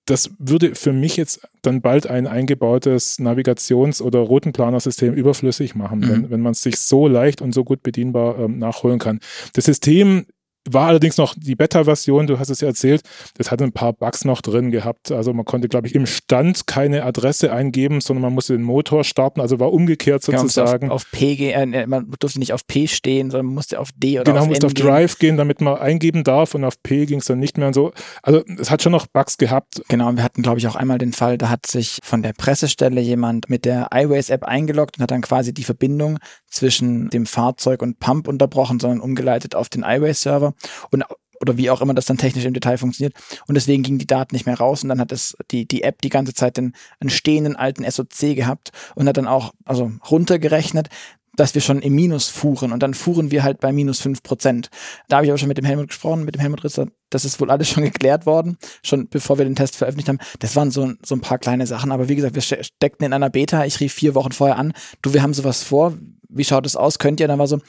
das 0.06 0.30
würde 0.38 0.74
für 0.74 0.92
mich 0.92 1.16
jetzt 1.16 1.46
dann 1.62 1.82
bald 1.82 2.06
ein 2.06 2.26
eingebautes 2.26 3.18
Navigations- 3.18 4.00
oder 4.00 4.20
Routenplanersystem 4.20 5.12
überflüssig 5.12 5.74
machen, 5.74 5.98
mhm. 5.98 6.08
wenn, 6.08 6.30
wenn 6.30 6.40
man 6.40 6.52
es 6.52 6.62
sich 6.62 6.78
so 6.78 7.08
leicht 7.08 7.42
und 7.42 7.52
so 7.52 7.64
gut 7.64 7.82
bedienbar 7.82 8.38
ähm, 8.38 8.58
nachholen 8.58 8.98
kann. 8.98 9.20
Das 9.52 9.64
System 9.64 10.26
war 10.70 10.88
allerdings 10.88 11.16
noch 11.16 11.34
die 11.36 11.54
Beta-Version, 11.54 12.26
du 12.26 12.38
hast 12.38 12.50
es 12.50 12.60
ja 12.60 12.68
erzählt, 12.68 13.02
das 13.36 13.50
hatte 13.50 13.64
ein 13.64 13.72
paar 13.72 13.92
Bugs 13.92 14.24
noch 14.24 14.40
drin 14.40 14.70
gehabt. 14.70 15.10
Also 15.12 15.32
man 15.32 15.44
konnte, 15.44 15.68
glaube 15.68 15.86
ich, 15.86 15.94
im 15.94 16.06
Stand 16.06 16.66
keine 16.66 17.04
Adresse 17.04 17.52
eingeben, 17.52 18.00
sondern 18.00 18.22
man 18.22 18.32
musste 18.34 18.54
den 18.54 18.62
Motor 18.62 19.04
starten, 19.04 19.40
also 19.40 19.60
war 19.60 19.72
umgekehrt 19.72 20.22
sozusagen. 20.22 20.90
Auf, 20.90 21.04
auf, 21.04 21.10
P 21.10 21.36
gehen, 21.36 21.72
äh, 21.72 21.86
man 21.86 22.10
durfte 22.18 22.38
nicht 22.38 22.52
auf 22.52 22.66
P 22.66 22.86
stehen, 22.86 23.30
sondern 23.30 23.46
man 23.46 23.54
musste 23.54 23.78
auf 23.80 23.90
D 23.96 24.18
oder 24.18 24.32
genau, 24.32 24.42
auf 24.42 24.48
musste 24.48 24.66
auf 24.66 24.74
Drive 24.74 25.18
gehen. 25.18 25.30
gehen, 25.30 25.36
damit 25.36 25.60
man 25.60 25.76
eingeben 25.76 26.24
darf 26.24 26.54
und 26.54 26.64
auf 26.64 26.82
P 26.82 27.06
ging 27.06 27.20
es 27.20 27.26
dann 27.26 27.38
nicht 27.38 27.58
mehr 27.58 27.68
und 27.68 27.74
so. 27.74 27.92
Also 28.22 28.42
es 28.58 28.70
hat 28.70 28.82
schon 28.82 28.92
noch 28.92 29.06
Bugs 29.06 29.38
gehabt. 29.38 29.82
Genau, 29.88 30.08
und 30.08 30.16
wir 30.16 30.24
hatten, 30.24 30.42
glaube 30.42 30.58
ich, 30.58 30.66
auch 30.68 30.76
einmal 30.76 30.98
den 30.98 31.12
Fall, 31.12 31.38
da 31.38 31.48
hat 31.48 31.66
sich 31.66 31.98
von 32.02 32.22
der 32.22 32.32
Pressestelle 32.32 33.00
jemand 33.00 33.48
mit 33.48 33.64
der 33.64 33.88
iWays-App 33.92 34.44
eingeloggt 34.44 34.98
und 34.98 35.02
hat 35.02 35.10
dann 35.10 35.22
quasi 35.22 35.52
die 35.52 35.64
Verbindung 35.64 36.18
zwischen 36.56 37.08
dem 37.10 37.26
Fahrzeug 37.26 37.82
und 37.82 37.98
Pump 37.98 38.28
unterbrochen, 38.28 38.80
sondern 38.80 39.00
umgeleitet 39.00 39.54
auf 39.54 39.68
den 39.68 39.82
iWays-Server 39.82 40.54
und 40.90 41.04
oder 41.40 41.58
wie 41.58 41.68
auch 41.68 41.82
immer 41.82 41.92
das 41.92 42.06
dann 42.06 42.16
technisch 42.16 42.46
im 42.46 42.54
Detail 42.54 42.78
funktioniert. 42.78 43.14
Und 43.46 43.56
deswegen 43.56 43.82
gingen 43.82 43.98
die 43.98 44.06
Daten 44.06 44.34
nicht 44.34 44.46
mehr 44.46 44.58
raus 44.58 44.82
und 44.82 44.88
dann 44.88 45.00
hat 45.00 45.12
es 45.12 45.36
die, 45.50 45.66
die 45.66 45.82
App 45.82 46.00
die 46.00 46.08
ganze 46.08 46.32
Zeit 46.32 46.56
den, 46.56 46.74
einen 46.98 47.10
stehenden 47.10 47.56
alten 47.56 47.88
SOC 47.88 48.34
gehabt 48.34 48.70
und 48.94 49.06
hat 49.06 49.18
dann 49.18 49.26
auch 49.26 49.52
also 49.66 49.92
runtergerechnet, 50.10 50.88
dass 51.36 51.54
wir 51.54 51.60
schon 51.60 51.80
im 51.80 51.94
Minus 51.94 52.28
fuhren 52.28 52.72
und 52.72 52.82
dann 52.82 52.94
fuhren 52.94 53.30
wir 53.30 53.42
halt 53.42 53.60
bei 53.60 53.70
minus 53.70 54.00
fünf 54.00 54.22
Prozent. 54.22 54.70
Da 55.08 55.16
habe 55.16 55.26
ich 55.26 55.30
aber 55.30 55.38
schon 55.38 55.48
mit 55.48 55.58
dem 55.58 55.66
Helmut 55.66 55.88
gesprochen, 55.88 56.24
mit 56.24 56.34
dem 56.34 56.40
Helmut 56.40 56.64
Ritzer, 56.64 56.86
das 57.10 57.24
ist 57.24 57.40
wohl 57.40 57.50
alles 57.50 57.68
schon 57.68 57.84
geklärt 57.84 58.26
worden, 58.26 58.56
schon 58.82 59.08
bevor 59.08 59.38
wir 59.38 59.44
den 59.44 59.54
Test 59.54 59.76
veröffentlicht 59.76 60.08
haben. 60.08 60.18
Das 60.38 60.56
waren 60.56 60.70
so, 60.70 60.92
so 61.04 61.14
ein 61.14 61.20
paar 61.20 61.38
kleine 61.38 61.66
Sachen, 61.66 61.92
aber 61.92 62.08
wie 62.08 62.16
gesagt, 62.16 62.34
wir 62.34 62.42
steckten 62.42 63.04
in 63.04 63.12
einer 63.12 63.30
Beta, 63.30 63.64
ich 63.64 63.80
rief 63.80 63.92
vier 63.92 64.14
Wochen 64.14 64.32
vorher 64.32 64.56
an, 64.56 64.72
du, 65.02 65.12
wir 65.12 65.22
haben 65.22 65.34
sowas 65.34 65.62
vor, 65.62 65.94
wie 66.28 66.44
schaut 66.44 66.66
es 66.66 66.76
aus, 66.76 66.98
könnt 66.98 67.20
ihr? 67.20 67.28
Dann 67.28 67.38
war 67.38 67.46
so, 67.46 67.60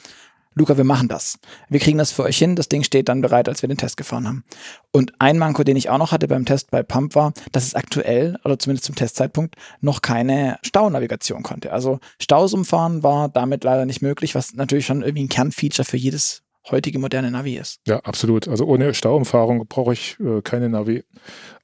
Luca, 0.54 0.76
wir 0.76 0.84
machen 0.84 1.08
das. 1.08 1.38
Wir 1.68 1.78
kriegen 1.78 1.98
das 1.98 2.10
für 2.10 2.24
euch 2.24 2.36
hin. 2.36 2.56
Das 2.56 2.68
Ding 2.68 2.82
steht 2.82 3.08
dann 3.08 3.20
bereit, 3.20 3.48
als 3.48 3.62
wir 3.62 3.68
den 3.68 3.78
Test 3.78 3.96
gefahren 3.96 4.26
haben. 4.26 4.44
Und 4.90 5.12
ein 5.20 5.38
Manko, 5.38 5.62
den 5.62 5.76
ich 5.76 5.88
auch 5.88 5.98
noch 5.98 6.10
hatte 6.10 6.26
beim 6.26 6.44
Test 6.44 6.70
bei 6.70 6.82
Pump 6.82 7.14
war, 7.14 7.32
dass 7.52 7.64
es 7.64 7.74
aktuell, 7.74 8.36
oder 8.44 8.58
zumindest 8.58 8.86
zum 8.86 8.96
Testzeitpunkt, 8.96 9.54
noch 9.80 10.02
keine 10.02 10.58
Staunavigation 10.62 11.44
konnte. 11.44 11.72
Also 11.72 12.00
Staus 12.20 12.54
umfahren 12.54 13.04
war 13.04 13.28
damit 13.28 13.62
leider 13.62 13.86
nicht 13.86 14.02
möglich, 14.02 14.34
was 14.34 14.54
natürlich 14.54 14.86
schon 14.86 15.02
irgendwie 15.02 15.24
ein 15.24 15.28
Kernfeature 15.28 15.84
für 15.84 15.96
jedes 15.96 16.42
heutige 16.70 16.98
moderne 16.98 17.30
Navi 17.30 17.56
ist. 17.56 17.80
Ja, 17.86 17.98
absolut. 18.00 18.48
Also 18.48 18.64
ohne 18.64 18.94
Stauumfahrung 18.94 19.66
brauche 19.68 19.92
ich 19.92 20.16
äh, 20.20 20.42
keine 20.42 20.68
Navi. 20.68 21.04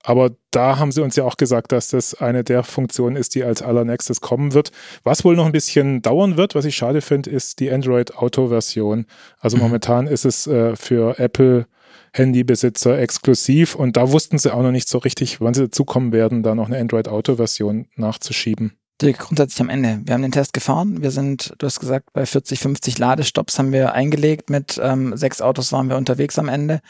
Aber 0.02 0.30
da 0.50 0.78
haben 0.78 0.92
sie 0.92 1.02
uns 1.02 1.16
ja 1.16 1.24
auch 1.24 1.36
gesagt, 1.36 1.72
dass 1.72 1.88
das 1.88 2.14
eine 2.14 2.44
der 2.44 2.62
Funktionen 2.62 3.16
ist, 3.16 3.34
die 3.34 3.42
als 3.42 3.62
allernächstes 3.62 4.20
kommen 4.20 4.52
wird. 4.52 4.70
Was 5.02 5.24
wohl 5.24 5.36
noch 5.36 5.46
ein 5.46 5.52
bisschen 5.52 6.02
dauern 6.02 6.36
wird, 6.36 6.54
was 6.54 6.64
ich 6.64 6.76
schade 6.76 7.00
finde, 7.00 7.30
ist 7.30 7.60
die 7.60 7.70
Android 7.70 8.16
Auto 8.16 8.48
Version. 8.48 9.06
Also 9.38 9.56
mhm. 9.56 9.64
momentan 9.64 10.06
ist 10.06 10.24
es 10.24 10.46
äh, 10.46 10.76
für 10.76 11.18
Apple 11.18 11.66
Handybesitzer 12.12 12.98
exklusiv 12.98 13.74
und 13.74 13.96
da 13.96 14.12
wussten 14.12 14.38
sie 14.38 14.54
auch 14.54 14.62
noch 14.62 14.70
nicht 14.70 14.88
so 14.88 14.98
richtig, 14.98 15.40
wann 15.40 15.54
sie 15.54 15.64
dazu 15.64 15.84
kommen 15.84 16.12
werden, 16.12 16.42
da 16.42 16.54
noch 16.54 16.68
eine 16.68 16.78
Android 16.78 17.08
Auto 17.08 17.36
Version 17.36 17.88
nachzuschieben. 17.96 18.78
Dirk, 19.02 19.18
grundsätzlich 19.18 19.60
am 19.60 19.68
Ende. 19.68 20.00
Wir 20.04 20.14
haben 20.14 20.22
den 20.22 20.32
Test 20.32 20.52
gefahren. 20.52 21.02
Wir 21.02 21.10
sind, 21.10 21.54
du 21.58 21.66
hast 21.66 21.80
gesagt, 21.80 22.12
bei 22.12 22.24
40, 22.26 22.60
50 22.60 22.98
Ladestops 22.98 23.58
haben 23.58 23.72
wir 23.72 23.92
eingelegt. 23.92 24.50
Mit 24.50 24.80
ähm, 24.82 25.16
sechs 25.16 25.40
Autos 25.40 25.72
waren 25.72 25.88
wir 25.88 25.96
unterwegs 25.96 26.38
am 26.38 26.48
Ende. 26.48 26.80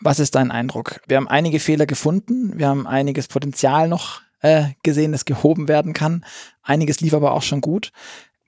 Was 0.00 0.18
ist 0.18 0.34
dein 0.34 0.50
Eindruck? 0.50 1.00
Wir 1.06 1.16
haben 1.18 1.28
einige 1.28 1.60
Fehler 1.60 1.86
gefunden. 1.86 2.58
Wir 2.58 2.68
haben 2.68 2.86
einiges 2.86 3.28
Potenzial 3.28 3.88
noch 3.88 4.22
äh, 4.40 4.68
gesehen, 4.82 5.12
das 5.12 5.24
gehoben 5.24 5.68
werden 5.68 5.92
kann. 5.92 6.24
Einiges 6.62 7.00
lief 7.00 7.14
aber 7.14 7.32
auch 7.32 7.42
schon 7.42 7.60
gut. 7.60 7.92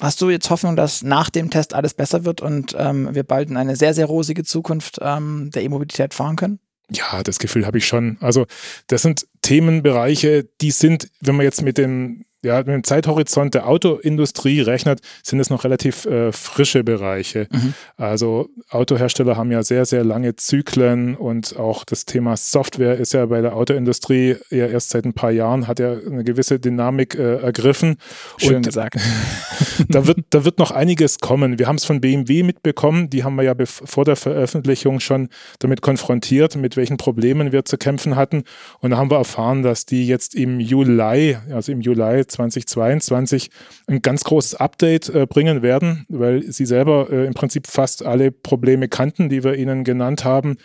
Hast 0.01 0.21
du 0.21 0.29
jetzt 0.29 0.51
Hoffnung, 0.51 0.77
dass 0.77 1.03
nach 1.03 1.31
dem 1.31 1.49
Test 1.51 1.73
alles 1.73 1.95
besser 1.95 2.27
wird 2.27 2.43
und 2.43 2.77
ähm, 2.79 3.15
wir 3.15 3.23
bald 3.23 3.49
in 3.49 3.57
eine 3.57 3.77
sehr, 3.77 3.95
sehr 3.95 4.05
rosige 4.05 4.45
Zukunft 4.45 4.99
ähm, 5.01 5.51
der 5.55 5.63
E-Mobilität 5.63 6.13
fahren 6.13 6.37
können? 6.37 6.61
Ja, 6.91 7.23
das 7.23 7.39
Gefühl 7.39 7.67
habe 7.67 7.79
ich 7.79 7.87
schon. 7.87 8.19
Also 8.21 8.47
das 8.89 9.01
sind 9.01 9.27
Themenbereiche, 9.41 10.47
die 10.61 10.71
sind, 10.71 11.11
wenn 11.21 11.37
man 11.37 11.45
jetzt 11.45 11.63
mit 11.63 11.79
dem 11.79 12.26
ja, 12.45 12.59
mit 12.59 12.69
dem 12.69 12.85
Zeithorizont 12.85 13.55
der 13.55 13.69
Autoindustrie 13.69 14.61
rechnet, 14.61 15.01
sind 15.23 15.41
es 15.41 15.51
noch 15.51 15.65
relativ 15.65 16.05
äh, 16.07 16.33
frische 16.33 16.85
Bereiche. 16.85 17.49
Mhm. 17.51 17.75
Also 17.97 18.49
Autohersteller 18.71 19.37
haben 19.37 19.51
ja 19.51 19.63
sehr, 19.63 19.85
sehr 19.85 20.05
lange 20.05 20.37
Zyklen 20.37 21.17
und 21.17 21.57
auch 21.57 21.85
das 21.85 22.05
Thema 22.05 22.37
Software 22.37 22.97
ist 22.97 23.15
ja 23.15 23.27
bei 23.27 23.41
der 23.41 23.57
Autoindustrie 23.57 24.37
ja 24.51 24.67
erst 24.67 24.91
seit 24.91 25.05
ein 25.05 25.15
paar 25.15 25.31
Jahren, 25.31 25.67
hat 25.67 25.81
ja 25.81 25.93
eine 25.93 26.25
gewisse 26.25 26.61
Dynamik 26.61 27.15
äh, 27.15 27.37
ergriffen. 27.39 27.97
Schön 28.37 28.57
und 28.57 28.67
gesagt. 28.67 28.97
da, 29.89 30.07
wird, 30.07 30.19
da 30.31 30.45
wird 30.45 30.59
noch 30.59 30.71
einiges 30.71 31.19
kommen. 31.19 31.59
Wir 31.59 31.67
haben 31.67 31.77
es 31.77 31.85
von 31.85 32.01
BMW 32.01 32.43
mitbekommen, 32.43 33.11
die 33.11 33.25
haben 33.25 33.37
wir 33.37 33.43
ja 33.43 33.55
vor 33.65 34.05
der 34.05 34.17
Veröffentlichung 34.17 35.01
schon 35.01 35.29
damit 35.59 35.81
konfrontiert, 35.81 36.57
mit 36.57 36.77
welchen 36.77 36.97
Problemen 36.97 37.51
wir 37.51 37.65
zu 37.65 37.79
kämpfen 37.79 38.15
hatten. 38.15 38.45
Und 38.81 38.91
da 38.91 38.99
haben 38.99 39.11
wir 39.11 39.19
erfahren, 39.19 39.63
dass 39.63 39.87
die 39.87 40.07
jetzt 40.07 40.35
im 40.35 40.61
Juli, 40.61 41.37
also 41.51 41.73
im 41.73 41.81
Juli 41.81 42.25
2022 42.27 43.51
ein 43.87 44.03
ganz 44.03 44.25
großes 44.25 44.57
Update 44.57 45.09
äh, 45.09 45.27
bringen 45.27 45.63
werden, 45.63 46.05
weil 46.09 46.43
sie 46.51 46.67
selber 46.67 47.09
äh, 47.11 47.27
im 47.27 47.35
Prinzip 47.35 47.67
fast 47.67 48.05
alle 48.05 48.31
Probleme 48.31 48.89
kannten, 48.89 49.29
die 49.29 49.45
wir 49.45 49.55
ihnen 49.55 49.85
genannt 49.85 50.25
haben. 50.25 50.57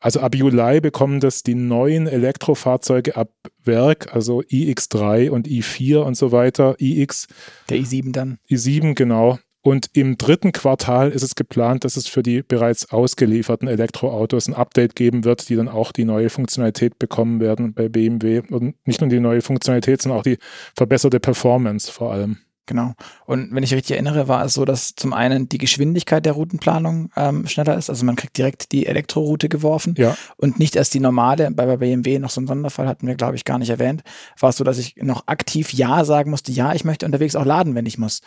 Also 0.00 0.20
ab 0.20 0.34
Juli 0.34 0.80
bekommen 0.80 1.20
das 1.20 1.42
die 1.42 1.54
neuen 1.54 2.06
Elektrofahrzeuge 2.06 3.16
ab 3.16 3.30
Werk, 3.64 4.14
also 4.14 4.40
iX3 4.40 5.30
und 5.30 5.48
i4 5.48 5.98
und 5.98 6.14
so 6.14 6.30
weiter, 6.30 6.76
iX. 6.78 7.26
Der 7.70 7.78
i7 7.78 8.12
dann. 8.12 8.38
i7, 8.50 8.94
genau. 8.94 9.38
Und 9.66 9.88
im 9.94 10.18
dritten 10.18 10.52
Quartal 10.52 11.10
ist 11.10 11.22
es 11.22 11.36
geplant, 11.36 11.84
dass 11.84 11.96
es 11.96 12.06
für 12.06 12.22
die 12.22 12.42
bereits 12.42 12.92
ausgelieferten 12.92 13.66
Elektroautos 13.66 14.46
ein 14.46 14.52
Update 14.52 14.94
geben 14.94 15.24
wird, 15.24 15.48
die 15.48 15.56
dann 15.56 15.68
auch 15.68 15.90
die 15.90 16.04
neue 16.04 16.28
Funktionalität 16.28 16.98
bekommen 16.98 17.40
werden 17.40 17.72
bei 17.72 17.88
BMW. 17.88 18.42
Und 18.50 18.74
nicht 18.86 19.00
nur 19.00 19.08
die 19.08 19.20
neue 19.20 19.40
Funktionalität, 19.40 20.02
sondern 20.02 20.18
auch 20.18 20.22
die 20.22 20.36
verbesserte 20.76 21.18
Performance 21.18 21.90
vor 21.90 22.12
allem. 22.12 22.40
Genau. 22.66 22.94
Und 23.26 23.54
wenn 23.54 23.62
ich 23.62 23.74
richtig 23.74 23.92
erinnere, 23.92 24.26
war 24.26 24.44
es 24.44 24.54
so, 24.54 24.64
dass 24.64 24.94
zum 24.94 25.12
einen 25.12 25.48
die 25.48 25.58
Geschwindigkeit 25.58 26.24
der 26.24 26.32
Routenplanung 26.32 27.10
ähm, 27.14 27.46
schneller 27.46 27.76
ist. 27.76 27.90
Also 27.90 28.06
man 28.06 28.16
kriegt 28.16 28.38
direkt 28.38 28.72
die 28.72 28.86
Elektroroute 28.86 29.50
geworfen 29.50 29.94
ja. 29.98 30.16
und 30.36 30.58
nicht 30.58 30.74
erst 30.74 30.94
die 30.94 31.00
normale. 31.00 31.50
Bei, 31.50 31.76
BMW 31.76 32.18
noch 32.18 32.30
so 32.30 32.40
einen 32.40 32.46
Sonderfall 32.46 32.88
hatten 32.88 33.06
wir, 33.06 33.16
glaube 33.16 33.36
ich, 33.36 33.44
gar 33.44 33.58
nicht 33.58 33.68
erwähnt. 33.68 34.02
War 34.38 34.50
es 34.50 34.56
so, 34.56 34.64
dass 34.64 34.78
ich 34.78 34.96
noch 34.96 35.26
aktiv 35.26 35.74
Ja 35.74 36.04
sagen 36.04 36.30
musste. 36.30 36.52
Ja, 36.52 36.72
ich 36.72 36.84
möchte 36.84 37.04
unterwegs 37.04 37.36
auch 37.36 37.44
laden, 37.44 37.74
wenn 37.74 37.86
ich 37.86 37.98
muss. 37.98 38.22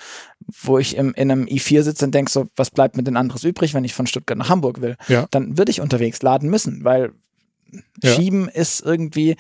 Wo 0.62 0.78
ich 0.78 0.96
im, 0.96 1.14
in 1.16 1.32
einem 1.32 1.46
i4 1.46 1.82
sitze 1.82 2.06
und 2.06 2.14
denke 2.14 2.32
so, 2.32 2.48
was 2.56 2.70
bleibt 2.70 2.96
mit 2.96 3.08
den 3.08 3.18
anderes 3.18 3.44
übrig, 3.44 3.74
wenn 3.74 3.86
ich 3.86 3.96
von 3.96 4.06
Stuttgart 4.06 4.38
nach 4.38 4.50
Hamburg 4.50 4.82
will? 4.82 4.98
Ja. 5.08 5.26
Dann 5.32 5.58
würde 5.58 5.72
ich 5.72 5.82
unterwegs 5.82 6.22
laden 6.22 6.50
müssen, 6.50 6.84
weil 6.84 7.14
ja. 8.04 8.14
Schieben 8.14 8.48
ist 8.48 8.82
irgendwie 8.82 9.36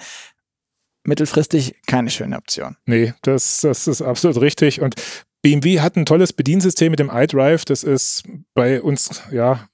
mittelfristig 1.07 1.75
keine 1.87 2.09
schöne 2.09 2.37
Option. 2.37 2.77
Nee, 2.85 3.13
das, 3.21 3.61
das 3.61 3.87
ist 3.87 4.01
absolut 4.01 4.41
richtig. 4.41 4.81
Und 4.81 4.95
BMW 5.41 5.79
hat 5.79 5.95
ein 5.95 6.05
tolles 6.05 6.33
Bediensystem 6.33 6.91
mit 6.91 6.99
dem 6.99 7.09
iDrive. 7.11 7.65
Das 7.65 7.83
ist 7.83 8.23
bei 8.53 8.81
uns, 8.81 9.21
ja, 9.31 9.69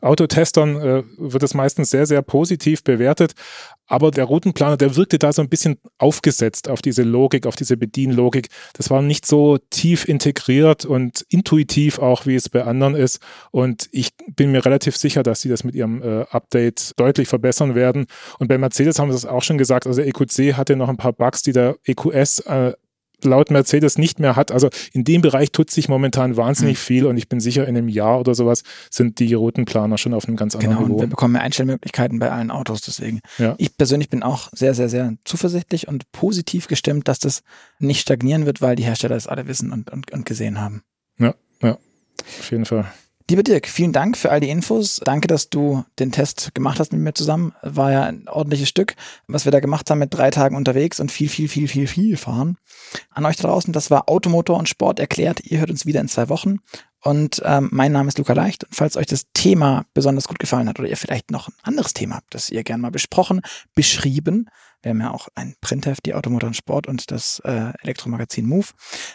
Autotestern 0.00 0.76
äh, 0.76 1.02
wird 1.18 1.42
es 1.42 1.54
meistens 1.54 1.90
sehr, 1.90 2.06
sehr 2.06 2.22
positiv 2.22 2.84
bewertet. 2.84 3.34
Aber 3.86 4.10
der 4.10 4.24
Routenplaner, 4.24 4.76
der 4.76 4.96
wirkte 4.96 5.18
da 5.18 5.32
so 5.32 5.42
ein 5.42 5.48
bisschen 5.48 5.78
aufgesetzt 5.98 6.68
auf 6.68 6.82
diese 6.82 7.04
Logik, 7.04 7.46
auf 7.46 7.54
diese 7.54 7.76
Bedienlogik. 7.76 8.48
Das 8.74 8.90
war 8.90 9.00
nicht 9.00 9.26
so 9.26 9.58
tief 9.70 10.08
integriert 10.08 10.84
und 10.84 11.24
intuitiv 11.28 12.00
auch, 12.00 12.26
wie 12.26 12.34
es 12.34 12.48
bei 12.48 12.64
anderen 12.64 12.96
ist. 12.96 13.20
Und 13.52 13.88
ich 13.92 14.10
bin 14.34 14.50
mir 14.50 14.64
relativ 14.64 14.96
sicher, 14.96 15.22
dass 15.22 15.40
sie 15.40 15.48
das 15.48 15.62
mit 15.62 15.74
ihrem 15.74 16.02
äh, 16.02 16.22
Update 16.30 16.92
deutlich 16.96 17.28
verbessern 17.28 17.74
werden. 17.74 18.06
Und 18.38 18.48
bei 18.48 18.58
Mercedes 18.58 18.98
haben 18.98 19.10
sie 19.12 19.16
das 19.16 19.26
auch 19.26 19.42
schon 19.42 19.58
gesagt. 19.58 19.86
Also 19.86 20.02
EQC 20.02 20.56
hatte 20.56 20.74
noch 20.74 20.88
ein 20.88 20.96
paar 20.96 21.12
Bugs, 21.12 21.42
die 21.42 21.52
der 21.52 21.76
EQS 21.84 22.40
äh, 22.40 22.72
laut 23.26 23.50
Mercedes 23.50 23.98
nicht 23.98 24.20
mehr 24.20 24.36
hat. 24.36 24.50
Also 24.50 24.70
in 24.92 25.04
dem 25.04 25.22
Bereich 25.22 25.52
tut 25.52 25.70
sich 25.70 25.88
momentan 25.88 26.36
wahnsinnig 26.36 26.76
mhm. 26.76 26.80
viel 26.80 27.06
und 27.06 27.16
ich 27.16 27.28
bin 27.28 27.40
sicher, 27.40 27.66
in 27.66 27.76
einem 27.76 27.88
Jahr 27.88 28.20
oder 28.20 28.34
sowas 28.34 28.62
sind 28.90 29.18
die 29.18 29.34
roten 29.34 29.64
Planer 29.64 29.98
schon 29.98 30.14
auf 30.14 30.26
einem 30.26 30.36
ganz 30.36 30.54
anderen 30.54 30.76
genau, 30.76 30.88
Niveau. 30.88 31.00
Wir 31.00 31.06
bekommen 31.08 31.32
mehr 31.32 31.42
Einstellmöglichkeiten 31.42 32.18
bei 32.18 32.30
allen 32.30 32.50
Autos, 32.50 32.80
deswegen. 32.80 33.20
Ja. 33.38 33.54
Ich 33.58 33.76
persönlich 33.76 34.08
bin 34.08 34.22
auch 34.22 34.48
sehr, 34.52 34.74
sehr, 34.74 34.88
sehr 34.88 35.14
zuversichtlich 35.24 35.88
und 35.88 36.10
positiv 36.12 36.68
gestimmt, 36.68 37.08
dass 37.08 37.18
das 37.18 37.42
nicht 37.78 38.00
stagnieren 38.00 38.46
wird, 38.46 38.62
weil 38.62 38.76
die 38.76 38.84
Hersteller 38.84 39.16
es 39.16 39.26
alle 39.26 39.46
wissen 39.46 39.72
und, 39.72 39.90
und, 39.90 40.12
und 40.12 40.26
gesehen 40.26 40.60
haben. 40.60 40.82
Ja, 41.18 41.34
ja, 41.62 41.78
auf 42.38 42.50
jeden 42.50 42.64
Fall. 42.64 42.86
Lieber 43.28 43.42
Dirk, 43.42 43.66
vielen 43.66 43.92
Dank 43.92 44.16
für 44.16 44.30
all 44.30 44.38
die 44.38 44.50
Infos. 44.50 45.00
Danke, 45.02 45.26
dass 45.26 45.50
du 45.50 45.84
den 45.98 46.12
Test 46.12 46.54
gemacht 46.54 46.78
hast 46.78 46.92
mit 46.92 47.02
mir 47.02 47.12
zusammen. 47.12 47.54
War 47.60 47.90
ja 47.90 48.04
ein 48.04 48.28
ordentliches 48.28 48.68
Stück, 48.68 48.94
was 49.26 49.44
wir 49.44 49.50
da 49.50 49.58
gemacht 49.58 49.90
haben 49.90 49.98
mit 49.98 50.14
drei 50.14 50.30
Tagen 50.30 50.54
unterwegs 50.54 51.00
und 51.00 51.10
viel, 51.10 51.28
viel, 51.28 51.48
viel, 51.48 51.66
viel, 51.66 51.88
viel 51.88 52.16
fahren. 52.16 52.56
An 53.10 53.26
euch 53.26 53.34
draußen, 53.34 53.72
das 53.72 53.90
war 53.90 54.08
Automotor 54.08 54.56
und 54.56 54.68
Sport 54.68 55.00
erklärt. 55.00 55.40
Ihr 55.42 55.58
hört 55.58 55.70
uns 55.70 55.86
wieder 55.86 56.00
in 56.00 56.06
zwei 56.06 56.28
Wochen. 56.28 56.60
Und 57.06 57.40
ähm, 57.44 57.68
mein 57.70 57.92
Name 57.92 58.08
ist 58.08 58.18
Luca 58.18 58.32
Leicht. 58.32 58.64
Und 58.64 58.74
falls 58.74 58.96
euch 58.96 59.06
das 59.06 59.26
Thema 59.32 59.84
besonders 59.94 60.26
gut 60.26 60.40
gefallen 60.40 60.68
hat 60.68 60.80
oder 60.80 60.88
ihr 60.88 60.96
vielleicht 60.96 61.30
noch 61.30 61.46
ein 61.46 61.54
anderes 61.62 61.94
Thema 61.94 62.16
habt, 62.16 62.34
das 62.34 62.50
ihr 62.50 62.64
gerne 62.64 62.82
mal 62.82 62.90
besprochen, 62.90 63.42
beschrieben, 63.76 64.48
wir 64.82 64.90
haben 64.90 65.00
ja 65.00 65.12
auch 65.12 65.28
ein 65.36 65.54
Printheft, 65.60 66.04
die 66.04 66.14
Automotor 66.14 66.48
und 66.48 66.54
Sport 66.54 66.88
und 66.88 67.12
das 67.12 67.40
äh, 67.44 67.72
Elektromagazin 67.82 68.44
Move. 68.44 68.66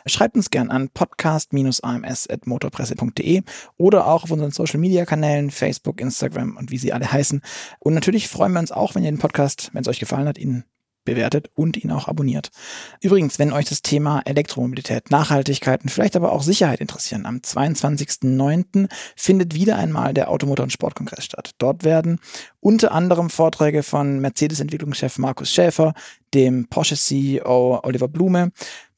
Schreibt 0.06 0.38
uns 0.38 0.52
gern 0.52 0.70
an 0.70 0.88
podcast-ams.motorpresse.de 0.88 3.42
oder 3.76 4.08
auch 4.08 4.24
auf 4.24 4.32
unseren 4.32 4.52
Social 4.52 4.80
Media 4.80 5.04
Kanälen, 5.04 5.52
Facebook, 5.52 6.00
Instagram 6.00 6.56
und 6.56 6.72
wie 6.72 6.78
sie 6.78 6.94
alle 6.94 7.12
heißen. 7.12 7.42
Und 7.80 7.94
natürlich 7.94 8.30
freuen 8.30 8.54
wir 8.54 8.62
uns 8.62 8.72
auch, 8.72 8.96
wenn 8.96 9.04
ihr 9.04 9.12
den 9.12 9.20
Podcast, 9.20 9.70
wenn 9.74 9.82
es 9.82 9.90
euch 9.90 10.00
gefallen 10.00 10.30
hat, 10.30 10.38
ihn 10.38 10.64
bewertet 11.04 11.50
und 11.56 11.78
ihn 11.78 11.92
auch 11.92 12.08
abonniert. 12.08 12.50
Übrigens, 13.02 13.40
wenn 13.40 13.54
euch 13.54 13.66
das 13.66 13.82
Thema 13.82 14.22
Elektromobilität, 14.26 15.12
Nachhaltigkeit 15.12 15.84
und 15.84 15.90
vielleicht 15.90 16.16
aber 16.16 16.32
auch 16.32 16.44
Sicherheit 16.44 16.82
interessieren, 16.82 17.26
am 17.26 17.38
22.09. 17.38 18.90
findet 19.16 19.56
wieder 19.56 19.78
einmal 19.78 20.14
der 20.14 20.30
Automotor- 20.30 20.64
und 20.64 20.72
Sportkongress 20.72 21.26
statt. 21.26 21.52
Dort 21.58 21.84
werden 21.84 22.20
unter 22.60 22.92
anderem 22.92 23.30
Vorträge 23.30 23.84
von 23.84 24.20
Mercedes-Entwicklungschef 24.20 25.18
Markus 25.18 25.52
Schäfer, 25.52 25.94
dem 26.34 26.68
Porsche-CEO 26.68 27.82
Oliver 27.84 28.08
Blume, 28.08 28.52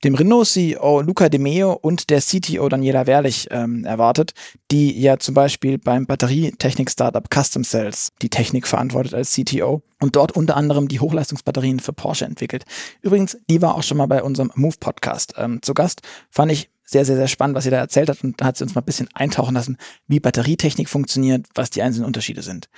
dem 0.04 0.16
Renault-CEO 0.16 1.02
Luca 1.02 1.30
De 1.30 1.40
Meo 1.40 1.74
und 1.74 2.10
der 2.10 2.20
CTO 2.20 2.68
Daniela 2.68 3.08
Wehrlich 3.08 3.48
ähm, 3.52 3.86
erwartet, 3.86 4.34
die 4.72 5.00
ja 5.00 5.18
zum 5.18 5.34
Beispiel 5.34 5.78
beim 5.78 6.06
Batterietechnik-Startup 6.06 7.26
Custom 7.34 7.64
Cells 7.64 8.10
die 8.22 8.30
Technik 8.30 8.68
verantwortet 8.68 9.14
als 9.14 9.34
CTO 9.34 9.82
und 10.02 10.16
dort 10.16 10.34
unter 10.34 10.58
anderem 10.58 10.88
die 10.88 11.00
Hochleistungsbatterien 11.00 11.80
für 11.80 11.94
Porsche 11.94 12.26
entwickelt. 12.26 12.66
Übrigens, 13.02 13.38
die 13.50 13.62
war 13.62 13.76
auch 13.76 13.84
schon 13.84 13.98
mal 13.98 14.08
bei 14.08 14.22
unserem 14.22 14.52
Move-Podcast 14.56 15.36
ähm, 15.38 15.62
zu 15.62 15.74
Gast. 15.74 16.02
Fand 16.30 16.52
ich 16.52 16.70
sehr, 16.86 17.06
sehr, 17.06 17.16
sehr 17.16 17.28
spannend, 17.28 17.56
was 17.56 17.64
sie 17.64 17.70
da 17.70 17.78
erzählt 17.78 18.10
hat. 18.10 18.24
Und 18.24 18.40
da 18.42 18.46
hat 18.46 18.58
sie 18.58 18.64
uns 18.64 18.76
mal 18.76 18.82
ein 18.82 18.86
bisschen 18.86 19.10
eintauchen 19.14 19.56
lassen, 19.56 19.78
wie 20.08 20.20
Batterietechnik 20.20 20.90
funktioniert, 20.90 21.48
was 21.56 21.70
die 21.70 21.82
einzelnen 21.82 22.06
Unterschiede 22.06 22.42
sind. 22.42 22.70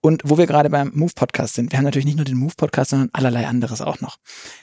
Und 0.00 0.22
wo 0.24 0.38
wir 0.38 0.46
gerade 0.46 0.70
beim 0.70 0.92
Move-Podcast 0.94 1.54
sind, 1.54 1.72
wir 1.72 1.78
haben 1.78 1.84
natürlich 1.84 2.06
nicht 2.06 2.16
nur 2.16 2.24
den 2.24 2.38
Move-Podcast, 2.38 2.90
sondern 2.90 3.10
allerlei 3.12 3.46
anderes 3.46 3.82
auch 3.82 4.00
noch. 4.00 4.16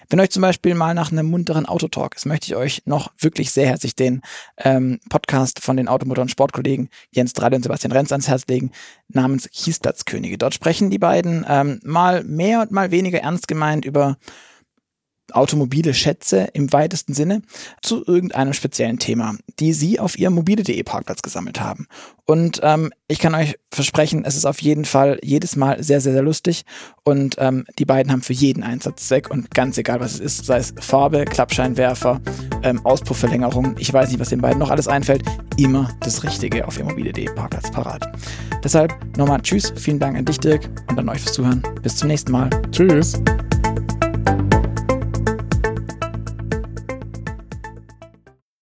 Wenn 0.10 0.20
euch 0.20 0.32
zum 0.32 0.42
Beispiel 0.42 0.74
mal 0.74 0.96
nach 0.96 1.12
einem 1.12 1.28
munteren 1.28 1.68
Autotalk 1.68 2.16
ist, 2.16 2.26
möchte 2.26 2.48
ich 2.48 2.56
euch 2.56 2.82
noch 2.86 3.12
wirklich 3.20 3.52
sehr 3.52 3.68
herzlich 3.68 3.96
den 3.96 4.22
ähm, 4.58 5.00
Podcast 5.10 5.60
von 5.60 5.78
den 5.78 5.88
Automotor- 5.88 6.24
und 6.24 6.32
Sportkollegen 6.32 6.90
Jens 7.12 7.34
Dralle 7.34 7.56
und 7.56 7.64
Sebastian 7.64 7.92
Renz 7.92 8.12
ans 8.12 8.28
Herz 8.28 8.46
legen, 8.48 8.72
namens 9.10 9.48
Kiesplatzkönige. 9.52 10.40
Dort 10.40 10.56
sprechen 10.56 10.90
die 10.90 11.00
beiden 11.00 11.46
ähm, 11.48 11.80
mal 11.84 12.24
mehr 12.24 12.62
und 12.62 12.72
mal 12.72 12.90
weniger 12.90 13.20
ernst 13.20 13.48
gemeint 13.48 13.86
über 13.86 14.18
automobile 15.34 15.94
Schätze 15.94 16.50
im 16.54 16.72
weitesten 16.74 17.13
Sinne 17.13 17.42
zu 17.82 18.06
irgendeinem 18.06 18.54
speziellen 18.54 19.00
Thema, 19.00 19.36
die 19.60 19.74
Sie 19.74 20.00
auf 20.00 20.18
Ihrem 20.18 20.36
mobile.de 20.36 20.82
Parkplatz 20.84 21.22
gesammelt 21.22 21.60
haben. 21.60 21.88
Und 22.26 22.60
ähm, 22.62 22.92
ich 23.08 23.20
kann 23.20 23.36
euch 23.36 23.58
versprechen, 23.72 24.26
es 24.26 24.36
ist 24.36 24.46
auf 24.46 24.62
jeden 24.62 24.84
Fall 24.84 25.18
jedes 25.24 25.56
Mal 25.56 25.82
sehr, 25.82 26.02
sehr, 26.02 26.13
sehr 26.13 26.22
lustig. 26.22 26.63
Und 27.04 27.36
ähm, 27.40 27.66
die 27.80 27.86
beiden 27.86 28.12
haben 28.12 28.22
für 28.22 28.34
jeden 28.34 28.63
Einsatzzweck 28.63 29.30
und 29.32 29.52
ganz 29.52 29.78
egal, 29.78 30.02
was 30.02 30.16
es 30.16 30.20
ist, 30.20 30.46
sei 30.46 30.58
es 30.58 30.74
Farbe, 30.80 31.24
Klappscheinwerfer, 31.24 32.20
ähm, 32.63 32.86
Auspuffverlängerung, 32.86 33.75
ich 33.80 33.94
weiß 33.94 34.10
nicht, 34.10 34.19
was 34.19 34.30
den 34.30 34.42
beiden 34.42 34.60
noch 34.60 34.71
alles 34.71 34.88
einfällt, 34.88 35.23
immer 35.58 35.90
das 36.02 36.23
Richtige 36.23 36.67
auf 36.67 36.78
Immobilie.de 36.78 37.25
Parkplatz 37.34 37.71
parat. 37.71 38.06
Deshalb 38.63 38.94
nochmal 39.17 39.42
Tschüss, 39.42 39.73
vielen 39.78 40.00
Dank 40.00 40.17
an 40.17 40.25
dich, 40.25 40.40
Dirk, 40.40 40.69
und 40.90 41.00
an 41.00 41.08
euch 41.08 41.21
fürs 41.21 41.34
Zuhören. 41.34 41.63
Bis 41.82 41.96
zum 41.96 42.10
nächsten 42.10 42.32
Mal. 42.32 42.50
Tschüss. 42.71 43.21